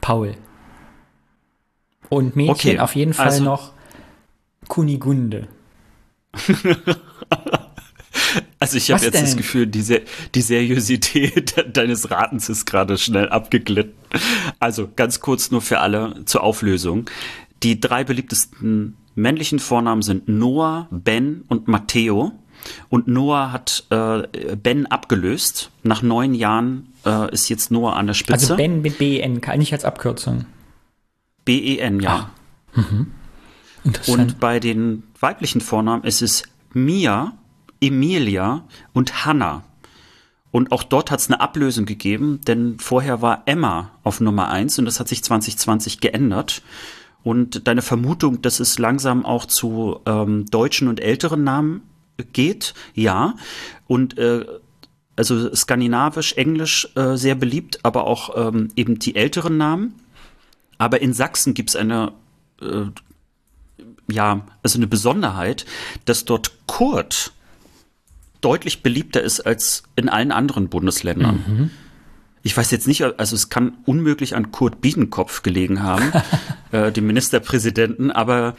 [0.01, 0.35] Paul.
[2.09, 3.73] Und Mädchen okay, auf jeden Fall also, noch
[4.71, 5.49] Kunigunde.
[8.57, 9.25] Also ich habe jetzt denn?
[9.25, 10.01] das Gefühl, die,
[10.33, 13.93] die Seriosität deines Ratens ist gerade schnell abgeglitten.
[14.59, 17.09] Also ganz kurz nur für alle zur Auflösung.
[17.63, 22.31] Die drei beliebtesten männlichen Vornamen sind Noah, Ben und Matteo.
[22.87, 25.71] Und Noah hat äh, Ben abgelöst.
[25.83, 28.53] Nach neun Jahren äh, ist jetzt Noah an der Spitze.
[28.53, 30.45] Also Ben mit B-E-N, nicht als Abkürzung.
[31.43, 32.29] B-E-N, ja.
[32.73, 33.07] Mhm.
[34.07, 36.43] Und bei den weiblichen Vornamen ist es
[36.73, 37.33] Mia,
[37.79, 38.63] Emilia
[38.93, 39.63] und Hannah.
[40.51, 44.77] Und auch dort hat es eine Ablösung gegeben, denn vorher war Emma auf Nummer eins
[44.77, 46.61] und das hat sich 2020 geändert.
[47.23, 51.81] Und deine Vermutung, dass es langsam auch zu ähm, deutschen und älteren Namen
[52.33, 53.35] geht, ja.
[53.87, 54.45] Und äh,
[55.15, 59.95] also skandinavisch, englisch äh, sehr beliebt, aber auch ähm, eben die älteren Namen.
[60.77, 62.13] Aber in Sachsen gibt es eine,
[62.61, 62.85] äh,
[64.11, 65.65] ja, also eine Besonderheit,
[66.05, 67.31] dass dort Kurt
[68.41, 71.43] deutlich beliebter ist als in allen anderen Bundesländern.
[71.47, 71.69] Mhm.
[72.43, 76.11] Ich weiß jetzt nicht, also es kann unmöglich an Kurt Biedenkopf gelegen haben,
[76.71, 78.55] äh, dem Ministerpräsidenten, aber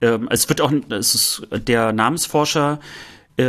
[0.00, 2.80] ähm, es wird auch, es ist der Namensforscher
[3.38, 3.42] äh,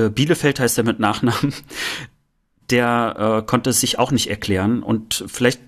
[0.00, 1.54] äh, Bielefeld heißt er mit Nachnamen,
[2.70, 5.60] der äh, konnte es sich auch nicht erklären und vielleicht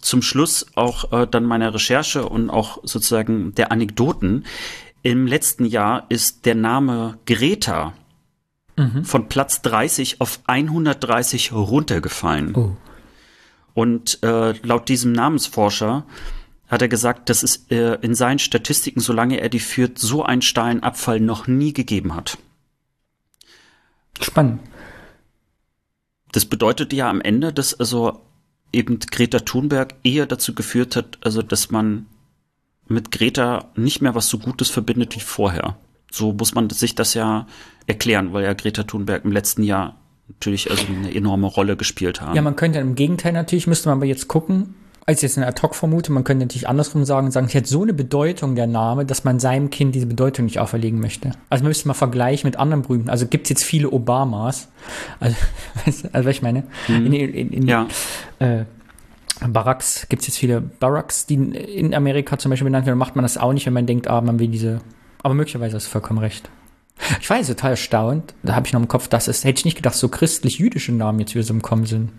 [0.00, 4.44] zum Schluss auch äh, dann meiner Recherche und auch sozusagen der Anekdoten.
[5.02, 7.94] Im letzten Jahr ist der Name Greta
[8.76, 9.04] mhm.
[9.04, 12.54] von Platz 30 auf 130 runtergefallen.
[12.54, 12.76] Oh.
[13.74, 16.04] Und äh, laut diesem Namensforscher
[16.68, 20.42] hat er gesagt, dass es äh, in seinen Statistiken, solange er die führt, so einen
[20.42, 22.38] steilen Abfall noch nie gegeben hat.
[24.20, 24.60] Spannend.
[26.32, 28.20] Das bedeutet ja am Ende, dass also
[28.72, 32.06] eben Greta Thunberg eher dazu geführt hat, also dass man
[32.88, 35.76] mit Greta nicht mehr was so Gutes verbindet wie vorher.
[36.10, 37.46] So muss man sich das ja
[37.86, 39.96] erklären, weil ja Greta Thunberg im letzten Jahr
[40.28, 42.34] natürlich also eine enorme Rolle gespielt haben.
[42.34, 44.74] Ja, man könnte im Gegenteil natürlich, müsste man aber jetzt gucken,
[45.06, 47.92] als jetzt eine Ad-Hoc vermute, man könnte natürlich andersrum sagen, sagen, es hat so eine
[47.92, 51.32] Bedeutung, der Name, dass man seinem Kind diese Bedeutung nicht auferlegen möchte.
[51.48, 53.10] Also man müsste mal vergleichen mit anderen berühmten.
[53.10, 54.68] Also gibt es jetzt viele Obamas.
[55.18, 55.36] Also,
[55.84, 56.64] also was ich meine?
[56.88, 57.06] Mhm.
[57.06, 57.88] In, in, in, ja.
[58.38, 58.64] Äh,
[59.48, 63.22] Baracks, gibt es jetzt viele Barracks, die in Amerika zum Beispiel benannt werden, macht man
[63.22, 64.80] das auch nicht, wenn man denkt, ah, man will diese.
[65.22, 66.50] Aber möglicherweise hast du vollkommen recht.
[67.20, 69.64] Ich war jetzt total erstaunt, da habe ich noch im Kopf, dass es, hätte ich
[69.64, 72.10] nicht gedacht, so christlich-jüdische Namen jetzt wieder so im Kommen sind.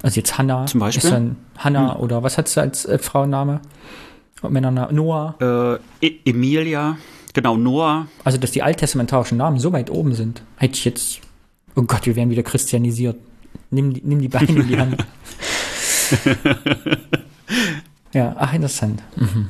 [0.00, 0.66] Also jetzt Hannah.
[0.66, 1.04] Zum Beispiel?
[1.04, 2.00] Ist dann Hannah hm.
[2.00, 3.60] oder was hat sie als äh, Frauenname?
[4.40, 4.92] Und Männername?
[4.92, 5.80] Noah.
[6.00, 6.96] Äh, e Emilia.
[7.32, 8.06] Genau, Noah.
[8.24, 11.20] Also, dass die alttestamentarischen Namen so weit oben sind, hätte ich jetzt.
[11.74, 13.16] Oh Gott, wir werden wieder christianisiert.
[13.70, 15.04] Nimm, nimm die Beine in die Hand.
[18.12, 19.02] ja, ach, interessant.
[19.16, 19.48] Mhm.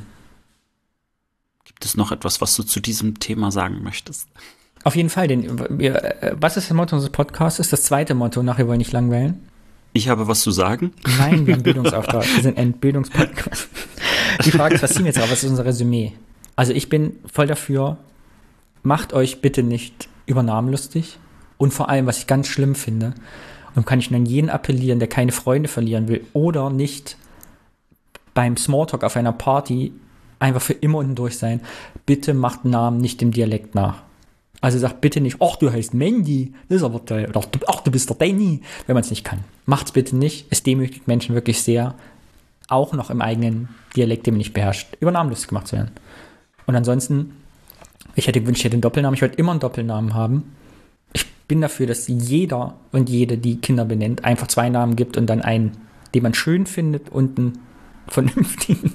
[1.65, 4.29] Gibt es noch etwas, was du zu diesem Thema sagen möchtest?
[4.85, 7.59] Auf jeden Fall, denn wir, äh, was ist das Motto unseres Podcasts?
[7.59, 9.49] Ist das zweite Motto, nachher wollen wir nicht langweilen.
[9.93, 10.91] Ich habe was zu sagen?
[11.19, 12.25] Nein, wir haben Bildungsauftrag.
[12.35, 13.69] Wir sind ein Bildungspodcast.
[14.43, 15.31] Die Frage ist, was ziehen wir jetzt auf?
[15.31, 16.13] Was ist unser Resümee?
[16.55, 17.97] Also ich bin voll dafür,
[18.81, 21.19] macht euch bitte nicht über Namen lustig.
[21.57, 23.13] Und vor allem, was ich ganz schlimm finde,
[23.75, 27.17] und kann ich nur an jeden appellieren, der keine Freunde verlieren will oder nicht
[28.33, 29.93] beim Smalltalk auf einer Party
[30.39, 31.61] einfach für immer unten durch sein,
[32.05, 34.03] bitte macht Namen nicht dem Dialekt nach.
[34.63, 37.25] Also sagt bitte nicht, ach, du heißt Mandy, das ist aber toll.
[37.27, 39.39] Oder ach, du bist der Danny, wenn man es nicht kann.
[39.65, 40.47] Macht's bitte nicht.
[40.51, 41.95] Es demütigt Menschen wirklich sehr,
[42.69, 45.91] auch noch im eigenen Dialekt, den man nicht beherrscht, über Namen lustig gemacht zu werden.
[46.65, 47.35] Und ansonsten,
[48.15, 49.15] ich hätte gewünscht, ich hätte einen Doppelnamen.
[49.15, 50.55] Ich wollte immer einen Doppelnamen haben.
[51.11, 55.25] Ich bin dafür, dass jeder und jede, die Kinder benennt, einfach zwei Namen gibt und
[55.25, 55.75] dann einen,
[56.15, 57.59] den man schön findet und einen
[58.07, 58.93] vernünftigen.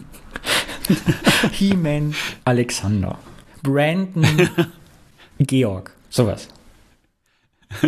[1.52, 2.14] He-Man
[2.46, 3.18] Alexander.
[3.62, 4.24] Brandon
[5.38, 6.48] Georg, sowas.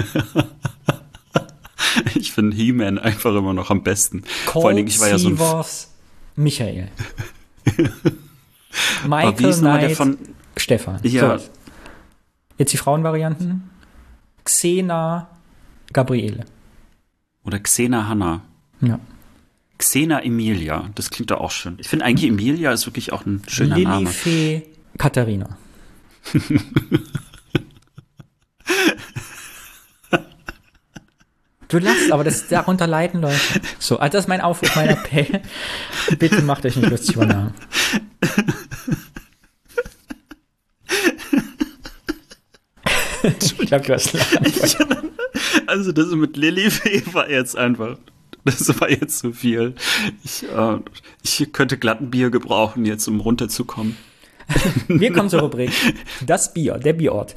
[2.14, 4.22] ich finde He-Man einfach immer noch am besten.
[4.46, 5.38] Cold Vor allen Dingen, ich war ja so ein.
[6.36, 6.88] Michael.
[9.06, 10.18] Michael Knight, von
[10.56, 11.00] Stefan.
[11.02, 11.38] Ja.
[11.38, 11.44] So.
[12.58, 13.70] Jetzt die Frauenvarianten.
[14.44, 15.28] Xena
[15.92, 16.44] Gabriele.
[17.44, 18.42] Oder Xena Hanna.
[18.80, 19.00] Ja.
[19.78, 21.76] Xena Emilia, das klingt doch auch schön.
[21.78, 24.10] Ich finde eigentlich Emilia ist wirklich auch ein schöner Lilly Name.
[24.10, 24.62] Fee
[24.98, 25.56] Katharina.
[31.70, 33.38] Du lachst, aber das darunter leiden Leute.
[33.78, 35.40] So, also das ist mein Aufruf, mein Appell.
[36.18, 37.54] Bitte macht euch nicht lustig über Namen.
[43.60, 44.12] ich hab was
[45.66, 47.98] Also das mit Lilifee war jetzt einfach.
[48.44, 49.74] Das war jetzt zu viel.
[50.24, 50.78] Ich, äh,
[51.22, 53.96] ich könnte glatten Bier gebrauchen, jetzt um runterzukommen.
[54.88, 55.70] Wir kommen zur Rubrik
[56.26, 57.34] Das Bier, der Bierort.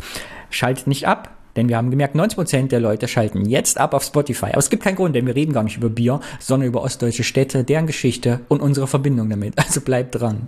[0.50, 4.48] Schaltet nicht ab, denn wir haben gemerkt, 90% der Leute schalten jetzt ab auf Spotify.
[4.48, 7.24] Aber es gibt keinen Grund, denn wir reden gar nicht über Bier, sondern über ostdeutsche
[7.24, 9.58] Städte, deren Geschichte und unsere Verbindung damit.
[9.58, 10.48] Also bleibt dran.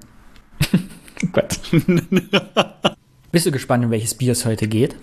[1.31, 1.59] Gott.
[3.31, 4.95] Bist du gespannt, um welches Bier es heute geht?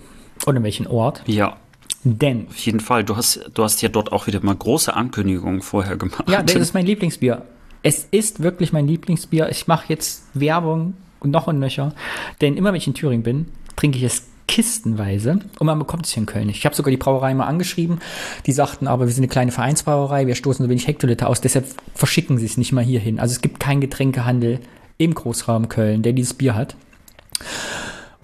[0.47, 1.23] Und um welchen Ort?
[1.27, 1.57] Ja.
[2.05, 2.49] Denn.
[2.49, 3.05] Auf jeden Fall.
[3.05, 6.29] Du hast, du hast ja dort auch wieder mal große Ankündigungen vorher gemacht.
[6.29, 7.43] Ja, das ist mein Lieblingsbier.
[7.85, 9.49] Es ist wirklich mein Lieblingsbier.
[9.51, 11.95] Ich mache jetzt Werbung und noch ein Nöcher.
[12.41, 13.47] Denn immer wenn ich in Thüringen bin,
[13.77, 16.49] trinke ich es kistenweise und man bekommt es hier in Köln.
[16.49, 18.01] Ich habe sogar die Brauerei mal angeschrieben.
[18.47, 21.67] Die sagten aber, wir sind eine kleine Vereinsbrauerei, wir stoßen so wenig Hektoliter aus, deshalb
[21.95, 23.21] verschicken sie es nicht mal hierhin.
[23.21, 24.61] Also es gibt keinen Getränkehandel
[24.99, 26.77] im Großraum Köln, der dieses Bier hat.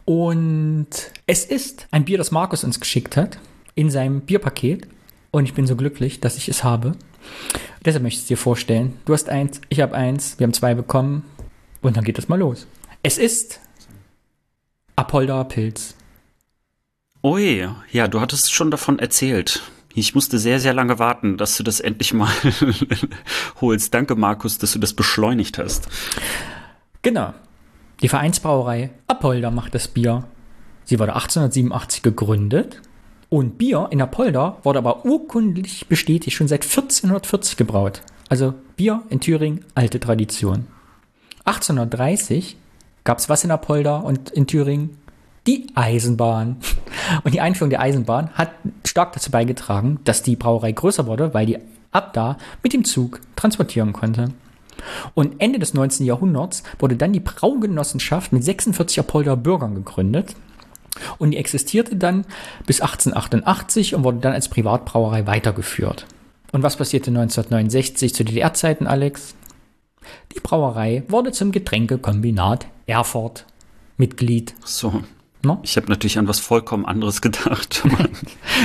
[0.04, 0.88] Und
[1.26, 3.38] es ist ein Bier, das Markus uns geschickt hat
[3.74, 4.88] in seinem Bierpaket.
[5.30, 6.92] Und ich bin so glücklich, dass ich es habe.
[7.84, 8.94] Deshalb möchte ich es dir vorstellen.
[9.04, 11.24] Du hast eins, ich habe eins, wir haben zwei bekommen.
[11.82, 12.66] Und dann geht es mal los.
[13.02, 13.60] Es ist
[14.96, 15.94] Apolda Pilz.
[17.22, 19.62] Ui, ja, du hattest schon davon erzählt.
[19.94, 22.30] Ich musste sehr, sehr lange warten, dass du das endlich mal
[23.60, 23.92] holst.
[23.92, 25.88] Danke, Markus, dass du das beschleunigt hast.
[27.02, 27.34] Genau.
[28.00, 30.24] Die Vereinsbrauerei Apolda macht das Bier.
[30.84, 32.80] Sie wurde 1887 gegründet
[33.28, 38.02] und Bier in Apolda wurde aber urkundlich bestätigt schon seit 1440 gebraut.
[38.28, 40.68] Also Bier in Thüringen, alte Tradition.
[41.44, 42.56] 1830
[43.02, 44.98] gab es was in Apolda und in Thüringen?
[45.48, 46.58] Die Eisenbahn.
[47.24, 48.50] Und die Einführung der Eisenbahn hat
[48.84, 51.56] stark dazu beigetragen, dass die Brauerei größer wurde, weil die
[51.90, 54.26] ab da mit dem Zug transportieren konnte.
[55.14, 56.04] Und Ende des 19.
[56.04, 60.34] Jahrhunderts wurde dann die Braugenossenschaft mit 46 Apolder Bürgern gegründet.
[61.16, 62.26] Und die existierte dann
[62.66, 66.04] bis 1888 und wurde dann als Privatbrauerei weitergeführt.
[66.52, 69.34] Und was passierte 1969 zu DDR-Zeiten, Alex?
[70.34, 73.46] Die Brauerei wurde zum Getränkekombinat Erfurt
[73.96, 74.54] Mitglied.
[74.62, 75.02] So.
[75.42, 75.60] No?
[75.62, 77.82] Ich habe natürlich an was vollkommen anderes gedacht.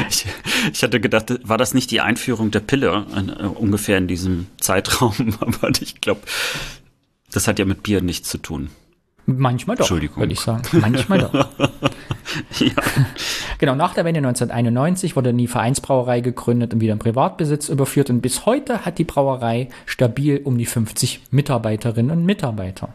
[0.10, 0.26] ich,
[0.72, 5.36] ich, hatte gedacht, war das nicht die Einführung der Pille äh, ungefähr in diesem Zeitraum?
[5.40, 6.22] Aber ich glaube,
[7.32, 8.70] das hat ja mit Bier nichts zu tun.
[9.26, 10.64] Manchmal doch, würde ich sagen.
[10.74, 11.34] Manchmal doch.
[12.60, 12.72] ja.
[13.58, 18.10] Genau, nach der Wende 1991 wurde die Vereinsbrauerei gegründet und wieder in Privatbesitz überführt.
[18.10, 22.90] Und bis heute hat die Brauerei stabil um die 50 Mitarbeiterinnen und Mitarbeiter.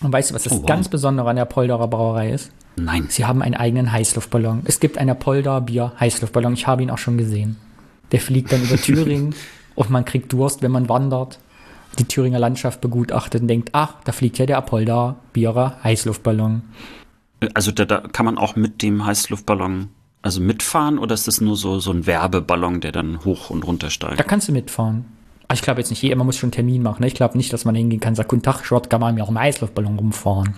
[0.00, 0.66] Und weißt du, was das oh, wow.
[0.66, 2.52] ganz Besondere an der Polderer Brauerei ist?
[2.76, 3.06] Nein.
[3.08, 4.62] Sie haben einen eigenen Heißluftballon.
[4.64, 6.54] Es gibt einen Polder Bier Heißluftballon.
[6.54, 7.56] Ich habe ihn auch schon gesehen.
[8.12, 9.34] Der fliegt dann über Thüringen
[9.74, 11.38] und man kriegt Durst, wenn man wandert.
[11.98, 16.62] Die Thüringer Landschaft begutachtet und denkt, ach, da fliegt ja der Apolda Bierer Heißluftballon.
[17.54, 19.88] Also da, da kann man auch mit dem Heißluftballon
[20.22, 23.90] also mitfahren oder ist das nur so, so ein Werbeballon, der dann hoch und runter
[23.90, 24.18] steigt?
[24.18, 25.04] Da kannst du mitfahren.
[25.52, 27.02] Ich glaube jetzt nicht, jeder muss schon einen Termin machen.
[27.02, 27.06] Ne?
[27.06, 29.28] Ich glaube nicht, dass man hingehen kann, sagt, guten Tag, Schott, kann man mir auch
[29.28, 30.54] einen Heißluftballon rumfahren.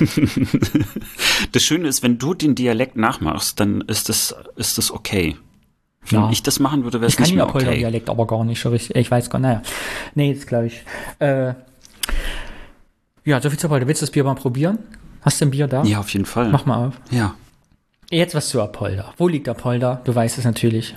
[1.52, 5.36] das Schöne ist, wenn du den Dialekt nachmachst, dann ist das, ist das okay.
[6.08, 6.30] Wenn ja.
[6.30, 7.58] ich das machen würde, wäre es nicht mehr okay.
[7.58, 8.96] Ich kann Dialekt aber gar nicht so richtig.
[8.96, 9.48] Ich weiß gar nicht.
[9.48, 9.62] Naja.
[10.14, 10.82] Nee, das glaube ich.
[11.20, 11.54] Äh,
[13.24, 13.86] ja, so viel zu Apolda.
[13.86, 14.78] Willst du das Bier mal probieren?
[15.20, 15.84] Hast du ein Bier da?
[15.84, 16.48] Ja, auf jeden Fall.
[16.48, 16.94] Mach mal auf.
[17.10, 17.36] Ja.
[18.10, 19.14] Jetzt was zu Apolda.
[19.16, 20.00] Wo liegt Apolda?
[20.04, 20.96] Du weißt es natürlich.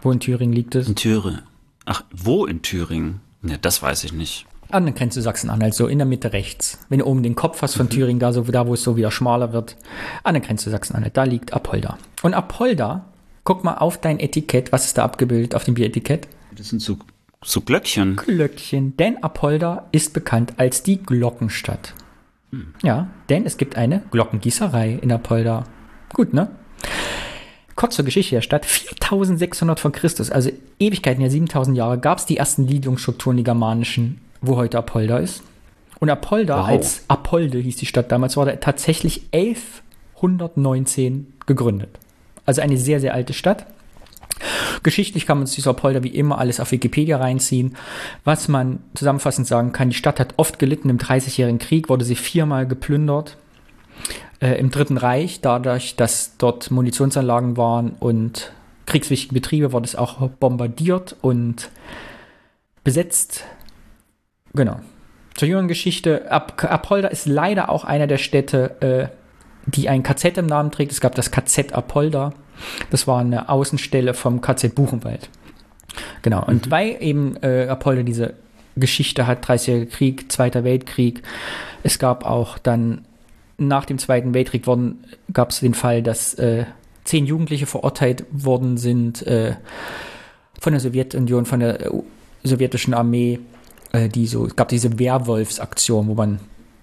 [0.00, 0.88] Wo in Thüringen liegt es?
[0.88, 1.42] In Thüringen.
[1.84, 3.20] Ach, wo in Thüringen?
[3.42, 6.78] Ja, das weiß ich nicht an der Grenze Sachsen-Anhalt, so in der Mitte rechts.
[6.88, 7.90] Wenn du oben den Kopf hast von mhm.
[7.90, 9.76] Thüringen, da, so, da wo es so wieder schmaler wird,
[10.24, 11.98] an der Grenze Sachsen-Anhalt, da liegt Apolda.
[12.22, 13.04] Und Apolda,
[13.44, 16.28] guck mal auf dein Etikett, was ist da abgebildet auf dem Bieretikett?
[16.56, 16.98] Das sind so,
[17.42, 18.16] so Glöckchen.
[18.16, 21.94] Glöckchen, denn Apolda ist bekannt als die Glockenstadt.
[22.50, 22.74] Mhm.
[22.82, 25.64] Ja, denn es gibt eine Glockengießerei in Apolda.
[26.12, 26.50] Gut, ne?
[27.74, 28.66] Kurz zur Geschichte der Stadt.
[28.66, 34.20] 4600 vor Christus, also Ewigkeiten, ja 7000 Jahre, gab es die ersten Siedlungsstrukturen, die germanischen
[34.42, 35.42] wo heute Apolda ist.
[36.00, 36.66] Und Apolda wow.
[36.66, 41.98] als Apolde hieß die Stadt damals, wurde tatsächlich 1119 gegründet.
[42.44, 43.66] Also eine sehr, sehr alte Stadt.
[44.82, 47.76] Geschichtlich kann man sich Apolda wie immer alles auf Wikipedia reinziehen.
[48.24, 52.16] Was man zusammenfassend sagen kann, die Stadt hat oft gelitten im Dreißigjährigen Krieg, wurde sie
[52.16, 53.36] viermal geplündert.
[54.40, 58.52] Äh, Im Dritten Reich, dadurch, dass dort Munitionsanlagen waren und
[58.86, 61.70] kriegswichtige Betriebe, wurde es auch bombardiert und
[62.82, 63.44] besetzt.
[64.54, 64.80] Genau.
[65.34, 66.30] Zur jüngeren Geschichte.
[66.30, 69.16] Ap Apolda ist leider auch einer der Städte, äh,
[69.66, 70.92] die ein KZ im Namen trägt.
[70.92, 72.32] Es gab das KZ Apolda.
[72.90, 75.30] Das war eine Außenstelle vom KZ Buchenwald.
[76.22, 76.44] Genau.
[76.44, 76.70] Und mhm.
[76.70, 78.34] weil eben äh, Apolda diese
[78.76, 81.22] Geschichte hat, 30-jähriger Krieg, Zweiter Weltkrieg.
[81.82, 83.04] Es gab auch dann
[83.58, 84.64] nach dem Zweiten Weltkrieg
[85.32, 86.64] gab es den Fall, dass äh,
[87.04, 89.54] zehn Jugendliche verurteilt worden sind äh,
[90.60, 91.90] von der Sowjetunion, von der äh,
[92.42, 93.40] sowjetischen Armee
[93.92, 96.40] äh, die so, es gab diese Werwolfsaktion, wo man,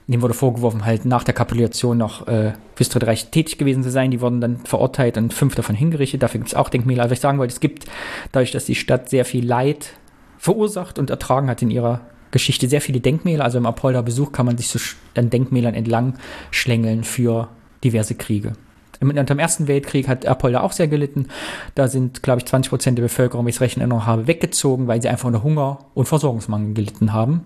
[0.08, 3.92] dem wurde vorgeworfen, halt nach der Kapitulation noch äh, fürs Dritte Reich tätig gewesen zu
[3.92, 4.12] sein.
[4.12, 6.24] Die wurden dann verurteilt und fünf davon hingerichtet.
[6.24, 7.04] Dafür gibt es auch Denkmäler.
[7.04, 7.86] Also ich sagen wollte, es gibt,
[8.32, 9.94] dadurch, dass die Stadt sehr viel Leid
[10.38, 13.44] verursacht und ertragen hat in ihrer Geschichte, sehr viele Denkmäler.
[13.44, 14.80] Also im Apolda Besuch kann man sich so
[15.16, 16.16] an Denkmälern entlang
[16.52, 17.50] schlängeln für
[17.84, 18.54] diverse Kriege.
[19.00, 21.28] Im, im Ersten Weltkrieg hat Apolda auch sehr gelitten.
[21.76, 24.28] Da sind, glaube ich, 20 Prozent der Bevölkerung, wenn ich es recht in Erinnerung habe,
[24.28, 27.46] weggezogen, weil sie einfach unter Hunger und Versorgungsmangel gelitten haben,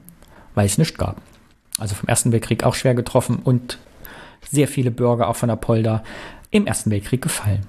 [0.55, 1.21] weil es nichts gab.
[1.77, 3.77] also vom Ersten Weltkrieg auch schwer getroffen und
[4.51, 6.03] sehr viele Bürger auch von Apolda
[6.51, 7.65] im Ersten Weltkrieg gefallen.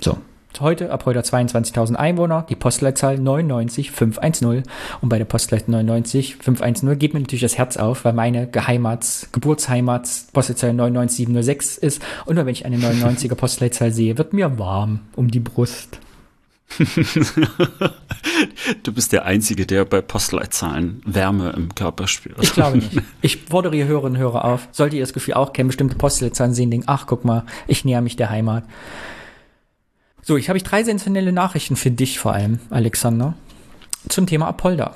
[0.00, 0.18] So,
[0.60, 4.64] heute Apolda 22.000 Einwohner, die Postleitzahl 99510
[5.00, 10.08] und bei der Postleitzahl 99510 geht mir natürlich das Herz auf, weil meine Geheimats, Geburtsheimat
[10.32, 15.30] Postleitzahl 99706 ist und nur wenn ich eine 99er Postleitzahl sehe, wird mir warm um
[15.30, 16.00] die Brust.
[18.82, 22.36] du bist der Einzige, der bei Postleitzahlen Wärme im Körper spürt.
[22.40, 23.02] Ich glaube nicht.
[23.20, 24.68] Ich fordere Hörerinnen und Hörer auf.
[24.70, 28.00] Solltet ihr das Gefühl auch kennen, bestimmte Postleitzahlen sehen, denken, ach, guck mal, ich näher
[28.00, 28.64] mich der Heimat.
[30.28, 33.32] So, ich habe ich drei sensationelle Nachrichten für dich vor allem, Alexander,
[34.10, 34.94] zum Thema Apolda.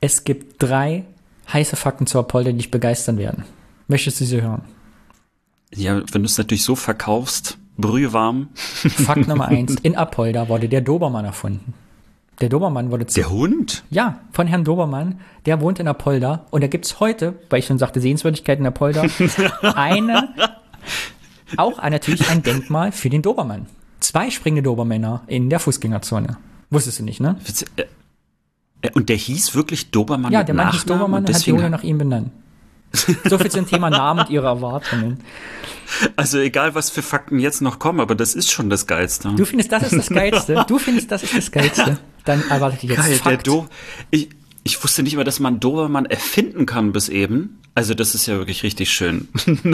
[0.00, 1.04] Es gibt drei
[1.52, 3.44] heiße Fakten zu Apolda, die dich begeistern werden.
[3.88, 4.62] Möchtest du sie hören?
[5.74, 8.48] Ja, wenn du es natürlich so verkaufst, brühwarm.
[8.54, 9.76] Fakt Nummer eins.
[9.82, 11.74] In Apolda wurde der Dobermann erfunden.
[12.40, 13.84] Der Dobermann wurde Der Hund?
[13.90, 15.20] Ja, von Herrn Dobermann.
[15.44, 16.46] Der wohnt in Apolda.
[16.48, 19.04] Und da gibt es heute, weil ich schon sagte, Sehenswürdigkeiten in Apolda,
[19.74, 20.30] eine,
[21.58, 23.66] auch natürlich ein Denkmal für den Dobermann.
[24.00, 26.36] Zwei springende Dobermänner in der Fußgängerzone.
[26.70, 27.36] Wusstest du nicht, ne?
[27.76, 27.84] Äh,
[28.82, 30.32] äh, und der hieß wirklich Dobermann?
[30.32, 32.30] Ja, der Mann hieß Dobermann und hat die Hunde nach ihm benannt.
[32.92, 35.18] So viel zum Thema Namen und ihre Erwartungen.
[36.16, 39.32] Also egal, was für Fakten jetzt noch kommen, aber das ist schon das Geilste.
[39.34, 40.62] Du findest, das ist das Geilste?
[40.68, 41.96] Du findest, das ist das Geilste?
[42.26, 43.46] Dann erwartet dich jetzt Geil, Fakt.
[43.46, 43.66] Der Do
[44.10, 44.28] ich,
[44.64, 47.58] ich wusste nicht mal, dass man Dobermann erfinden kann bis eben.
[47.74, 49.28] Also das ist ja wirklich richtig schön.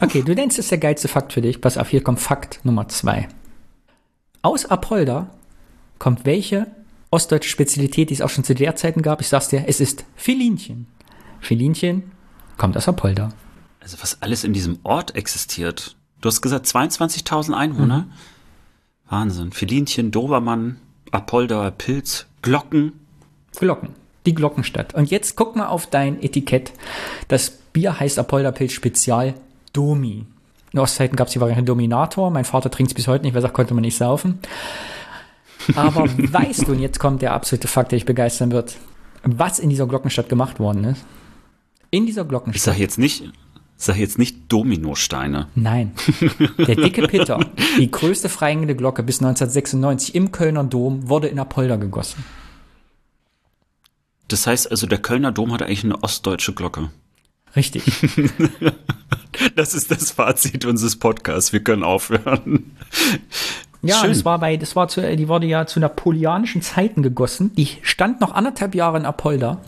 [0.00, 1.60] okay, du nennst es der geilste Fakt für dich.
[1.60, 3.28] Pass auf, hier kommt Fakt Nummer zwei.
[4.42, 5.30] Aus Apolda
[5.98, 6.66] kommt welche
[7.10, 9.20] ostdeutsche Spezialität, die es auch schon zu der Zeiten gab?
[9.20, 10.86] Ich sag's dir, es ist Filinchen.
[11.40, 12.10] Filinchen
[12.56, 13.30] kommt aus Apolda.
[13.80, 15.96] Also was alles in diesem Ort existiert.
[16.20, 18.02] Du hast gesagt 22.000 Einwohner.
[18.02, 18.12] Mhm.
[19.08, 19.52] Wahnsinn.
[19.52, 20.76] Filinchen, Dobermann,
[21.10, 22.92] Apolda, Pilz, Glocken.
[23.58, 23.90] Glocken.
[24.26, 24.94] Die Glockenstadt.
[24.94, 26.72] Und jetzt guck mal auf dein Etikett.
[27.28, 29.34] Das Bier heißt Apolda Pilz Spezial
[29.72, 30.26] Domi.
[30.72, 32.30] In Ostzeiten gab es die Variante Dominator.
[32.30, 34.38] Mein Vater trinkt es bis heute nicht, weil er sagt, konnte man nicht saufen.
[35.74, 38.76] Aber weißt du, und jetzt kommt der absolute Fakt, der dich begeistern wird,
[39.22, 41.04] was in dieser Glockenstadt gemacht worden ist?
[41.90, 42.56] In dieser Glockenstadt.
[42.56, 43.32] Ich sag jetzt nicht,
[43.76, 45.48] sag jetzt nicht Dominosteine.
[45.54, 45.92] Nein.
[46.58, 47.40] Der dicke Peter,
[47.78, 52.24] die größte freihängende Glocke bis 1996 im Kölner Dom, wurde in Apolda gegossen.
[54.28, 56.90] Das heißt also, der Kölner Dom hat eigentlich eine ostdeutsche Glocke.
[57.56, 57.84] Richtig.
[59.56, 61.52] das ist das Fazit unseres Podcasts.
[61.52, 62.76] Wir können aufhören.
[63.82, 67.52] Ja, das war bei, das war zu, die wurde ja zu napoleonischen Zeiten gegossen.
[67.54, 69.58] Die stand noch anderthalb Jahre in Apolda,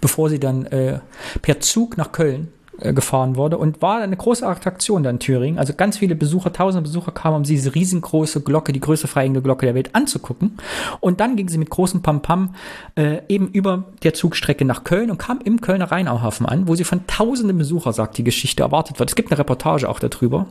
[0.00, 1.00] bevor sie dann äh,
[1.42, 2.48] per Zug nach Köln
[2.80, 5.58] äh, gefahren wurde und war eine große Attraktion da in Thüringen.
[5.58, 9.66] Also ganz viele Besucher, tausende Besucher kamen, um diese riesengroße Glocke, die größte freihängende Glocke
[9.66, 10.58] der Welt anzugucken.
[11.00, 12.54] Und dann ging sie mit großem Pam-Pam
[12.96, 16.84] äh, eben über der Zugstrecke nach Köln und kam im Kölner Rheinauhafen an, wo sie
[16.84, 19.10] von tausenden Besuchern, sagt die Geschichte, erwartet wird.
[19.10, 20.46] Es gibt eine Reportage auch darüber.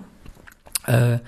[0.87, 1.19] Äh,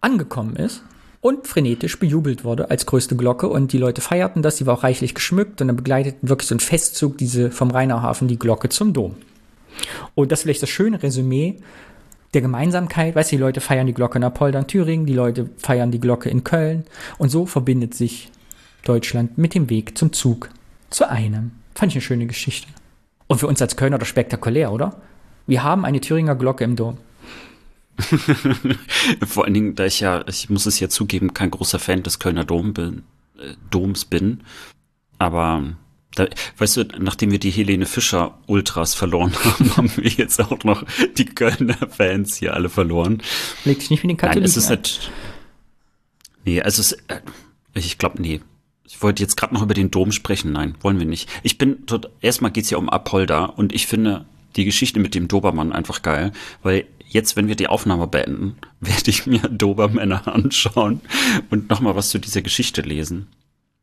[0.00, 0.82] angekommen ist
[1.20, 4.84] und frenetisch bejubelt wurde als größte Glocke und die Leute feierten das, sie war auch
[4.84, 8.92] reichlich geschmückt und dann begleiteten wirklich so ein Festzug diese vom Rheinauhafen die Glocke zum
[8.92, 9.16] Dom.
[10.14, 11.56] Und das ist vielleicht das schöne Resümee
[12.34, 15.48] der Gemeinsamkeit, weißt du, die Leute feiern die Glocke in Apolda in Thüringen, die Leute
[15.56, 16.84] feiern die Glocke in Köln
[17.16, 18.30] und so verbindet sich
[18.84, 20.50] Deutschland mit dem Weg zum Zug
[20.90, 21.52] zu einem.
[21.74, 22.68] Fand ich eine schöne Geschichte.
[23.26, 25.00] Und für uns als Kölner das spektakulär, oder?
[25.46, 26.98] Wir haben eine Thüringer Glocke im Dom.
[29.26, 32.18] Vor allen Dingen, da ich ja, ich muss es ja zugeben, kein großer Fan des
[32.18, 33.02] Kölner Dom bin,
[33.38, 34.42] äh, Doms bin.
[35.18, 35.64] Aber
[36.14, 36.26] da,
[36.56, 40.84] weißt du, nachdem wir die Helene Fischer Ultras verloren haben, haben wir jetzt auch noch
[41.16, 43.22] die Kölner Fans hier alle verloren.
[43.64, 45.10] Legt sich nicht mit den Katholiken Nein, es ist nicht,
[46.48, 47.20] Nee, also es, äh,
[47.74, 48.40] ich glaube, nee.
[48.84, 50.52] Ich wollte jetzt gerade noch über den Dom sprechen.
[50.52, 51.28] Nein, wollen wir nicht.
[51.42, 54.24] Ich bin dort, erstmal geht's ja um Apolda und ich finde
[54.56, 56.32] die Geschichte mit dem Dobermann einfach geil,
[56.62, 61.02] weil jetzt, wenn wir die Aufnahme beenden, werde ich mir Dobermänner anschauen
[61.50, 63.26] und nochmal was zu dieser Geschichte lesen.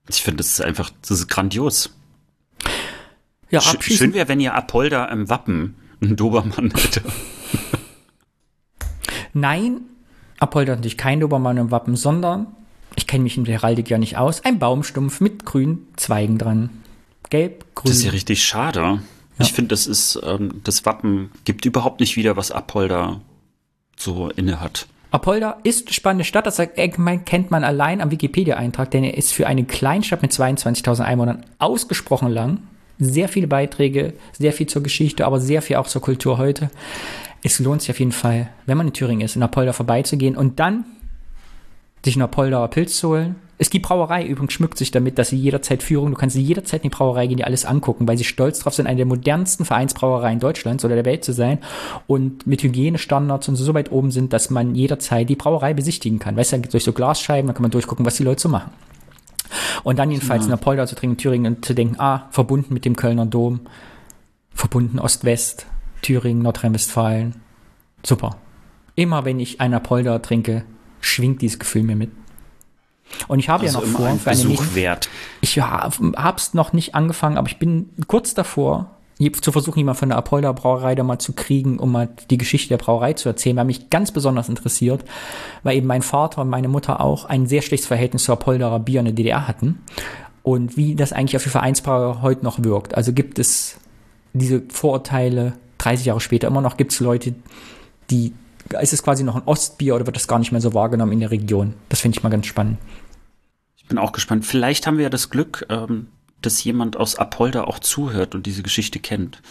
[0.10, 1.92] Ich finde, das ist einfach, das ist grandios.
[3.50, 7.02] Ja, Sch schön wäre, wenn ihr Apolda im Wappen einen Dobermann hätte.
[9.34, 9.82] Nein,
[10.40, 12.48] Apolda hat natürlich kein Dobermann im Wappen, sondern,
[12.96, 16.70] ich kenne mich in der Heraldik ja nicht aus, ein Baumstumpf mit grünen Zweigen dran.
[17.30, 17.90] Gelb, grün.
[17.90, 19.00] Das ist ja richtig schade.
[19.40, 23.20] Ich finde, das ist, ähm, das Wappen gibt überhaupt nicht wieder, was Apolda
[23.98, 24.88] so inne hat.
[25.12, 29.48] Apolda ist eine spannende Stadt, das kennt man allein am Wikipedia-Eintrag, denn er ist für
[29.48, 32.60] eine Kleinstadt mit 22.000 Einwohnern ausgesprochen lang.
[33.00, 36.70] Sehr viele Beiträge, sehr viel zur Geschichte, aber sehr viel auch zur Kultur heute.
[37.44, 40.60] Es lohnt sich auf jeden Fall, wenn man in Thüringen ist, in Apolda vorbeizugehen und
[40.60, 40.86] dann
[42.06, 45.38] sich einen Apoldauer Pilz zu holen Es die Brauerei übrigens schmückt sich damit, dass sie
[45.38, 48.60] jederzeit Führung, du kannst jederzeit in die Brauerei gehen, die alles angucken, weil sie stolz
[48.60, 51.60] drauf sind, eine der modernsten Vereinsbrauereien Deutschlands oder der Welt zu sein
[52.08, 56.36] und mit Hygienestandards und so weit oben sind, dass man jederzeit die Brauerei besichtigen kann.
[56.36, 58.72] Weißt du, durch so Glasscheiben, da kann man durchgucken, was die Leute so machen.
[59.84, 60.46] Und dann jedenfalls ja.
[60.46, 63.26] in der Polder zu trinken, in Thüringen und zu denken, ah, verbunden mit dem Kölner
[63.26, 63.62] Dom,
[64.54, 65.68] verbunden Ost-West,
[66.02, 67.36] Thüringen, Nordrhein-Westfalen.
[68.04, 68.38] Super.
[68.96, 70.64] Immer wenn ich einer Polder trinke,
[71.02, 72.12] schwingt dieses Gefühl mir mit.
[73.28, 75.10] Und ich habe also ja noch vor, ein für Besuch eine wert.
[75.42, 80.10] Ich habe es noch nicht angefangen, aber ich bin kurz davor, zu versuchen, jemand von
[80.10, 83.56] der Apolda Brauerei da mal zu kriegen, um mal die Geschichte der Brauerei zu erzählen,
[83.56, 85.06] weil mich ganz besonders interessiert,
[85.64, 89.00] weil eben mein Vater und meine Mutter auch ein sehr schlechtes Verhältnis zu Apolderer Bier
[89.00, 89.82] in der DDR hatten
[90.44, 92.96] und wie das eigentlich auf die Vereinsbrauerei heute noch wirkt.
[92.96, 93.78] Also gibt es
[94.34, 97.36] diese Vorurteile 30 Jahre später immer noch, gibt es Leute,
[98.10, 98.34] die
[98.82, 101.20] ist es quasi noch ein Ostbier oder wird das gar nicht mehr so wahrgenommen in
[101.20, 101.74] der Region?
[101.90, 102.80] Das finde ich mal ganz spannend.
[103.78, 104.46] Ich bin auch gespannt.
[104.46, 106.08] Vielleicht haben wir ja das Glück, ähm,
[106.46, 109.42] dass jemand aus Apolda auch zuhört und diese Geschichte kennt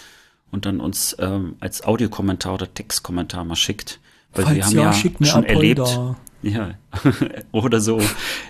[0.51, 4.01] und dann uns ähm, als Audiokommentar oder Textkommentar mal schickt.
[4.33, 5.53] Weil Falls wir haben ja, ja schon Apolda.
[5.53, 6.17] erlebt.
[6.43, 6.75] Ja,
[7.53, 8.01] oder so.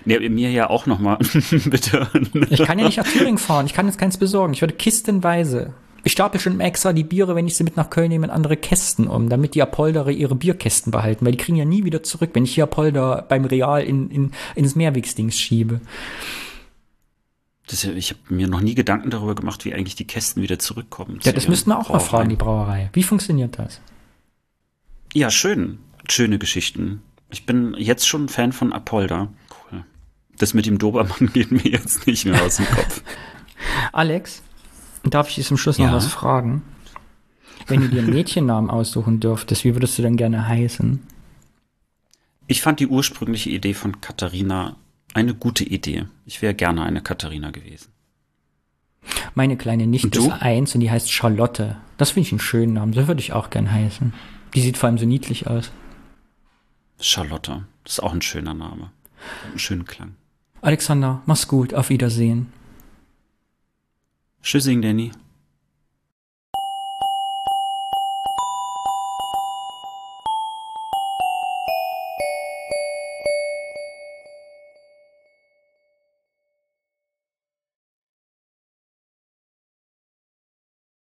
[0.03, 1.17] Nee, mir ja auch noch mal,
[1.65, 2.07] bitte.
[2.49, 3.65] Ich kann ja nicht nach Thüringen fahren.
[3.65, 4.53] Ich kann jetzt keins besorgen.
[4.53, 5.73] Ich würde kistenweise
[6.05, 8.57] ich stapel schon extra die Biere, wenn ich sie mit nach Köln nehme, in andere
[8.57, 12.29] Kästen um, damit die Apoldere ihre Bierkästen behalten, weil die kriegen ja nie wieder zurück,
[12.33, 15.81] wenn ich hier Apolder beim Real in, in, ins Mehrwegsdings schiebe.
[17.67, 21.19] Das, ich habe mir noch nie Gedanken darüber gemacht, wie eigentlich die Kästen wieder zurückkommen.
[21.23, 21.99] Ja, das müssten wir auch Brauerei.
[21.99, 22.89] mal fragen, die Brauerei.
[22.93, 23.81] Wie funktioniert das?
[25.13, 25.79] Ja, schön.
[26.09, 27.01] Schöne Geschichten.
[27.31, 29.29] Ich bin jetzt schon ein Fan von Apolda.
[29.71, 29.83] Cool.
[30.37, 33.01] Das mit dem Dobermann geht mir jetzt nicht mehr aus dem Kopf.
[33.93, 34.43] Alex,
[35.09, 36.63] Darf ich dir zum Schluss noch was fragen?
[37.67, 41.01] Wenn du dir einen Mädchennamen aussuchen dürftest, wie würdest du denn gerne heißen?
[42.47, 44.75] Ich fand die ursprüngliche Idee von Katharina
[45.15, 46.05] eine gute Idee.
[46.25, 47.91] Ich wäre gerne eine Katharina gewesen.
[49.33, 51.77] Meine kleine Nichte ist eins und die heißt Charlotte.
[51.97, 52.93] Das finde ich einen schönen Namen.
[52.93, 54.13] So würde ich auch gern heißen.
[54.53, 55.71] Die sieht vor allem so niedlich aus.
[56.99, 57.65] Charlotte.
[57.83, 58.91] Das ist auch ein schöner Name.
[59.49, 60.15] Einen schönen Klang.
[60.61, 61.73] Alexander, mach's gut.
[61.73, 62.51] Auf Wiedersehen.
[64.41, 65.11] Tschüssing, Danny.